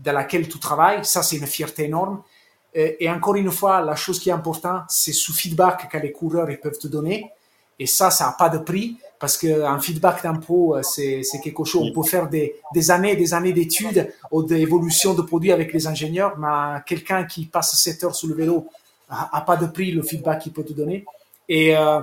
dans 0.03 0.13
laquelle 0.13 0.49
tu 0.49 0.59
travailles. 0.59 1.05
Ça, 1.05 1.23
c'est 1.23 1.37
une 1.37 1.47
fierté 1.47 1.85
énorme. 1.85 2.23
Et 2.79 3.09
encore 3.09 3.37
une 3.37 3.51
fois, 3.51 3.81
la 3.81 3.97
chose 3.97 4.21
qui 4.21 4.29
est 4.29 4.33
importante, 4.33 4.83
c'est 4.91 5.15
ce 5.15 5.33
feedback 5.33 5.91
que 5.91 5.97
les 5.97 6.13
coureurs 6.13 6.51
ils 6.51 6.61
peuvent 6.61 6.79
te 6.79 6.89
donner. 6.89 7.31
Et 7.79 7.87
ça, 7.87 8.11
ça 8.11 8.27
n'a 8.27 8.33
pas 8.33 8.51
de 8.51 8.59
prix 8.59 8.99
parce 9.19 9.39
qu'un 9.39 9.79
feedback 9.81 10.23
d'impôt, 10.23 10.77
euh, 10.77 10.83
c'est, 10.83 11.23
c'est 11.23 11.41
quelque 11.41 11.65
chose. 11.65 11.91
On 11.91 11.93
peut 11.93 12.07
faire 12.07 12.29
des, 12.29 12.57
des 12.75 12.91
années 12.91 13.17
des 13.17 13.33
années 13.33 13.53
d'études 13.53 14.13
ou 14.31 14.43
d'évolution 14.43 15.15
de 15.15 15.23
produits 15.23 15.53
avec 15.53 15.73
les 15.73 15.87
ingénieurs, 15.87 16.37
mais 16.39 16.81
quelqu'un 16.87 17.25
qui 17.25 17.47
passe 17.47 17.75
7 17.77 18.05
heures 18.05 18.15
sur 18.15 18.29
le 18.29 18.35
vélo 18.35 18.67
n'a 19.11 19.41
pas 19.41 19.57
de 19.57 19.67
prix 19.67 19.93
le 19.93 20.03
feedback 20.03 20.43
qu'il 20.43 20.53
peut 20.53 20.65
te 20.65 20.73
donner. 20.73 21.05
Et, 21.49 21.77
euh, 21.77 22.01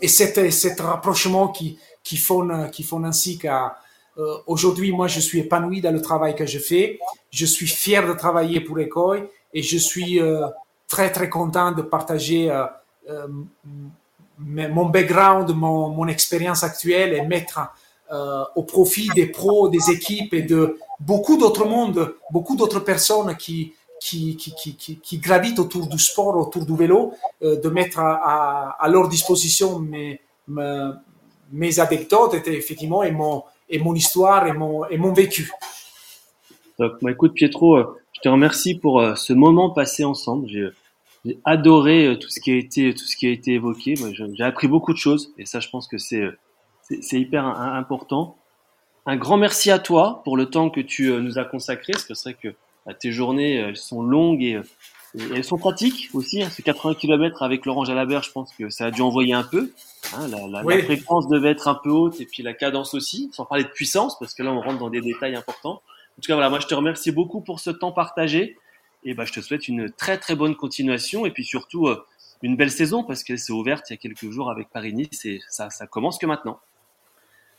et 0.00 0.08
cet, 0.08 0.80
rapprochement 0.80 1.48
qui, 1.48 1.78
qui, 2.04 2.16
font, 2.16 2.68
qui 2.70 2.82
font 2.82 3.02
ainsi 3.04 3.38
qu'aujourd'hui, 3.38 4.92
euh, 4.92 4.96
moi, 4.96 5.08
je 5.08 5.20
suis 5.20 5.40
épanoui 5.40 5.80
dans 5.80 5.92
le 5.92 6.02
travail 6.02 6.34
que 6.36 6.46
je 6.46 6.58
fais. 6.58 7.00
Je 7.30 7.46
suis 7.46 7.66
fier 7.66 8.06
de 8.06 8.12
travailler 8.12 8.60
pour 8.60 8.78
Ecoy 8.78 9.28
et 9.52 9.62
je 9.62 9.78
suis 9.78 10.20
euh, 10.20 10.46
très, 10.88 11.10
très 11.10 11.28
content 11.28 11.72
de 11.72 11.82
partager 11.82 12.50
euh, 12.50 13.26
mon 14.38 14.86
background, 14.86 15.54
mon, 15.54 16.06
expérience 16.08 16.62
actuelle 16.62 17.14
et 17.14 17.22
mettre 17.22 17.60
euh, 18.12 18.44
au 18.56 18.62
profit 18.62 19.08
des 19.14 19.26
pros, 19.26 19.68
des 19.68 19.90
équipes 19.90 20.34
et 20.34 20.42
de 20.42 20.78
beaucoup 21.00 21.36
d'autres 21.38 21.64
mondes, 21.64 22.14
beaucoup 22.30 22.56
d'autres 22.56 22.80
personnes 22.80 23.36
qui, 23.36 23.72
qui, 24.00 24.36
qui, 24.36 24.52
qui, 24.76 24.98
qui, 24.98 25.18
gravitent 25.18 25.58
autour 25.58 25.86
du 25.86 25.98
sport, 25.98 26.36
autour 26.36 26.66
du 26.66 26.76
vélo, 26.76 27.14
euh, 27.42 27.58
de 27.60 27.68
mettre 27.68 28.00
à, 28.00 28.86
leur 28.90 29.08
disposition 29.08 29.78
mes, 29.78 30.20
mes, 30.48 31.80
anecdotes, 31.80 32.34
effectivement, 32.46 33.02
et 33.02 33.12
mon, 33.12 33.44
et 33.68 33.78
mon 33.78 33.94
histoire 33.94 34.46
et 34.46 34.52
mon, 34.52 34.84
et 34.86 34.98
mon 34.98 35.12
vécu. 35.12 35.50
Donc, 36.78 36.92
bah, 37.00 37.12
écoute, 37.12 37.32
Pietro, 37.32 37.76
euh, 37.76 37.96
te 38.22 38.28
remercie 38.28 38.74
pour 38.74 39.00
euh, 39.00 39.14
ce 39.14 39.32
moment 39.32 39.70
passé 39.70 40.04
ensemble. 40.04 40.48
J'ai 40.48 41.38
adoré 41.44 42.06
euh, 42.06 42.16
tout 42.16 42.28
ce 42.28 42.40
qui 42.40 42.52
a 42.52 42.56
été 42.56 42.94
tout 42.94 43.04
ce 43.04 43.16
qui 43.16 43.26
a 43.26 43.30
été 43.30 43.54
évoqué. 43.54 43.94
J'ai 44.34 44.44
appris 44.44 44.68
beaucoup 44.68 44.92
de 44.92 44.98
choses 44.98 45.32
et 45.36 45.44
ça, 45.44 45.60
je 45.60 45.68
pense 45.68 45.88
que 45.88 45.98
c'est 45.98 46.22
euh, 46.22 46.38
c'est 47.00 47.20
hyper 47.20 47.44
important. 47.44 48.36
Un 49.06 49.16
grand 49.16 49.36
merci 49.36 49.70
à 49.70 49.78
toi 49.78 50.20
pour 50.24 50.36
le 50.36 50.46
temps 50.46 50.70
que 50.70 50.80
tu 50.80 51.10
nous 51.12 51.38
as 51.38 51.44
consacré, 51.44 51.92
parce 51.92 52.04
que 52.04 52.14
c'est 52.14 52.30
vrai 52.30 52.38
que 52.40 52.54
bah, 52.84 52.92
tes 52.92 53.12
journées 53.12 53.54
elles 53.54 53.76
sont 53.76 54.02
longues 54.02 54.42
et, 54.42 54.60
elles 55.14 55.44
sont 55.44 55.58
pratiques 55.58 56.10
aussi. 56.12 56.42
Hein, 56.42 56.50
ces 56.50 56.62
80 56.62 56.94
km 56.94 57.42
avec 57.42 57.64
l'Orange 57.64 57.88
à 57.88 57.94
la 57.94 58.04
berge, 58.04 58.26
je 58.26 58.32
pense 58.32 58.52
que 58.52 58.68
ça 58.68 58.86
a 58.86 58.90
dû 58.90 59.00
envoyer 59.00 59.32
un 59.32 59.42
peu. 59.42 59.72
Hein, 60.14 60.28
la, 60.28 60.46
la, 60.48 60.62
la, 60.62 60.82
fréquence 60.82 61.28
devait 61.28 61.50
être 61.50 61.68
un 61.68 61.74
peu 61.82 61.90
haute 61.90 62.20
et 62.20 62.26
puis 62.26 62.42
la 62.42 62.52
cadence 62.52 62.94
aussi, 62.94 63.30
sans 63.32 63.46
parler 63.46 63.64
de 63.64 63.70
puissance, 63.70 64.18
parce 64.18 64.34
que 64.34 64.42
là 64.42 64.52
on 64.52 64.60
rentre 64.60 64.78
dans 64.78 64.90
des 64.90 65.00
détails 65.00 65.34
importants. 65.34 65.80
En 66.18 66.22
tout 66.22 66.28
cas, 66.28 66.34
voilà, 66.34 66.50
moi 66.50 66.60
je 66.60 66.66
te 66.66 66.74
remercie 66.74 67.10
beaucoup 67.10 67.40
pour 67.40 67.60
ce 67.60 67.70
temps 67.70 67.92
partagé. 67.92 68.56
Et 69.04 69.14
bah, 69.14 69.24
je 69.24 69.32
te 69.32 69.40
souhaite 69.40 69.66
une 69.68 69.90
très 69.90 70.18
très 70.18 70.36
bonne 70.36 70.54
continuation 70.54 71.26
et 71.26 71.32
puis 71.32 71.44
surtout 71.44 71.88
euh, 71.88 72.04
une 72.42 72.56
belle 72.56 72.70
saison 72.70 73.02
parce 73.02 73.24
qu'elle 73.24 73.38
s'est 73.38 73.52
ouverte 73.52 73.90
il 73.90 73.94
y 73.94 73.94
a 73.94 73.96
quelques 73.96 74.30
jours 74.30 74.50
avec 74.50 74.68
Paris-Nice 74.70 75.24
et 75.24 75.40
ça, 75.48 75.70
ça 75.70 75.86
commence 75.86 76.18
que 76.18 76.26
maintenant. 76.26 76.60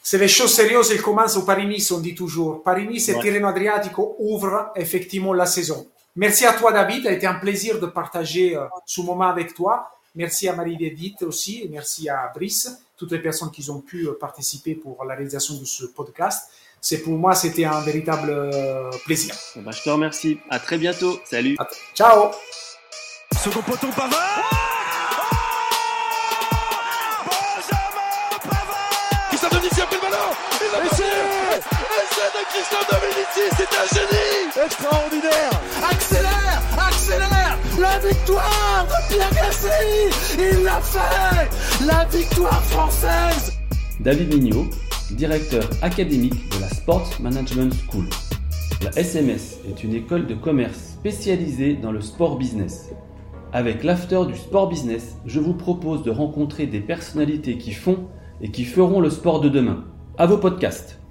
C'est 0.02 0.18
les 0.18 0.28
choses 0.28 0.54
sérieuses, 0.54 0.92
elles 0.92 1.02
commencent 1.02 1.38
au 1.38 1.44
Paris-Nice, 1.44 1.92
on 1.92 2.02
dit 2.02 2.14
toujours. 2.14 2.62
Paris-Nice 2.64 3.08
et 3.10 3.20
Tirreno 3.20 3.48
Adriatico 3.48 4.18
ouvrent 4.20 4.72
effectivement 4.76 5.34
la 5.34 5.46
saison. 5.46 5.88
Merci 6.16 6.46
à 6.46 6.54
toi, 6.54 6.72
David. 6.72 7.04
Ça 7.04 7.10
a 7.10 7.14
été 7.14 7.26
un 7.26 7.36
plaisir 7.36 7.80
de 7.80 7.88
partager 7.88 8.56
euh, 8.56 8.66
ce 8.86 9.02
moment 9.02 9.28
avec 9.28 9.54
toi. 9.54 9.98
Merci 10.16 10.48
à 10.48 10.56
Marie 10.56 10.78
Dédite 10.78 11.24
aussi, 11.24 11.64
et 11.64 11.70
merci 11.70 12.08
à 12.08 12.32
Brice, 12.36 12.84
toutes 12.98 13.14
les 13.14 13.20
personnes 13.20 13.50
qui 13.50 13.68
ont 13.72 13.82
pu 13.82 14.08
euh, 14.08 14.14
participer 14.20 14.76
pour 14.76 15.04
la 15.06 15.16
réalisation 15.16 15.56
de 15.56 15.66
ce 15.66 15.86
podcast 15.86 16.52
c'est 16.84 16.98
pour 16.98 17.18
moi, 17.18 17.34
c'était 17.34 17.64
un 17.64 17.80
véritable 17.80 18.30
euh, 18.30 18.92
plaisir. 19.06 19.34
Ben, 19.56 19.72
je 19.72 19.82
te 19.82 19.90
remercie. 19.90 20.38
À 20.50 20.60
très 20.60 20.78
bientôt. 20.78 21.22
Salut. 21.24 21.56
Ciao. 21.96 22.32
Second 23.42 23.62
poteau 23.62 23.88
Pavard. 23.96 24.20
Benjamin 27.26 28.38
Pavard 28.44 29.30
Christian 29.30 29.50
Dominici 29.50 29.82
a 29.82 29.86
pris 29.86 29.96
le 29.96 30.02
ballon. 30.02 30.30
Il 30.60 30.76
a 30.76 30.84
Et 30.84 30.90
c'est 30.92 31.04
de 32.36 32.44
Christian 32.52 32.80
Dominici, 32.92 33.44
c'est 33.56 33.72
un 33.80 33.88
génie. 33.96 34.66
Extraordinaire. 34.66 35.52
Accélère, 35.90 36.62
accélère. 36.78 37.58
La 37.80 37.98
victoire 38.00 38.86
de 38.90 39.14
Pierre 39.14 39.32
Gasly. 39.32 40.10
Il 40.38 40.64
l'a 40.64 40.82
fait. 40.82 41.86
La 41.86 42.04
victoire 42.06 42.62
française. 42.66 43.54
David 44.02 44.34
Mignot 44.34 44.68
directeur 45.16 45.70
académique 45.82 46.50
de 46.56 46.62
la 46.62 46.70
Sports 46.70 47.10
Management 47.22 47.74
School. 47.90 48.06
La 48.84 48.90
SMS 48.98 49.60
est 49.70 49.84
une 49.84 49.94
école 49.94 50.28
de 50.28 50.34
commerce 50.34 50.96
spécialisée 51.00 51.76
dans 51.76 51.92
le 51.92 52.02
sport 52.02 52.38
business. 52.38 52.92
Avec 53.52 53.84
l'after 53.84 54.26
du 54.28 54.36
sport 54.36 54.70
business, 54.70 55.16
je 55.26 55.40
vous 55.40 55.54
propose 55.54 56.04
de 56.04 56.12
rencontrer 56.12 56.66
des 56.66 56.82
personnalités 56.82 57.58
qui 57.58 57.72
font 57.72 58.08
et 58.42 58.50
qui 58.50 58.66
feront 58.66 59.00
le 59.00 59.10
sport 59.10 59.42
de 59.42 59.50
demain. 59.50 59.86
À 60.18 60.26
vos 60.26 60.38
podcasts. 60.38 61.03